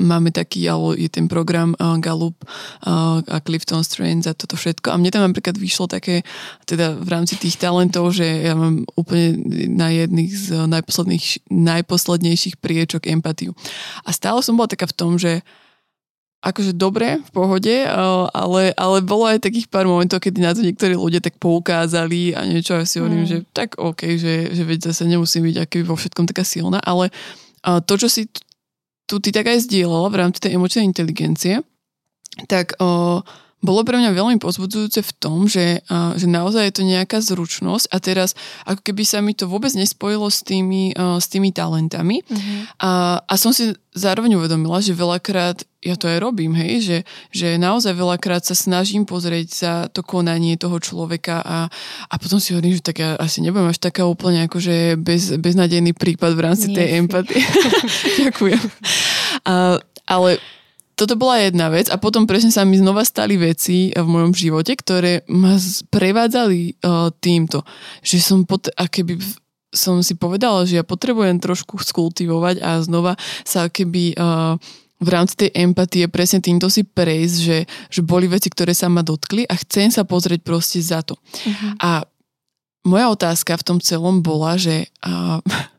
máme 0.00 0.30
taký, 0.32 0.64
alebo 0.66 0.96
je 0.96 1.08
ten 1.12 1.28
program 1.28 1.76
uh, 1.76 2.00
Gallup 2.00 2.36
uh, 2.42 3.20
a 3.22 3.38
Clifton 3.44 3.84
Strengths 3.84 4.28
a 4.28 4.36
toto 4.36 4.56
všetko. 4.56 4.92
A 4.92 4.98
mne 4.98 5.12
tam 5.12 5.24
napríklad 5.28 5.56
vyšlo 5.60 5.88
také, 5.88 6.24
teda 6.64 6.96
v 6.96 7.08
rámci 7.08 7.36
tých 7.36 7.60
talentov, 7.60 8.16
že 8.16 8.24
ja 8.24 8.56
mám 8.56 8.88
úplne 8.96 9.36
na 9.72 9.92
jedných 9.92 10.32
z 10.32 10.48
najposledných, 10.68 11.48
najposlednejších 11.52 12.58
priečok 12.58 13.08
empatiu. 13.08 13.52
A 14.04 14.12
stále 14.16 14.40
som 14.40 14.56
bola 14.56 14.72
taká 14.72 14.88
v 14.88 14.96
tom, 14.96 15.20
že 15.20 15.44
akože 16.42 16.74
dobre, 16.74 17.22
v 17.22 17.30
pohode, 17.30 17.86
ale, 18.34 18.74
ale 18.74 18.98
bolo 18.98 19.30
aj 19.30 19.46
takých 19.46 19.70
pár 19.70 19.86
momentov, 19.86 20.18
kedy 20.18 20.42
na 20.42 20.50
to 20.50 20.66
niektorí 20.66 20.98
ľudia 20.98 21.22
tak 21.22 21.38
poukázali 21.38 22.34
a 22.34 22.42
niečo 22.42 22.74
ja 22.74 22.82
si 22.82 22.98
hovorím, 22.98 23.22
mm. 23.22 23.30
že 23.30 23.38
tak 23.54 23.78
OK, 23.78 24.18
že, 24.18 24.50
že 24.50 24.62
veď 24.66 24.90
zase 24.90 25.06
nemusím 25.06 25.46
byť 25.46 25.56
aký 25.62 25.86
vo 25.86 25.94
všetkom 25.94 26.26
taká 26.26 26.42
silná, 26.42 26.82
ale 26.82 27.14
to, 27.62 27.94
čo 27.94 28.10
si 28.10 28.26
tu 29.12 29.20
ty 29.20 29.28
tak 29.28 29.44
aj 29.44 29.68
zdieľala 29.68 30.08
v 30.08 30.18
rámci 30.24 30.40
tej 30.40 30.56
emočnej 30.56 30.88
inteligencie, 30.88 31.60
tak 32.48 32.80
o, 32.80 33.20
bolo 33.62 33.86
pre 33.86 33.96
mňa 33.96 34.10
veľmi 34.10 34.36
pozbudzujúce 34.42 35.00
v 35.06 35.12
tom, 35.22 35.46
že, 35.46 35.86
že 36.18 36.26
naozaj 36.26 36.68
je 36.68 36.74
to 36.74 36.84
nejaká 36.84 37.22
zručnosť 37.22 37.86
a 37.94 37.96
teraz 38.02 38.34
ako 38.66 38.82
keby 38.82 39.06
sa 39.06 39.22
mi 39.22 39.38
to 39.38 39.46
vôbec 39.46 39.70
nespojilo 39.78 40.26
s 40.26 40.42
tými, 40.42 40.90
s 40.98 41.26
tými 41.30 41.54
talentami 41.54 42.26
uh-huh. 42.26 42.60
a, 42.82 42.90
a 43.22 43.34
som 43.38 43.54
si 43.54 43.70
zároveň 43.94 44.34
uvedomila, 44.34 44.82
že 44.82 44.98
veľakrát 44.98 45.62
ja 45.82 45.98
to 45.98 46.06
aj 46.06 46.22
robím, 46.22 46.54
hej, 46.54 46.72
že, 46.78 46.98
že 47.34 47.48
naozaj 47.58 47.98
veľakrát 47.98 48.46
sa 48.46 48.54
snažím 48.54 49.02
pozrieť 49.02 49.46
za 49.50 49.72
to 49.90 50.06
konanie 50.06 50.54
toho 50.54 50.78
človeka 50.78 51.42
a, 51.42 51.66
a 52.06 52.14
potom 52.22 52.38
si 52.38 52.54
hovorím, 52.54 52.78
že 52.78 52.86
tak 52.86 53.02
ja 53.02 53.18
asi 53.18 53.42
nebudem 53.42 53.66
až 53.66 53.82
taká 53.82 54.06
úplne 54.06 54.46
akože 54.46 54.94
bez, 54.94 55.34
beznadejný 55.42 55.90
prípad 55.90 56.38
v 56.38 56.44
rámci 56.46 56.70
Nie 56.70 56.76
tej 56.78 56.88
empatie. 57.02 57.42
Ďakujem. 58.22 58.62
A, 59.42 59.82
ale 60.06 60.38
toto 61.02 61.18
bola 61.18 61.42
jedna 61.42 61.66
vec 61.66 61.90
a 61.90 61.98
potom 61.98 62.30
presne 62.30 62.54
sa 62.54 62.62
mi 62.62 62.78
znova 62.78 63.02
stali 63.02 63.34
veci 63.34 63.90
v 63.90 64.06
mojom 64.06 64.30
živote, 64.30 64.78
ktoré 64.78 65.26
ma 65.26 65.58
prevádzali 65.90 66.78
uh, 66.78 67.10
týmto, 67.18 67.66
že 68.06 68.22
som 68.22 68.46
pot, 68.46 68.70
a 68.78 68.86
keby 68.86 69.18
som 69.74 69.98
si 70.06 70.14
povedala, 70.14 70.62
že 70.62 70.78
ja 70.78 70.84
potrebujem 70.86 71.42
trošku 71.42 71.82
skultivovať 71.82 72.62
a 72.62 72.78
znova 72.78 73.18
sa 73.42 73.66
keby 73.66 74.14
uh, 74.14 74.54
v 75.02 75.08
rámci 75.10 75.34
tej 75.34 75.50
empatie 75.58 76.06
presne 76.06 76.38
týmto 76.38 76.70
si 76.70 76.86
prejsť, 76.86 77.36
že, 77.42 77.58
že 77.90 78.00
boli 78.06 78.30
veci, 78.30 78.46
ktoré 78.46 78.70
sa 78.70 78.86
ma 78.86 79.02
dotkli 79.02 79.42
a 79.50 79.58
chcem 79.58 79.90
sa 79.90 80.06
pozrieť 80.06 80.46
proste 80.46 80.78
za 80.78 81.02
to. 81.02 81.18
Uh-huh. 81.18 81.74
A 81.82 81.90
moja 82.86 83.10
otázka 83.10 83.58
v 83.58 83.66
tom 83.66 83.78
celom 83.82 84.22
bola, 84.22 84.54
že 84.54 84.86
uh, 85.02 85.42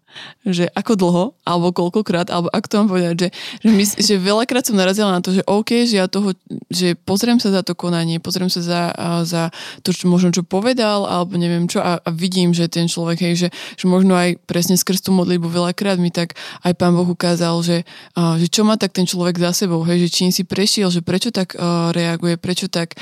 že 0.43 0.67
ako 0.75 0.93
dlho, 0.95 1.25
alebo 1.47 1.71
koľkokrát, 1.71 2.27
alebo 2.29 2.51
ako 2.51 2.67
to 2.67 2.75
mám 2.79 2.89
povedať, 2.91 3.15
že, 3.15 3.29
že, 3.63 3.69
my, 3.71 3.83
že 3.83 4.13
veľakrát 4.19 4.63
som 4.67 4.75
narazila 4.75 5.15
na 5.15 5.21
to, 5.23 5.31
že 5.31 5.43
OK, 5.47 5.87
že 5.87 5.99
ja 5.99 6.11
toho, 6.11 6.35
že 6.67 6.93
pozriem 6.93 7.39
sa 7.39 7.49
za 7.49 7.61
to 7.63 7.73
konanie, 7.73 8.19
pozriem 8.19 8.51
sa 8.51 8.61
za, 8.61 8.81
za 9.23 9.43
to, 9.81 9.95
čo 9.95 10.11
možno 10.11 10.35
čo 10.35 10.43
povedal, 10.43 11.07
alebo 11.07 11.39
neviem 11.39 11.65
čo 11.65 11.79
a, 11.79 11.99
a 11.99 12.09
vidím, 12.11 12.51
že 12.51 12.67
ten 12.67 12.91
človek, 12.91 13.23
hej, 13.23 13.47
že, 13.47 13.49
že 13.79 13.85
možno 13.87 14.13
aj 14.13 14.41
presne 14.43 14.75
skrz 14.75 15.05
tú 15.05 15.15
modlitbu 15.15 15.47
veľakrát 15.47 15.97
mi 15.97 16.11
tak 16.11 16.35
aj 16.63 16.73
pán 16.75 16.93
Boh 16.93 17.07
ukázal, 17.07 17.59
že, 17.63 17.77
že 18.15 18.47
čo 18.51 18.67
má 18.67 18.75
tak 18.75 18.91
ten 18.91 19.07
človek 19.07 19.39
za 19.39 19.53
sebou, 19.65 19.81
hej, 19.87 20.07
že 20.07 20.09
čím 20.11 20.29
si 20.29 20.43
prešiel, 20.43 20.91
že 20.91 21.05
prečo 21.05 21.31
tak 21.31 21.55
reaguje, 21.93 22.35
prečo 22.35 22.67
tak 22.67 22.99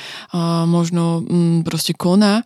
možno 0.67 1.23
m, 1.25 1.61
proste 1.65 1.95
koná. 1.97 2.43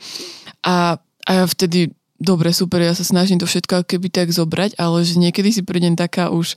A, 0.66 0.98
a 1.26 1.34
vtedy 1.46 1.94
dobre, 2.20 2.52
super, 2.56 2.82
ja 2.82 2.96
sa 2.96 3.04
snažím 3.04 3.40
to 3.40 3.48
všetko 3.48 3.88
keby 3.88 4.08
tak 4.12 4.32
zobrať, 4.32 4.80
ale 4.80 5.04
že 5.04 5.20
niekedy 5.20 5.52
si 5.52 5.62
prídem 5.62 5.98
taká 6.00 6.32
už 6.32 6.56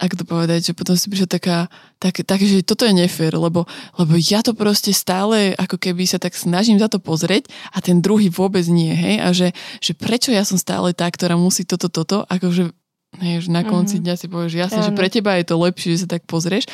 ako 0.00 0.14
to 0.18 0.24
povedať, 0.26 0.60
že 0.66 0.72
potom 0.74 0.98
si 0.98 1.06
prišla 1.06 1.28
taká, 1.30 1.70
tak, 2.02 2.26
tak, 2.26 2.42
že 2.42 2.66
toto 2.66 2.82
je 2.82 2.90
nefér, 2.90 3.38
lebo, 3.38 3.70
lebo 3.94 4.12
ja 4.18 4.42
to 4.42 4.50
proste 4.50 4.90
stále 4.90 5.54
ako 5.54 5.78
keby 5.78 6.10
sa 6.10 6.18
tak 6.18 6.34
snažím 6.34 6.80
za 6.80 6.90
to 6.90 6.98
pozrieť 6.98 7.46
a 7.70 7.78
ten 7.78 8.02
druhý 8.02 8.26
vôbec 8.26 8.66
nie, 8.66 8.90
hej, 8.90 9.16
a 9.22 9.30
že, 9.30 9.48
že 9.78 9.94
prečo 9.94 10.34
ja 10.34 10.42
som 10.42 10.58
stále 10.58 10.90
tá, 10.90 11.06
ktorá 11.06 11.38
musí 11.38 11.62
toto, 11.62 11.86
toto, 11.86 12.26
akože 12.26 12.74
Hej, 13.20 13.44
že 13.44 13.50
na 13.52 13.60
konci 13.60 14.00
mm-hmm. 14.00 14.08
dňa 14.08 14.14
si 14.16 14.26
povieš, 14.32 14.52
jasne, 14.56 14.80
ja, 14.80 14.88
že 14.88 14.96
pre 14.96 15.12
teba 15.12 15.36
je 15.36 15.44
to 15.44 15.60
lepšie, 15.60 15.92
že 15.92 16.08
sa 16.08 16.16
tak 16.16 16.24
pozrieš, 16.24 16.64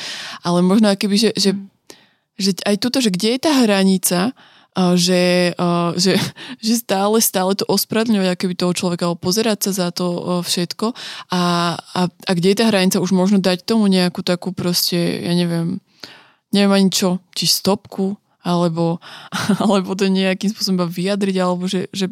ale 0.47 0.63
možno 0.63 0.87
keby, 0.95 1.19
že, 1.19 1.31
že, 1.35 1.51
že 2.39 2.55
aj 2.63 2.79
tuto, 2.79 3.03
že 3.03 3.11
kde 3.11 3.35
je 3.35 3.41
tá 3.43 3.59
hranica, 3.67 4.31
že, 4.95 5.55
že, 5.99 6.13
že 6.67 6.75
stále, 6.79 7.19
stále 7.19 7.53
to 7.59 7.67
ospravedlňovať 7.67 8.39
keby 8.39 8.55
toho 8.55 8.73
človeka, 8.77 9.11
alebo 9.11 9.21
pozerať 9.21 9.71
sa 9.71 9.87
za 9.87 9.89
to 9.91 10.41
všetko 10.47 10.95
a, 11.35 11.75
a, 11.77 12.01
a 12.07 12.31
kde 12.33 12.55
je 12.55 12.59
tá 12.63 12.65
hranica 12.71 13.03
už 13.03 13.11
možno 13.11 13.43
dať 13.43 13.67
tomu 13.67 13.91
nejakú 13.91 14.23
takú 14.23 14.55
proste, 14.55 14.97
ja 15.25 15.35
neviem, 15.35 15.83
neviem 16.55 16.73
ani 16.73 16.89
čo, 16.95 17.19
či 17.35 17.51
stopku, 17.51 18.17
alebo, 18.43 19.03
alebo 19.63 19.99
to 19.99 20.07
nejakým 20.07 20.55
spôsobom 20.55 20.87
vyjadriť, 20.87 21.37
alebo 21.43 21.67
že, 21.67 21.91
že 21.91 22.09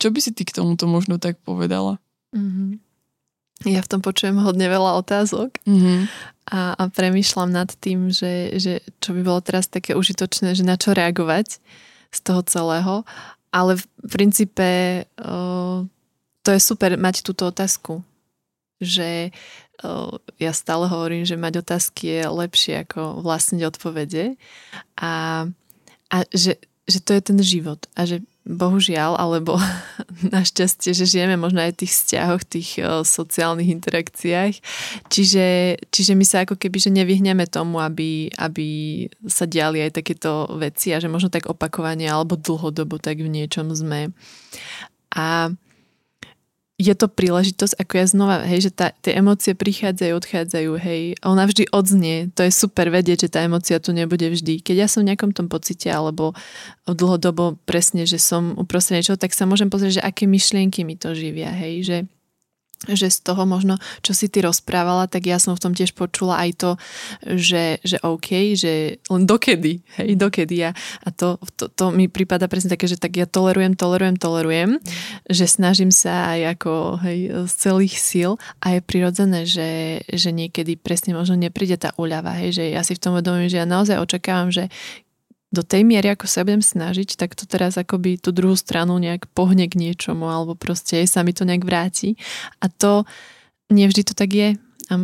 čo 0.00 0.08
by 0.08 0.18
si 0.18 0.32
ty 0.32 0.48
k 0.48 0.56
tomuto 0.56 0.88
možno 0.88 1.20
tak 1.20 1.36
povedala? 1.44 2.00
Mm-hmm. 2.32 2.80
Ja 3.68 3.84
v 3.84 3.90
tom 3.92 4.00
počujem 4.00 4.40
hodne 4.40 4.72
veľa 4.72 4.96
otázok 5.04 5.60
mm-hmm. 5.68 6.00
a, 6.48 6.80
a 6.80 6.82
premyšľam 6.88 7.52
nad 7.52 7.68
tým, 7.76 8.08
že, 8.08 8.56
že 8.56 8.80
čo 9.04 9.12
by 9.12 9.20
bolo 9.20 9.44
teraz 9.44 9.68
také 9.68 9.92
užitočné, 9.92 10.56
že 10.56 10.64
na 10.64 10.80
čo 10.80 10.96
reagovať 10.96 11.60
z 12.10 12.20
toho 12.20 12.42
celého. 12.42 12.94
Ale 13.50 13.78
v 13.78 13.84
princípe 14.06 14.68
to 16.40 16.48
je 16.50 16.60
super 16.60 16.94
mať 16.94 17.26
túto 17.26 17.50
otázku. 17.50 18.02
Že 18.80 19.34
ja 20.40 20.52
stále 20.52 20.84
hovorím, 20.88 21.24
že 21.24 21.40
mať 21.40 21.64
otázky 21.64 22.20
je 22.20 22.24
lepšie 22.28 22.74
ako 22.84 23.24
vlastniť 23.24 23.60
odpovede 23.64 24.36
a, 25.00 25.44
a 26.12 26.16
že, 26.32 26.60
že 26.84 26.98
to 27.00 27.16
je 27.16 27.22
ten 27.24 27.38
život 27.40 27.80
a 27.96 28.04
že 28.04 28.20
bohužiaľ, 28.44 29.20
alebo 29.20 29.60
našťastie, 30.34 30.96
že 30.96 31.04
žijeme 31.04 31.36
možno 31.36 31.60
aj 31.60 31.76
v 31.76 31.80
tých 31.84 31.92
vzťahoch, 31.92 32.42
tých 32.44 32.70
o, 32.80 33.04
sociálnych 33.04 33.68
interakciách. 33.68 34.54
Čiže, 35.12 35.46
čiže 35.92 36.12
my 36.16 36.24
sa 36.24 36.44
ako 36.48 36.56
keby, 36.56 36.76
že 36.80 36.90
nevyhneme 36.90 37.44
tomu, 37.46 37.78
aby, 37.78 38.32
aby 38.40 38.68
sa 39.28 39.44
diali 39.44 39.84
aj 39.84 40.00
takéto 40.00 40.48
veci 40.56 40.90
a 40.96 41.00
že 41.00 41.12
možno 41.12 41.28
tak 41.28 41.46
opakovanie 41.46 42.08
alebo 42.08 42.40
dlhodobo 42.40 42.96
tak 42.96 43.20
v 43.20 43.28
niečom 43.28 43.70
sme. 43.76 44.10
A 45.14 45.52
je 46.80 46.94
to 46.96 47.12
príležitosť, 47.12 47.76
ako 47.76 47.92
ja 47.92 48.06
znova, 48.08 48.36
hej, 48.48 48.68
že 48.68 48.70
tá, 48.72 48.96
tie 49.04 49.20
emócie 49.20 49.52
prichádzajú, 49.52 50.12
odchádzajú, 50.16 50.70
hej, 50.80 51.00
ona 51.20 51.44
vždy 51.44 51.68
odznie, 51.68 52.32
to 52.32 52.40
je 52.48 52.52
super 52.52 52.88
vedieť, 52.88 53.28
že 53.28 53.32
tá 53.36 53.44
emócia 53.44 53.76
tu 53.76 53.92
nebude 53.92 54.24
vždy. 54.24 54.64
Keď 54.64 54.76
ja 54.80 54.88
som 54.88 55.04
v 55.04 55.12
nejakom 55.12 55.36
tom 55.36 55.52
pocite, 55.52 55.92
alebo 55.92 56.32
dlhodobo 56.88 57.60
presne, 57.68 58.08
že 58.08 58.16
som 58.16 58.56
uprostred 58.56 59.04
niečo, 59.04 59.20
tak 59.20 59.36
sa 59.36 59.44
môžem 59.44 59.68
pozrieť, 59.68 60.00
že 60.00 60.06
aké 60.08 60.24
myšlienky 60.24 60.88
mi 60.88 60.96
to 60.96 61.12
živia, 61.12 61.52
hej, 61.52 61.84
že 61.84 61.96
že 62.88 63.12
z 63.12 63.18
toho 63.20 63.44
možno, 63.44 63.76
čo 64.00 64.16
si 64.16 64.32
ty 64.32 64.40
rozprávala, 64.40 65.04
tak 65.04 65.28
ja 65.28 65.36
som 65.36 65.52
v 65.52 65.60
tom 65.60 65.72
tiež 65.76 65.92
počula 65.92 66.40
aj 66.40 66.50
to, 66.56 66.70
že, 67.20 67.76
že 67.84 68.00
OK, 68.00 68.56
že 68.56 68.96
len 69.12 69.22
dokedy, 69.28 69.84
hej, 70.00 70.16
dokedy 70.16 70.64
ja. 70.64 70.70
A 71.04 71.12
to, 71.12 71.36
to, 71.60 71.68
to 71.68 71.92
mi 71.92 72.08
prípada 72.08 72.48
presne 72.48 72.72
také, 72.72 72.88
že 72.88 72.96
tak 72.96 73.20
ja 73.20 73.28
tolerujem, 73.28 73.76
tolerujem, 73.76 74.16
tolerujem, 74.16 74.70
že 75.28 75.44
snažím 75.44 75.92
sa 75.92 76.32
aj 76.32 76.56
ako, 76.56 76.72
hej, 77.04 77.18
z 77.44 77.52
celých 77.52 77.94
síl 78.00 78.30
a 78.64 78.72
je 78.72 78.80
prirodzené, 78.80 79.44
že, 79.44 80.00
že 80.08 80.32
niekedy 80.32 80.80
presne 80.80 81.12
možno 81.12 81.36
nepríde 81.36 81.76
tá 81.76 81.92
úľava, 82.00 82.32
hej, 82.40 82.56
že 82.56 82.64
ja 82.72 82.80
si 82.80 82.96
v 82.96 83.02
tom 83.04 83.12
vedomím, 83.12 83.52
že 83.52 83.60
ja 83.60 83.68
naozaj 83.68 84.00
očakávam, 84.00 84.48
že 84.48 84.72
do 85.50 85.66
tej 85.66 85.82
miery, 85.82 86.14
ako 86.14 86.30
sa 86.30 86.46
budem 86.46 86.62
snažiť, 86.62 87.18
tak 87.18 87.34
to 87.34 87.42
teraz 87.42 87.74
akoby 87.74 88.22
tú 88.22 88.30
druhú 88.30 88.54
stranu 88.54 88.94
nejak 89.02 89.26
pohne 89.34 89.66
k 89.66 89.74
niečomu, 89.74 90.30
alebo 90.30 90.54
proste 90.54 91.02
sa 91.10 91.26
mi 91.26 91.34
to 91.34 91.42
nejak 91.42 91.66
vráti. 91.66 92.14
A 92.62 92.70
to 92.70 93.02
nevždy 93.66 94.06
to 94.06 94.14
tak 94.14 94.30
je. 94.30 94.50
A 94.90 94.98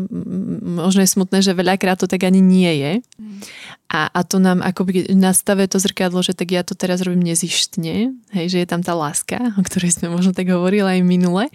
možno 0.82 1.06
je 1.06 1.14
smutné, 1.14 1.46
že 1.46 1.54
veľakrát 1.54 2.02
to 2.02 2.10
tak 2.10 2.26
ani 2.26 2.42
nie 2.42 2.72
je. 2.74 2.92
A, 3.86 4.10
a 4.10 4.20
to 4.26 4.42
nám 4.42 4.58
akoby 4.58 5.14
nastave 5.14 5.70
to 5.70 5.78
zrkadlo, 5.78 6.26
že 6.26 6.34
tak 6.34 6.50
ja 6.50 6.66
to 6.66 6.74
teraz 6.74 7.06
robím 7.06 7.22
nezištne, 7.22 8.10
hej, 8.34 8.46
že 8.50 8.58
je 8.62 8.66
tam 8.66 8.82
tá 8.82 8.98
láska, 8.98 9.38
o 9.54 9.62
ktorej 9.62 9.94
sme 9.94 10.10
možno 10.10 10.34
tak 10.34 10.50
hovorili 10.50 10.98
aj 10.98 11.06
minule, 11.06 11.46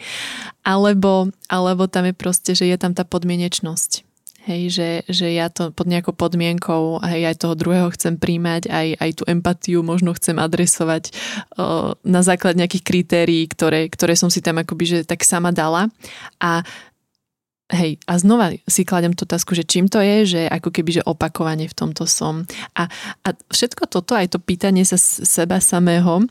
alebo, 0.63 1.27
alebo 1.51 1.91
tam 1.91 2.07
je 2.07 2.15
proste, 2.15 2.55
že 2.55 2.71
je 2.71 2.77
tam 2.79 2.95
tá 2.95 3.03
podmienečnosť 3.03 4.10
Hej, 4.41 4.61
že, 4.73 4.89
že 5.05 5.27
ja 5.37 5.53
to 5.53 5.69
pod 5.69 5.85
nejakou 5.85 6.17
podmienkou 6.17 6.97
hej, 7.05 7.29
aj 7.29 7.45
toho 7.45 7.53
druhého 7.53 7.93
chcem 7.93 8.17
príjmať, 8.17 8.73
aj, 8.73 8.87
aj 8.97 9.11
tú 9.21 9.23
empatiu 9.29 9.85
možno 9.85 10.17
chcem 10.17 10.41
adresovať 10.41 11.13
o, 11.61 11.93
na 12.01 12.25
základ 12.25 12.57
nejakých 12.57 12.81
kritérií, 12.81 13.45
ktoré, 13.45 13.85
ktoré 13.85 14.17
som 14.17 14.33
si 14.33 14.41
tam 14.41 14.57
akoby 14.57 14.83
že 14.89 14.99
tak 15.05 15.21
sama 15.21 15.53
dala. 15.53 15.93
A 16.41 16.65
Hej, 17.71 18.03
a 18.03 18.19
znova 18.19 18.51
si 18.67 18.83
kladem 18.83 19.15
tú 19.15 19.23
otázku, 19.23 19.55
že 19.55 19.63
čím 19.63 19.87
to 19.87 20.03
je, 20.03 20.27
že 20.27 20.41
ako 20.43 20.75
keby, 20.75 20.99
že 20.99 21.07
opakovane 21.07 21.71
v 21.71 21.77
tomto 21.77 22.03
som. 22.03 22.43
A, 22.75 22.91
a 23.23 23.27
všetko 23.47 23.87
toto, 23.87 24.11
aj 24.11 24.35
to 24.35 24.43
pýtanie 24.43 24.83
sa 24.83 24.99
seba 24.99 25.63
samého, 25.63 26.27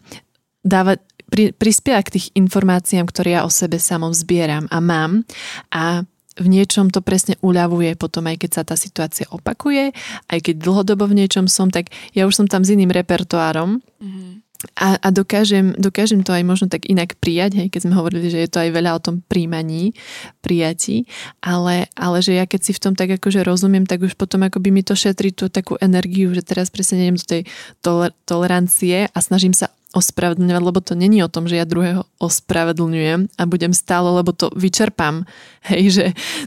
dáva, 0.61 1.01
pri, 1.33 1.57
prispieva 1.57 2.05
k 2.05 2.21
tých 2.21 2.27
informáciám, 2.37 3.09
ktoré 3.09 3.41
ja 3.41 3.49
o 3.49 3.51
sebe 3.51 3.81
samom 3.81 4.13
zbieram 4.13 4.69
a 4.69 4.85
mám. 4.85 5.25
A 5.73 6.05
v 6.41 6.47
niečom 6.49 6.89
to 6.89 7.05
presne 7.05 7.37
uľavuje 7.45 7.95
potom, 8.01 8.25
aj 8.25 8.41
keď 8.41 8.51
sa 8.51 8.63
tá 8.65 8.75
situácia 8.75 9.29
opakuje, 9.29 9.93
aj 10.33 10.39
keď 10.41 10.55
dlhodobo 10.65 11.05
v 11.05 11.25
niečom 11.25 11.45
som, 11.47 11.69
tak 11.69 11.93
ja 12.17 12.25
už 12.25 12.33
som 12.33 12.47
tam 12.49 12.65
s 12.65 12.73
iným 12.73 12.89
repertoárom 12.89 13.85
mm-hmm. 14.01 14.31
a, 14.81 14.97
a 14.97 15.09
dokážem, 15.13 15.77
dokážem 15.77 16.25
to 16.25 16.33
aj 16.33 16.41
možno 16.41 16.67
tak 16.73 16.89
inak 16.89 17.21
prijať, 17.21 17.61
hej, 17.61 17.69
keď 17.69 17.81
sme 17.85 17.95
hovorili, 18.01 18.33
že 18.33 18.41
je 18.41 18.51
to 18.51 18.65
aj 18.65 18.71
veľa 18.73 18.97
o 18.97 19.05
tom 19.05 19.21
príjmaní, 19.21 19.93
prijatí, 20.41 21.05
ale, 21.45 21.93
ale 21.93 22.25
že 22.25 22.41
ja 22.41 22.49
keď 22.49 22.61
si 22.65 22.73
v 22.73 22.83
tom 22.89 22.95
tak 22.97 23.13
akože 23.21 23.45
rozumiem, 23.45 23.85
tak 23.85 24.01
už 24.01 24.17
potom 24.17 24.41
akoby 24.49 24.73
mi 24.73 24.81
to 24.81 24.97
šetrí 24.97 25.37
tú 25.37 25.53
takú 25.53 25.77
energiu, 25.85 26.33
že 26.33 26.41
teraz 26.41 26.73
presne 26.73 27.05
neviem 27.05 27.21
do 27.21 27.27
tej 27.29 27.43
toler- 27.85 28.17
tolerancie 28.25 29.13
a 29.13 29.19
snažím 29.21 29.53
sa 29.53 29.69
ospravedlňovať, 29.91 30.63
lebo 30.63 30.79
to 30.79 30.95
není 30.95 31.19
o 31.19 31.33
tom, 31.33 31.51
že 31.51 31.59
ja 31.59 31.67
druhého 31.67 32.07
ospravedlňujem 32.23 33.35
a 33.35 33.43
budem 33.43 33.75
stále, 33.75 34.07
lebo 34.15 34.31
to 34.31 34.47
vyčerpám. 34.55 35.27
Hej, 35.61 35.83
že 35.93 36.07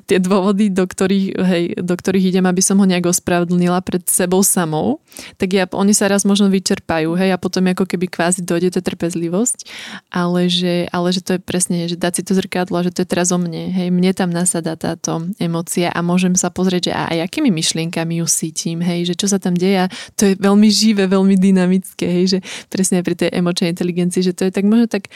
tie 0.10 0.18
dôvody, 0.18 0.74
do 0.74 0.90
ktorých, 0.90 1.28
hej, 1.38 1.64
do 1.78 1.94
ktorých 1.94 2.34
idem, 2.34 2.50
aby 2.50 2.66
som 2.66 2.82
ho 2.82 2.88
nejak 2.88 3.06
ospravedlnila 3.14 3.84
pred 3.86 4.02
sebou 4.10 4.42
samou, 4.42 5.04
tak 5.38 5.54
ja, 5.54 5.70
oni 5.70 5.94
sa 5.94 6.10
raz 6.10 6.26
možno 6.26 6.50
vyčerpajú, 6.50 7.14
hej, 7.20 7.30
a 7.30 7.38
potom 7.38 7.62
ako 7.70 7.86
keby 7.86 8.10
kvázi 8.10 8.42
dojde 8.42 8.74
tá 8.74 8.82
trpezlivosť, 8.82 9.70
ale 10.10 10.50
že, 10.50 10.90
ale 10.90 11.14
že 11.14 11.22
to 11.22 11.38
je 11.38 11.42
presne, 11.44 11.86
že 11.86 11.94
dať 11.94 12.14
si 12.18 12.24
to 12.26 12.34
zrkadlo, 12.34 12.82
že 12.82 12.90
to 12.90 13.06
je 13.06 13.12
teraz 13.12 13.30
o 13.30 13.38
mne, 13.38 13.70
hej, 13.70 13.94
mne 13.94 14.18
tam 14.18 14.34
nasadá 14.34 14.74
táto 14.74 15.30
emócia 15.38 15.94
a 15.94 16.00
môžem 16.02 16.34
sa 16.34 16.50
pozrieť, 16.50 16.90
že 16.90 16.94
aj 16.96 17.18
akými 17.30 17.54
myšlienkami 17.54 18.24
ju 18.24 18.26
cítim, 18.26 18.82
hej, 18.82 19.14
že 19.14 19.20
čo 19.20 19.30
sa 19.30 19.38
tam 19.38 19.54
deje, 19.54 19.92
to 20.18 20.32
je 20.32 20.34
veľmi 20.42 20.70
živé, 20.74 21.06
veľmi 21.06 21.38
dynamické, 21.38 22.10
hej, 22.10 22.26
že 22.26 22.40
presne 22.74 23.06
pri 23.06 23.14
tej 23.14 23.33
emočnej 23.34 23.74
inteligencii, 23.74 24.22
že 24.22 24.38
to 24.38 24.46
je 24.46 24.54
tak 24.54 24.64
možno 24.70 24.86
tak 24.86 25.10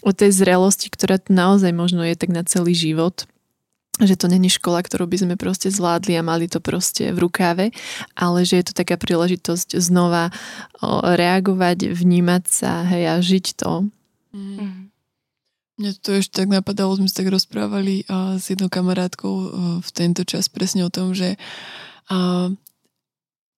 o 0.00 0.16
tej 0.16 0.32
zrelosti, 0.32 0.88
ktorá 0.88 1.20
naozaj 1.28 1.70
možno 1.76 2.00
je 2.02 2.16
tak 2.16 2.32
na 2.32 2.42
celý 2.42 2.72
život 2.72 3.28
že 3.98 4.14
to 4.14 4.30
není 4.30 4.46
škola, 4.46 4.78
ktorú 4.78 5.10
by 5.10 5.18
sme 5.18 5.34
proste 5.34 5.74
zvládli 5.74 6.14
a 6.14 6.22
mali 6.22 6.46
to 6.46 6.62
proste 6.62 7.10
v 7.10 7.18
rukáve, 7.18 7.74
ale 8.14 8.46
že 8.46 8.62
je 8.62 8.70
to 8.70 8.78
taká 8.78 8.94
príležitosť 8.94 9.74
znova 9.82 10.30
reagovať, 11.02 11.98
vnímať 11.98 12.44
sa, 12.46 12.86
hej, 12.86 13.10
a 13.10 13.14
žiť 13.18 13.58
to. 13.58 13.90
Mm. 14.30 14.94
Mne 15.82 15.90
to 15.98 16.14
ešte 16.14 16.42
tak 16.42 16.46
napadalo, 16.46 16.94
sme 16.94 17.10
sa 17.10 17.26
tak 17.26 17.34
rozprávali 17.34 18.06
s 18.38 18.46
jednou 18.46 18.70
kamarátkou 18.70 19.34
v 19.82 19.90
tento 19.90 20.22
čas 20.22 20.46
presne 20.46 20.86
o 20.86 20.94
tom, 20.94 21.10
že 21.10 21.34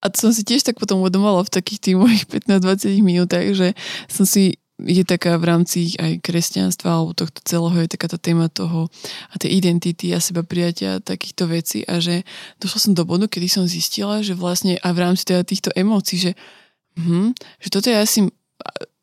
a 0.00 0.08
to 0.08 0.16
som 0.16 0.32
si 0.32 0.42
tiež 0.42 0.64
tak 0.64 0.80
potom 0.80 1.04
uvedomala 1.04 1.44
v 1.44 1.52
takých 1.52 1.80
tých 1.80 1.96
mojich 1.96 2.24
15-20 2.24 3.04
minútach, 3.04 3.44
že 3.52 3.76
som 4.08 4.24
si 4.24 4.56
je 4.80 5.04
taká 5.04 5.36
v 5.36 5.44
rámci 5.44 5.92
aj 6.00 6.24
kresťanstva 6.24 6.88
alebo 6.88 7.12
tohto 7.12 7.40
celého 7.44 7.84
je 7.84 7.92
taká 7.92 8.08
tá 8.08 8.16
téma 8.16 8.48
toho 8.48 8.88
a 9.28 9.34
tej 9.36 9.60
identity 9.60 10.16
a 10.16 10.24
seba 10.24 10.40
prijatia 10.40 11.04
takýchto 11.04 11.44
vecí 11.52 11.84
a 11.84 12.00
že 12.00 12.24
došla 12.64 12.78
som 12.80 12.92
do 12.96 13.04
bodu, 13.04 13.28
kedy 13.28 13.48
som 13.48 13.64
zistila, 13.68 14.24
že 14.24 14.32
vlastne 14.32 14.80
a 14.80 14.88
v 14.96 14.98
rámci 15.04 15.28
teda 15.28 15.44
týchto 15.44 15.68
emócií, 15.76 16.16
že, 16.16 16.32
hm, 16.96 17.36
že 17.60 17.68
toto 17.68 17.92
je 17.92 17.98
asi 18.00 18.20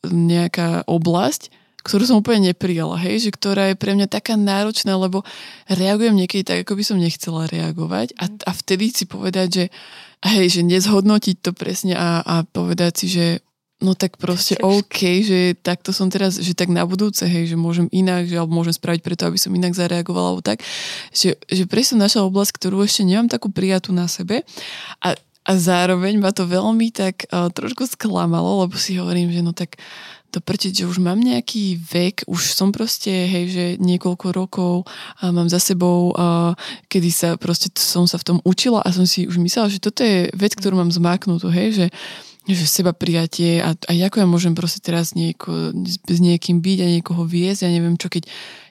nejaká 0.07 0.87
oblasť, 0.89 1.53
ktorú 1.85 2.03
som 2.03 2.19
úplne 2.19 2.51
neprijala, 2.51 2.99
hej, 2.99 3.29
že 3.29 3.31
ktorá 3.31 3.71
je 3.71 3.79
pre 3.79 3.95
mňa 3.95 4.11
taká 4.11 4.35
náročná, 4.35 4.99
lebo 4.99 5.23
reagujem 5.71 6.19
niekedy 6.19 6.43
tak, 6.43 6.67
ako 6.67 6.75
by 6.75 6.83
som 6.83 6.97
nechcela 6.99 7.47
reagovať 7.47 8.17
a, 8.19 8.27
a 8.27 8.51
vtedy 8.51 8.91
si 8.91 9.07
povedať, 9.07 9.47
že 9.47 9.65
hej, 10.25 10.47
že 10.49 10.61
nezhodnotiť 10.65 11.37
to 11.43 11.51
presne 11.53 11.93
a, 11.93 12.21
a 12.25 12.35
povedať 12.47 12.93
si, 13.03 13.07
že 13.11 13.27
No 13.77 13.93
tak 13.93 14.17
proste 14.17 14.57
OK, 14.57 15.21
že 15.21 15.53
takto 15.53 15.93
som 15.93 16.09
teraz, 16.09 16.41
že 16.41 16.57
tak 16.57 16.73
na 16.73 16.81
budúce, 16.81 17.21
hej, 17.29 17.53
že 17.53 17.53
môžem 17.53 17.85
inak, 17.93 18.25
že 18.25 18.33
alebo 18.33 18.57
môžem 18.57 18.73
spraviť 18.73 19.05
preto, 19.05 19.29
aby 19.29 19.37
som 19.37 19.53
inak 19.53 19.77
zareagovala, 19.77 20.33
alebo 20.33 20.41
tak, 20.41 20.65
že, 21.13 21.37
že 21.45 21.69
presne 21.69 22.01
naša 22.01 22.25
oblasť, 22.25 22.57
ktorú 22.57 22.81
ešte 22.81 23.05
nemám 23.05 23.29
takú 23.29 23.53
prijatú 23.53 23.93
na 23.93 24.09
sebe 24.09 24.41
a, 24.97 25.13
a 25.45 25.51
zároveň 25.53 26.17
ma 26.17 26.33
to 26.33 26.49
veľmi 26.49 26.89
tak 26.89 27.29
uh, 27.29 27.53
trošku 27.53 27.85
sklamalo, 27.85 28.65
lebo 28.65 28.73
si 28.81 28.97
hovorím, 28.97 29.29
že 29.29 29.45
no 29.45 29.53
tak 29.53 29.77
to 30.31 30.43
prčiť, 30.43 30.83
že 30.83 30.89
už 30.89 30.99
mám 30.99 31.19
nejaký 31.19 31.79
vek, 31.79 32.27
už 32.27 32.51
som 32.51 32.75
proste, 32.75 33.11
hej, 33.11 33.45
že 33.49 33.65
niekoľko 33.79 34.27
rokov 34.35 34.75
mám 35.23 35.47
za 35.47 35.57
sebou, 35.57 36.11
kedy 36.91 37.09
sa 37.09 37.29
proste 37.39 37.71
som 37.79 38.03
sa 38.05 38.19
v 38.19 38.27
tom 38.27 38.37
učila 38.43 38.83
a 38.83 38.91
som 38.91 39.07
si 39.07 39.23
už 39.25 39.39
myslela, 39.39 39.71
že 39.71 39.79
toto 39.79 40.03
je 40.03 40.27
vec, 40.35 40.51
ktorú 40.53 40.77
mám 40.77 40.91
zmáknutú, 40.91 41.47
hej, 41.49 41.69
že 41.73 41.87
že 42.47 42.63
seba 42.63 42.95
prijatie 42.95 43.59
a, 43.59 43.75
a 43.75 43.91
ako 44.07 44.23
ja 44.23 44.27
môžem 44.27 44.55
proste 44.55 44.79
teraz 44.79 45.11
nieko, 45.11 45.75
s 45.83 46.19
niekým 46.23 46.63
byť 46.63 46.77
a 46.79 46.87
niekoho 46.87 47.27
viesť, 47.27 47.67
ja 47.67 47.75
neviem 47.75 47.99
čo, 47.99 48.07
keď 48.07 48.23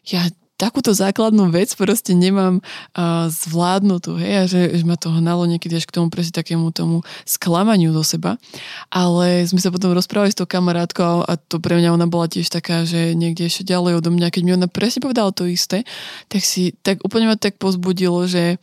ja 0.09 0.25
takúto 0.57 0.97
základnú 0.97 1.53
vec 1.53 1.73
proste 1.77 2.17
nemám 2.17 2.65
uh, 2.97 3.29
zvládnutú, 3.29 4.17
hej, 4.17 4.33
a 4.35 4.45
že, 4.49 4.61
že 4.73 4.85
ma 4.89 4.97
to 4.97 5.13
hnalo 5.13 5.45
niekedy 5.45 5.77
až 5.77 5.85
k 5.85 5.97
tomu 6.01 6.09
presne 6.09 6.33
takému 6.33 6.73
tomu 6.73 7.05
sklamaniu 7.29 7.93
do 7.93 8.01
seba. 8.01 8.41
Ale 8.89 9.45
sme 9.45 9.61
sa 9.61 9.69
potom 9.69 9.93
rozprávali 9.93 10.33
s 10.33 10.39
tou 10.41 10.49
kamarátkou 10.49 11.29
a 11.29 11.33
to 11.37 11.61
pre 11.61 11.77
mňa 11.77 11.93
ona 11.93 12.09
bola 12.09 12.27
tiež 12.27 12.49
taká, 12.49 12.89
že 12.89 13.13
niekde 13.13 13.47
ešte 13.47 13.69
ďalej 13.69 14.01
odo 14.01 14.11
mňa, 14.11 14.33
keď 14.33 14.43
mi 14.43 14.57
ona 14.57 14.69
presne 14.69 15.05
povedala 15.05 15.31
to 15.31 15.45
isté, 15.45 15.85
tak 16.33 16.41
si, 16.41 16.73
tak 16.81 17.05
úplne 17.05 17.29
ma 17.29 17.37
tak 17.37 17.61
pozbudilo, 17.61 18.25
že, 18.25 18.57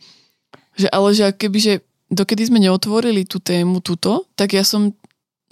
že 0.74 0.90
ale 0.90 1.14
že 1.14 1.30
keby, 1.30 1.58
že 1.62 1.74
dokedy 2.10 2.50
sme 2.50 2.58
neotvorili 2.58 3.22
tú 3.24 3.38
tému 3.38 3.78
tuto, 3.80 4.26
tak 4.34 4.52
ja 4.52 4.66
som 4.66 4.92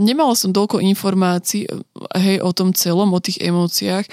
nemala 0.02 0.34
som 0.34 0.50
toľko 0.50 0.82
informácií 0.82 1.70
hej, 2.18 2.36
o 2.42 2.50
tom 2.50 2.74
celom, 2.74 3.14
o 3.14 3.20
tých 3.22 3.38
emóciách 3.38 4.06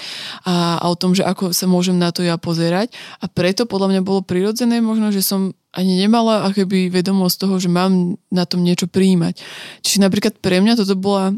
a, 0.46 0.78
a 0.78 0.84
o 0.86 0.94
tom, 0.94 1.12
že 1.12 1.26
ako 1.26 1.50
sa 1.50 1.66
môžem 1.66 1.98
na 1.98 2.14
to 2.14 2.22
ja 2.22 2.38
pozerať 2.38 2.94
a 3.18 3.26
preto 3.26 3.66
podľa 3.66 3.98
mňa 3.98 4.00
bolo 4.06 4.22
prirodzené 4.22 4.78
možno, 4.78 5.10
že 5.10 5.26
som 5.26 5.52
ani 5.70 6.02
nemala 6.02 6.50
akoby 6.50 6.90
vedomosť 6.90 7.36
toho, 7.46 7.54
že 7.62 7.70
mám 7.70 8.18
na 8.30 8.42
tom 8.42 8.66
niečo 8.66 8.90
príjmať. 8.90 9.38
Čiže 9.86 10.02
napríklad 10.02 10.34
pre 10.42 10.58
mňa 10.58 10.74
toto 10.78 10.98
bola 10.98 11.34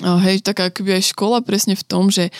hej, 0.00 0.40
taká 0.40 0.72
akoby 0.72 0.98
aj 0.98 1.12
škola 1.12 1.44
presne 1.44 1.76
v 1.76 1.84
tom, 1.84 2.08
že 2.08 2.32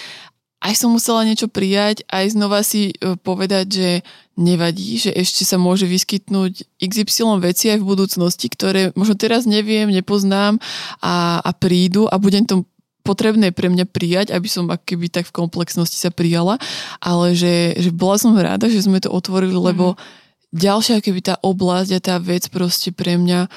aj 0.63 0.75
som 0.79 0.95
musela 0.95 1.27
niečo 1.27 1.51
prijať, 1.51 2.07
aj 2.07 2.39
znova 2.39 2.63
si 2.63 2.95
e, 2.95 3.19
povedať, 3.19 3.67
že 3.67 3.91
nevadí, 4.39 4.97
že 5.03 5.11
ešte 5.11 5.43
sa 5.43 5.59
môže 5.59 5.91
vyskytnúť 5.91 6.79
XY 6.79 7.43
veci 7.43 7.75
aj 7.75 7.83
v 7.83 7.89
budúcnosti, 7.91 8.47
ktoré 8.47 8.95
možno 8.95 9.19
teraz 9.19 9.45
neviem, 9.45 9.91
nepoznám 9.91 10.63
a, 11.03 11.43
a 11.43 11.51
prídu 11.53 12.07
a 12.07 12.17
budem 12.17 12.47
to 12.47 12.63
potrebné 13.03 13.51
pre 13.51 13.67
mňa 13.67 13.91
prijať, 13.91 14.31
aby 14.31 14.47
som 14.47 14.71
keby 14.71 15.11
tak 15.11 15.27
v 15.27 15.35
komplexnosti 15.35 15.99
sa 15.99 16.15
prijala, 16.15 16.63
ale 17.03 17.35
že, 17.35 17.75
že 17.83 17.91
bola 17.91 18.15
som 18.15 18.39
rada, 18.39 18.71
že 18.71 18.87
sme 18.87 19.03
to 19.03 19.11
otvorili, 19.11 19.59
lebo 19.59 19.99
mm-hmm 19.99 20.22
ďalšia 20.53 21.01
keby 21.01 21.21
tá 21.25 21.35
oblasť 21.41 21.91
a 21.97 22.01
tá 22.01 22.17
vec 22.21 22.53
proste 22.53 22.93
pre 22.93 23.17
mňa 23.17 23.49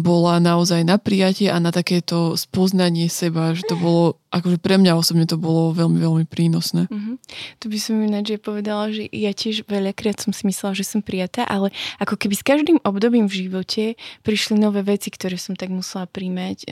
bola 0.00 0.40
naozaj 0.40 0.82
na 0.88 0.96
prijatie 0.96 1.52
a 1.52 1.60
na 1.60 1.68
takéto 1.68 2.32
spoznanie 2.34 3.12
seba, 3.12 3.52
že 3.52 3.68
to 3.68 3.76
bolo, 3.76 4.16
akože 4.32 4.56
pre 4.56 4.80
mňa 4.80 4.96
osobne 4.96 5.28
to 5.28 5.36
bolo 5.36 5.76
veľmi, 5.76 6.00
veľmi 6.00 6.24
prínosné. 6.24 6.88
Mm-hmm. 6.88 7.16
Tu 7.60 7.66
by 7.68 7.78
som 7.78 8.00
ináč 8.00 8.40
povedala, 8.40 8.88
že 8.88 9.04
ja 9.12 9.36
tiež 9.36 9.68
veľakrát 9.68 10.16
som 10.16 10.32
si 10.32 10.48
myslela, 10.48 10.72
že 10.72 10.88
som 10.88 11.04
prijatá, 11.04 11.44
ale 11.44 11.76
ako 12.00 12.16
keby 12.16 12.34
s 12.34 12.42
každým 12.42 12.80
obdobím 12.88 13.28
v 13.28 13.46
živote 13.46 13.84
prišli 14.24 14.56
nové 14.56 14.80
veci, 14.80 15.12
ktoré 15.12 15.36
som 15.36 15.52
tak 15.52 15.68
musela 15.68 16.08
príjmať, 16.08 16.64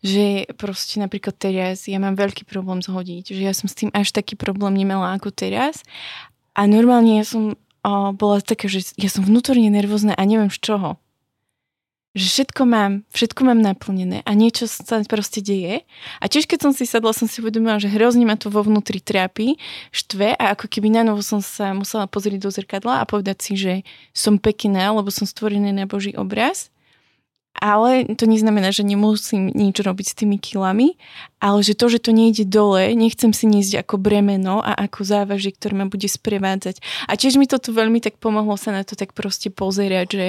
že 0.00 0.48
proste 0.56 1.04
napríklad 1.04 1.36
teraz 1.36 1.84
ja 1.84 2.00
mám 2.00 2.16
veľký 2.16 2.48
problém 2.48 2.80
zhodiť, 2.80 3.36
že 3.36 3.42
ja 3.44 3.52
som 3.52 3.68
s 3.68 3.76
tým 3.76 3.92
až 3.92 4.16
taký 4.16 4.40
problém 4.40 4.72
nemala 4.72 5.12
ako 5.20 5.28
teraz 5.28 5.84
a 6.52 6.68
normálne 6.68 7.16
ja 7.16 7.24
som 7.24 7.56
o, 7.84 8.10
bola 8.16 8.42
taká, 8.42 8.66
že 8.66 8.94
ja 8.98 9.10
som 9.12 9.22
vnútorne 9.22 9.68
nervózna 9.68 10.16
a 10.16 10.22
neviem 10.24 10.50
z 10.50 10.58
čoho. 10.58 10.90
Že 12.12 12.26
všetko 12.28 12.62
mám, 12.68 12.92
všetko 13.08 13.40
mám 13.40 13.64
naplnené 13.64 14.20
a 14.28 14.32
niečo 14.36 14.68
sa 14.68 15.00
proste 15.08 15.40
deje. 15.40 15.80
A 16.20 16.28
tiež 16.28 16.44
keď 16.44 16.68
som 16.68 16.72
si 16.76 16.84
sadla, 16.84 17.16
som 17.16 17.24
si 17.24 17.40
uvedomila, 17.40 17.80
že 17.80 17.88
hrozne 17.88 18.28
ma 18.28 18.36
to 18.36 18.52
vo 18.52 18.60
vnútri 18.60 19.00
trápi, 19.00 19.56
štve 19.96 20.36
a 20.36 20.52
ako 20.52 20.68
keby 20.68 20.92
na 20.92 21.08
novo 21.08 21.24
som 21.24 21.40
sa 21.40 21.72
musela 21.72 22.04
pozrieť 22.04 22.44
do 22.44 22.50
zrkadla 22.52 23.00
a 23.00 23.08
povedať 23.08 23.36
si, 23.40 23.52
že 23.56 23.74
som 24.12 24.36
pekná, 24.36 24.92
lebo 24.92 25.08
som 25.08 25.24
stvorený 25.24 25.72
na 25.72 25.88
Boží 25.88 26.12
obraz 26.12 26.71
ale 27.56 28.08
to 28.16 28.24
neznamená, 28.24 28.72
že 28.72 28.82
nemusím 28.82 29.52
nič 29.52 29.76
robiť 29.78 30.06
s 30.08 30.18
tými 30.18 30.40
kilami, 30.40 30.96
ale 31.38 31.60
že 31.60 31.76
to, 31.76 31.92
že 31.92 32.00
to 32.00 32.10
nejde 32.10 32.48
dole, 32.48 32.96
nechcem 32.96 33.30
si 33.36 33.44
niesť 33.44 33.84
ako 33.84 34.00
bremeno 34.00 34.64
a 34.64 34.72
ako 34.74 35.04
závažie, 35.04 35.52
ktoré 35.52 35.76
ma 35.76 35.86
bude 35.86 36.08
sprevádzať. 36.08 36.80
A 37.06 37.14
tiež 37.14 37.36
mi 37.36 37.44
toto 37.44 37.70
veľmi 37.70 38.00
tak 38.00 38.16
pomohlo 38.16 38.56
sa 38.56 38.72
na 38.72 38.82
to 38.82 38.96
tak 38.96 39.12
proste 39.12 39.52
pozerať, 39.52 40.08
že 40.10 40.28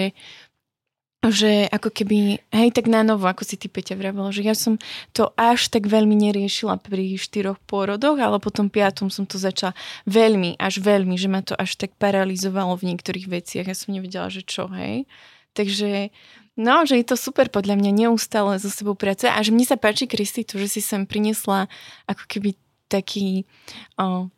že 1.24 1.72
ako 1.72 1.88
keby, 1.88 2.44
hej, 2.52 2.70
tak 2.76 2.92
na 2.92 3.00
novo, 3.00 3.24
ako 3.24 3.48
si 3.48 3.56
ty 3.56 3.72
Peťa 3.72 3.96
vravela, 3.96 4.36
že 4.36 4.44
ja 4.44 4.52
som 4.52 4.76
to 5.16 5.32
až 5.40 5.72
tak 5.72 5.88
veľmi 5.88 6.12
neriešila 6.20 6.84
pri 6.84 7.16
štyroch 7.16 7.64
pôrodoch, 7.64 8.20
ale 8.20 8.44
potom 8.44 8.68
piatom 8.68 9.08
som 9.08 9.24
to 9.24 9.40
začala 9.40 9.72
veľmi, 10.04 10.60
až 10.60 10.84
veľmi, 10.84 11.16
že 11.16 11.32
ma 11.32 11.40
to 11.40 11.56
až 11.56 11.80
tak 11.80 11.96
paralizovalo 11.96 12.76
v 12.76 12.92
niektorých 12.92 13.32
veciach. 13.32 13.72
Ja 13.72 13.78
som 13.78 13.96
nevedela, 13.96 14.28
že 14.28 14.44
čo, 14.44 14.68
hej. 14.76 15.08
Takže 15.56 16.12
No, 16.54 16.86
že 16.86 17.02
je 17.02 17.06
to 17.10 17.18
super 17.18 17.50
podľa 17.50 17.82
mňa 17.82 17.92
neustále 18.06 18.62
so 18.62 18.70
sebou 18.70 18.94
práce 18.94 19.26
a 19.26 19.42
že 19.42 19.50
mne 19.50 19.66
sa 19.66 19.74
páči, 19.74 20.06
Kristi, 20.06 20.46
to, 20.46 20.62
že 20.62 20.78
si 20.78 20.82
sem 20.86 21.10
priniesla 21.10 21.66
ako 22.06 22.24
keby 22.30 22.54
taký, 22.94 23.50
o, 23.98 24.30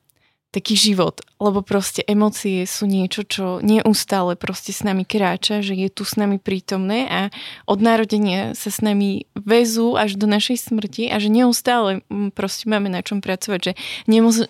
taký 0.56 0.80
život, 0.80 1.20
lebo 1.44 1.60
proste 1.60 2.00
emócie 2.08 2.64
sú 2.64 2.88
niečo, 2.88 3.28
čo 3.28 3.60
neustále 3.60 4.40
proste 4.40 4.72
s 4.72 4.88
nami 4.88 5.04
kráča, 5.04 5.60
že 5.60 5.76
je 5.76 5.92
tu 5.92 6.08
s 6.08 6.16
nami 6.16 6.40
prítomné 6.40 7.04
a 7.12 7.22
od 7.68 7.84
narodenia 7.84 8.56
sa 8.56 8.72
s 8.72 8.80
nami 8.80 9.28
vezú 9.36 10.00
až 10.00 10.16
do 10.16 10.24
našej 10.24 10.72
smrti 10.72 11.12
a 11.12 11.20
že 11.20 11.28
neustále 11.28 12.00
proste 12.32 12.72
máme 12.72 12.88
na 12.88 13.04
čom 13.04 13.20
pracovať, 13.20 13.60
že 13.60 13.72
nemus- 14.08 14.48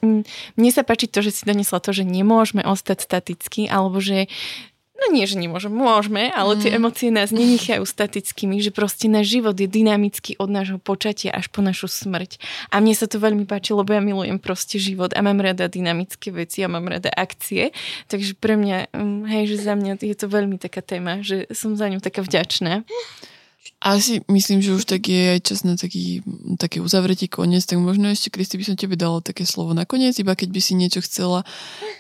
mne 0.54 0.70
sa 0.70 0.86
páči 0.86 1.10
to, 1.10 1.26
že 1.26 1.42
si 1.42 1.50
donesla 1.50 1.82
to, 1.82 1.90
že 1.98 2.06
nemôžeme 2.06 2.62
ostať 2.62 3.02
staticky, 3.02 3.66
alebo 3.66 3.98
že 3.98 4.30
No 4.96 5.12
nie, 5.12 5.28
že 5.28 5.36
nemôžeme, 5.36 5.76
môžeme, 5.76 6.32
ale 6.32 6.56
mm. 6.56 6.60
tie 6.64 6.72
emócie 6.72 7.10
nás 7.12 7.36
nenechajú 7.36 7.84
statickými, 7.84 8.64
že 8.64 8.72
proste 8.72 9.12
náš 9.12 9.36
život 9.36 9.52
je 9.52 9.68
dynamický 9.68 10.40
od 10.40 10.48
nášho 10.48 10.80
počatia 10.80 11.36
až 11.36 11.52
po 11.52 11.60
našu 11.60 11.92
smrť. 11.92 12.40
A 12.72 12.80
mne 12.80 12.96
sa 12.96 13.04
to 13.04 13.20
veľmi 13.20 13.44
páči, 13.44 13.76
lebo 13.76 13.92
ja 13.92 14.00
milujem 14.00 14.40
proste 14.40 14.80
život 14.80 15.12
a 15.12 15.20
mám 15.20 15.44
rada 15.44 15.68
dynamické 15.68 16.32
veci 16.32 16.64
a 16.64 16.72
mám 16.72 16.88
rada 16.88 17.12
akcie. 17.12 17.76
Takže 18.08 18.40
pre 18.40 18.56
mňa, 18.56 18.96
mm, 18.96 19.22
hej, 19.28 19.44
že 19.52 19.68
za 19.68 19.76
mňa 19.76 20.00
je 20.00 20.16
to 20.16 20.32
veľmi 20.32 20.56
taká 20.56 20.80
téma, 20.80 21.20
že 21.20 21.44
som 21.52 21.76
za 21.76 21.92
ňu 21.92 22.00
taká 22.00 22.24
vďačná. 22.24 22.88
Asi 23.84 24.24
myslím, 24.32 24.64
že 24.64 24.80
už 24.80 24.88
tak 24.88 25.12
je 25.12 25.36
aj 25.36 25.40
čas 25.44 25.68
na 25.68 25.76
taký, 25.76 26.24
také 26.56 26.80
uzavretie 26.80 27.28
koniec, 27.28 27.68
tak 27.68 27.78
možno 27.78 28.08
ešte, 28.08 28.32
Kristi, 28.32 28.56
by 28.56 28.66
som 28.66 28.80
tebe 28.80 28.96
dala 28.96 29.20
také 29.20 29.44
slovo 29.44 29.76
na 29.76 29.84
koniec, 29.84 30.16
iba 30.18 30.34
keď 30.34 30.50
by 30.56 30.62
si 30.64 30.74
niečo 30.74 31.04
chcela 31.04 31.44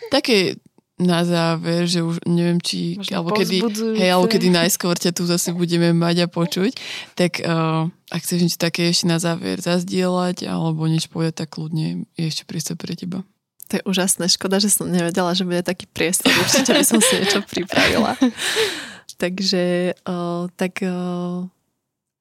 také 0.09 0.57
na 0.95 1.27
záver, 1.27 1.91
že 1.91 1.99
už 1.99 2.23
neviem, 2.23 2.55
či, 2.63 2.95
Možno 2.95 3.13
alebo 3.19 3.35
kedy, 3.35 3.59
hej, 3.99 4.09
alebo 4.15 4.31
kedy 4.31 4.47
najskôr 4.47 4.95
ťa 4.95 5.11
tu 5.11 5.27
zase 5.27 5.51
budeme 5.51 5.91
mať 5.91 6.23
a 6.23 6.27
počuť, 6.31 6.71
tak 7.19 7.43
uh, 7.43 7.91
ak 8.07 8.23
chceš 8.23 8.39
niečo 8.47 8.59
také 8.59 8.87
ešte 8.87 9.11
na 9.11 9.19
záver 9.19 9.59
zazdieľať 9.59 10.47
alebo 10.47 10.87
niečo 10.87 11.11
povedať, 11.11 11.43
tak 11.43 11.59
kľudne 11.59 12.07
je 12.15 12.23
ešte 12.23 12.47
priestor 12.47 12.79
pre 12.79 12.95
teba. 12.95 13.27
To 13.73 13.81
je 13.81 13.83
úžasné, 13.83 14.31
škoda, 14.31 14.63
že 14.63 14.71
som 14.71 14.87
nevedela, 14.87 15.35
že 15.35 15.43
bude 15.43 15.59
taký 15.67 15.83
priestor, 15.91 16.31
určite 16.31 16.71
by 16.71 16.85
som 16.87 17.03
si 17.03 17.19
niečo 17.19 17.43
pripravila. 17.43 18.15
Takže 19.23 19.95
uh, 19.99 20.47
tak 20.55 20.79
uh, 20.79 21.43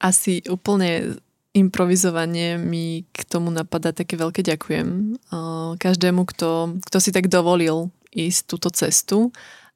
asi 0.03 0.43
úplne 0.51 1.15
improvizovanie 1.55 2.59
mi 2.59 3.07
k 3.15 3.23
tomu 3.23 3.47
napadá 3.55 3.95
také 3.95 4.19
veľké 4.19 4.43
ďakujem. 4.43 5.15
Uh, 5.31 5.79
každému, 5.79 6.27
kto, 6.27 6.75
kto 6.83 6.97
si 6.99 7.15
tak 7.15 7.31
dovolil 7.31 7.94
ísť 8.15 8.41
túto 8.47 8.71
cestu 8.71 9.35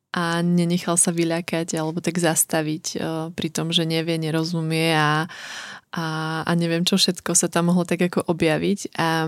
a 0.09 0.41
nenechal 0.41 0.97
sa 0.97 1.13
vyľakať 1.13 1.77
alebo 1.77 2.01
tak 2.01 2.17
zastaviť 2.17 2.85
uh, 2.97 3.29
pri 3.35 3.49
tom, 3.53 3.69
že 3.69 3.85
nevie, 3.85 4.17
nerozumie 4.17 4.95
a, 4.95 5.29
a, 5.93 6.05
a 6.41 6.51
neviem, 6.57 6.81
čo 6.81 6.97
všetko 6.97 7.37
sa 7.37 7.45
tam 7.51 7.69
mohlo 7.69 7.85
tak 7.85 8.01
ako 8.01 8.25
objaviť. 8.25 8.95
A 8.97 9.27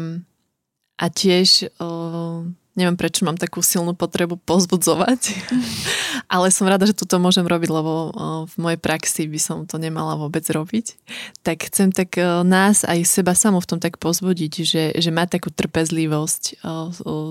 a 1.02 1.10
tiež 1.10 1.66
uh, 1.82 2.46
neviem 2.78 2.96
prečo 2.96 3.26
mám 3.28 3.36
takú 3.36 3.60
silnú 3.60 3.98
potrebu 3.98 4.40
pozbudzovať, 4.48 5.34
ale 6.34 6.54
som 6.54 6.70
rada, 6.70 6.88
že 6.88 6.96
toto 6.96 7.20
môžem 7.20 7.44
robiť, 7.44 7.70
lebo 7.74 8.14
v 8.48 8.56
mojej 8.56 8.80
praxi 8.80 9.28
by 9.28 9.40
som 9.42 9.58
to 9.68 9.76
nemala 9.82 10.16
vôbec 10.16 10.46
robiť. 10.46 10.96
Tak 11.44 11.68
chcem 11.68 11.92
tak 11.92 12.16
nás 12.46 12.88
aj 12.88 13.04
seba 13.04 13.36
samo 13.36 13.60
v 13.60 13.68
tom 13.68 13.80
tak 13.82 14.00
pozbudiť, 14.00 14.54
že, 14.64 14.84
že 14.96 15.10
má 15.12 15.28
takú 15.28 15.52
trpezlivosť 15.52 16.64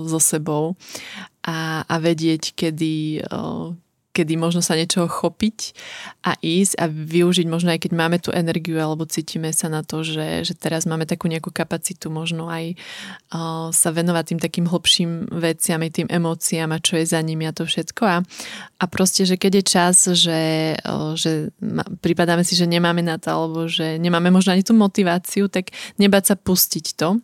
so 0.05 0.19
sebou 0.21 0.77
a, 1.41 1.81
a 1.85 1.95
vedieť, 1.97 2.53
kedy, 2.53 3.25
kedy 4.11 4.33
možno 4.35 4.59
sa 4.59 4.75
niečoho 4.75 5.07
chopiť 5.07 5.71
a 6.27 6.35
ísť 6.43 6.73
a 6.77 6.85
využiť 6.91 7.47
možno 7.47 7.71
aj 7.71 7.87
keď 7.87 7.91
máme 7.95 8.19
tú 8.19 8.29
energiu 8.35 8.77
alebo 8.77 9.07
cítime 9.07 9.55
sa 9.55 9.71
na 9.71 9.81
to, 9.81 10.03
že, 10.03 10.43
že 10.43 10.53
teraz 10.53 10.83
máme 10.83 11.07
takú 11.07 11.31
nejakú 11.31 11.49
kapacitu 11.49 12.11
možno 12.11 12.51
aj 12.51 12.75
sa 13.71 13.89
venovať 13.89 14.35
tým 14.35 14.39
takým 14.43 14.65
hlbším 14.67 15.31
veciam 15.31 15.79
aj 15.79 15.91
tým 16.03 16.07
emóciám 16.11 16.75
a 16.75 16.83
čo 16.83 16.99
je 16.99 17.07
za 17.07 17.23
nimi 17.23 17.47
a 17.47 17.55
to 17.55 17.63
všetko. 17.63 18.03
A, 18.03 18.17
a 18.77 18.85
proste, 18.91 19.23
že 19.23 19.39
keď 19.39 19.51
je 19.57 19.63
čas, 19.63 19.95
že, 20.13 20.75
že 21.15 21.55
pripadáme 22.03 22.43
si, 22.43 22.59
že 22.59 22.67
nemáme 22.67 23.01
na 23.01 23.15
to 23.15 23.31
alebo 23.31 23.59
že 23.71 23.95
nemáme 23.95 24.27
možno 24.29 24.51
ani 24.51 24.67
tú 24.67 24.75
motiváciu, 24.75 25.47
tak 25.47 25.71
nebáť 25.95 26.23
sa 26.29 26.35
pustiť 26.35 26.85
to 26.99 27.23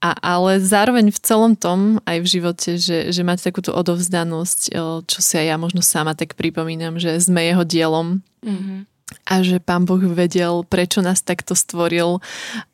a, 0.00 0.16
ale 0.16 0.64
zároveň 0.64 1.12
v 1.12 1.20
celom 1.20 1.52
tom, 1.52 2.00
aj 2.08 2.24
v 2.24 2.30
živote, 2.40 2.70
že, 2.80 3.12
že 3.12 3.20
máte 3.20 3.44
takúto 3.44 3.76
odovzdanosť, 3.76 4.60
čo 5.04 5.18
si 5.20 5.34
aj 5.36 5.46
ja 5.52 5.56
možno 5.60 5.84
sama 5.84 6.16
tak 6.16 6.40
pripomínam, 6.40 6.96
že 6.96 7.20
sme 7.20 7.44
jeho 7.44 7.64
dielom. 7.64 8.24
Mm-hmm 8.40 8.90
a 9.26 9.42
že 9.42 9.58
pán 9.58 9.90
Boh 9.90 9.98
vedel, 9.98 10.62
prečo 10.62 11.02
nás 11.02 11.18
takto 11.18 11.58
stvoril 11.58 12.22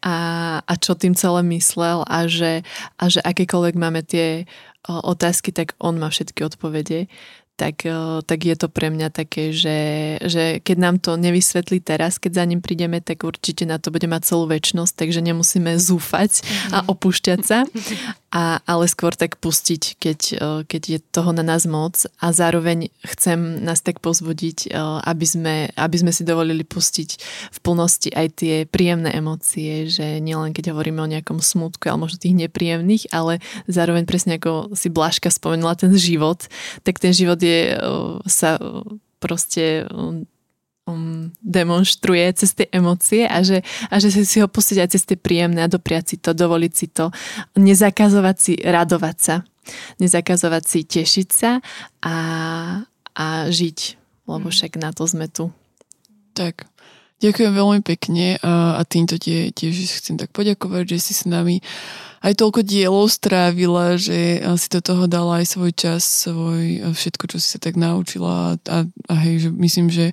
a, 0.05 0.17
a 0.61 0.73
čo 0.77 0.93
tým 0.93 1.17
celé 1.17 1.41
myslel 1.57 2.05
a 2.05 2.29
že, 2.29 2.61
a 3.01 3.09
že 3.09 3.25
akékoľvek 3.25 3.75
máme 3.77 4.05
tie 4.05 4.45
otázky, 4.85 5.51
tak 5.51 5.73
on 5.81 5.97
má 5.97 6.13
všetky 6.13 6.45
odpovede 6.45 7.09
tak, 7.57 7.89
eh, 7.89 8.21
tak 8.23 8.45
je 8.45 8.55
to 8.55 8.69
pre 8.69 8.93
mňa 8.93 9.09
také, 9.09 9.51
že, 9.51 9.79
že 10.21 10.61
keď 10.61 10.77
nám 10.77 10.97
to 11.01 11.17
nevysvetlí 11.17 11.81
teraz, 11.81 12.21
keď 12.21 12.39
za 12.41 12.45
ním 12.45 12.61
prídeme, 12.61 13.01
tak 13.01 13.25
určite 13.25 13.65
na 13.65 13.81
to 13.81 13.89
bude 13.89 14.05
mať 14.05 14.23
celú 14.29 14.45
väčnosť, 14.45 14.93
takže 14.93 15.25
nemusíme 15.25 15.81
zúfať 15.81 16.45
a 16.71 16.85
mhm. 16.85 16.87
opúšťať 16.93 17.41
sa, 17.43 17.65
a, 18.37 18.61
ale 18.69 18.85
skôr 18.85 19.17
tak 19.17 19.41
pustiť, 19.41 19.97
keď, 19.97 20.21
eh, 20.37 20.61
keď 20.69 20.83
je 20.85 20.99
toho 21.01 21.33
na 21.33 21.41
nás 21.41 21.65
moc. 21.65 22.05
A 22.21 22.37
zároveň 22.37 22.93
chcem 23.01 23.65
nás 23.65 23.81
tak 23.81 24.05
pozbudiť, 24.05 24.69
eh, 24.69 24.77
aby 25.09 25.25
sme, 25.25 25.55
aby 25.73 25.97
sme 25.97 26.13
si 26.13 26.21
dovolili 26.21 26.61
pustiť 26.61 27.11
v 27.57 27.59
plnosti 27.65 28.13
aj 28.13 28.27
tie 28.37 28.55
príjemné 28.69 29.17
emócie, 29.17 29.89
že 29.89 30.21
nielen 30.21 30.53
keď 30.53 30.77
hovoríme 30.77 31.01
o 31.01 31.09
nejakom 31.09 31.41
smutku, 31.41 31.89
ale 31.89 32.05
možno 32.05 32.21
tých 32.21 32.37
nepríjemných, 32.37 33.09
ale 33.17 33.41
zároveň 33.73 34.05
presne 34.05 34.37
ako 34.37 34.77
si 34.77 34.93
Blažka 34.93 35.33
spomenula 35.33 35.73
ten 35.81 35.97
život, 35.97 36.45
tak 36.85 37.01
ten 37.01 37.17
život 37.17 37.41
kde 37.41 37.79
sa 38.25 38.57
proste 39.21 39.85
um, 40.87 41.29
demonstruje 41.43 42.25
cez 42.39 42.55
tie 42.55 42.67
emócie 42.71 43.27
a 43.27 43.43
že, 43.43 43.61
a 43.91 43.99
že 43.99 44.15
si 44.15 44.39
ho 44.39 44.49
pustiť 44.49 44.79
aj 44.81 44.89
cez 44.95 45.03
tie 45.05 45.19
príjemné 45.19 45.67
a 45.67 45.71
dopriať 45.71 46.15
si 46.15 46.17
to, 46.17 46.33
dovoliť 46.33 46.73
si 46.73 46.87
to, 46.89 47.11
nezakazovať 47.59 48.37
si 48.39 48.53
radovať 48.63 49.17
sa, 49.19 49.37
nezakazovať 49.99 50.65
si 50.65 50.81
tešiť 50.87 51.29
sa 51.29 51.59
a, 52.07 52.17
a 53.13 53.27
žiť, 53.51 53.79
lebo 54.31 54.49
mhm. 54.49 54.55
však 54.55 54.73
na 54.79 54.91
to 54.95 55.05
sme 55.05 55.27
tu. 55.27 55.51
Tak, 56.33 56.69
ďakujem 57.21 57.53
veľmi 57.53 57.81
pekne 57.83 58.39
a, 58.41 58.79
a 58.79 58.83
týmto 58.87 59.19
tie, 59.19 59.51
tiež 59.51 59.75
chcem 60.01 60.17
tak 60.17 60.31
poďakovať, 60.31 60.97
že 60.97 60.99
si 61.03 61.13
s 61.13 61.25
nami 61.27 61.61
aj 62.25 62.43
toľko 62.43 62.67
dielov 62.67 63.07
strávila, 63.13 63.95
že 63.95 64.43
si 64.59 64.69
do 64.73 64.81
toho 64.83 65.07
dala 65.07 65.45
aj 65.45 65.47
svoj 65.47 65.71
čas, 65.71 66.03
svoj, 66.03 66.91
všetko, 66.91 67.25
čo 67.31 67.37
si 67.39 67.55
sa 67.55 67.59
tak 67.63 67.79
naučila 67.79 68.59
a, 68.67 68.79
a 68.83 69.15
hej, 69.23 69.47
že 69.47 69.51
myslím, 69.55 69.89
že 69.95 70.11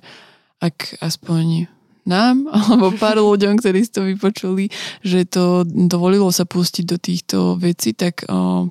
ak 0.62 0.98
aspoň 1.02 1.70
nám 2.04 2.44
alebo 2.52 2.92
pár 2.94 3.18
ľuďom, 3.18 3.58
ktorí 3.58 3.80
si 3.84 3.90
to 3.92 4.04
vypočuli, 4.04 4.68
že 5.00 5.24
to 5.24 5.64
dovolilo 5.66 6.28
sa 6.30 6.44
pustiť 6.44 6.84
do 6.84 7.00
týchto 7.00 7.56
vecí, 7.56 7.96
tak, 7.96 8.28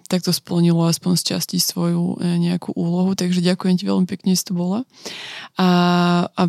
tak 0.07 0.21
to 0.21 0.31
splnilo 0.31 0.85
aspoň 0.85 1.17
z 1.17 1.23
časti 1.35 1.57
svoju 1.57 2.21
e, 2.21 2.37
nejakú 2.39 2.77
úlohu. 2.77 3.17
Takže 3.17 3.41
ďakujem 3.41 3.75
ti 3.81 3.85
veľmi 3.89 4.07
pekne, 4.07 4.37
že 4.37 4.47
to 4.47 4.53
bola. 4.53 4.85
A, 5.57 5.67
a 6.29 6.41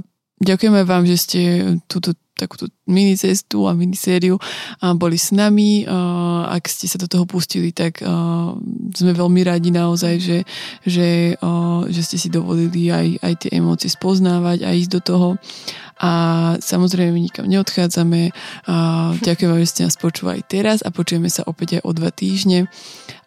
ďakujeme 0.45 0.85
vám, 0.85 1.09
že 1.09 1.17
ste 1.17 1.41
túto 1.89 2.13
takúto 2.35 2.67
mini 2.91 3.15
cestu 3.15 3.71
a 3.71 3.79
minisériu 3.79 4.43
a 4.83 4.91
boli 4.99 5.15
s 5.15 5.31
nami. 5.31 5.87
Ak 6.51 6.67
ste 6.67 6.91
sa 6.91 6.99
do 6.99 7.07
toho 7.07 7.25
pustili, 7.25 7.71
tak 7.71 8.03
sme 8.95 9.13
veľmi 9.15 9.41
radi 9.47 9.71
naozaj, 9.71 10.15
že, 10.19 10.39
že, 10.83 11.39
že 11.89 12.01
ste 12.03 12.17
si 12.19 12.29
dovolili 12.29 12.91
aj, 12.91 13.23
aj 13.23 13.35
tie 13.39 13.51
emócie 13.55 13.87
spoznávať 13.87 14.67
a 14.67 14.75
ísť 14.75 14.91
do 14.99 15.01
toho. 15.01 15.29
A 16.03 16.13
samozrejme 16.59 17.15
nikam 17.15 17.47
neodchádzame. 17.47 18.35
Ďakujem 19.23 19.51
vám, 19.55 19.63
že 19.63 19.71
ste 19.71 19.87
nás 19.87 19.95
počúvali 19.95 20.43
teraz 20.43 20.83
a 20.83 20.91
počujeme 20.91 21.31
sa 21.31 21.47
opäť 21.47 21.79
aj 21.79 21.83
o 21.87 21.91
dva 21.95 22.11
týždne. 22.11 22.67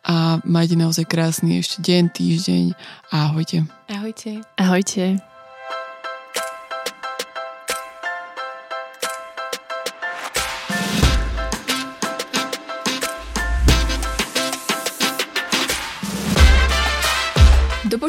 A 0.03 0.43
majte 0.43 0.75
naozaj 0.75 1.07
krásny 1.07 1.63
ešte 1.63 1.79
deň, 1.79 2.03
týždeň. 2.11 2.63
Ahojte. 3.11 3.63
Ahojte. 3.87 4.43
Ahojte. 4.59 5.26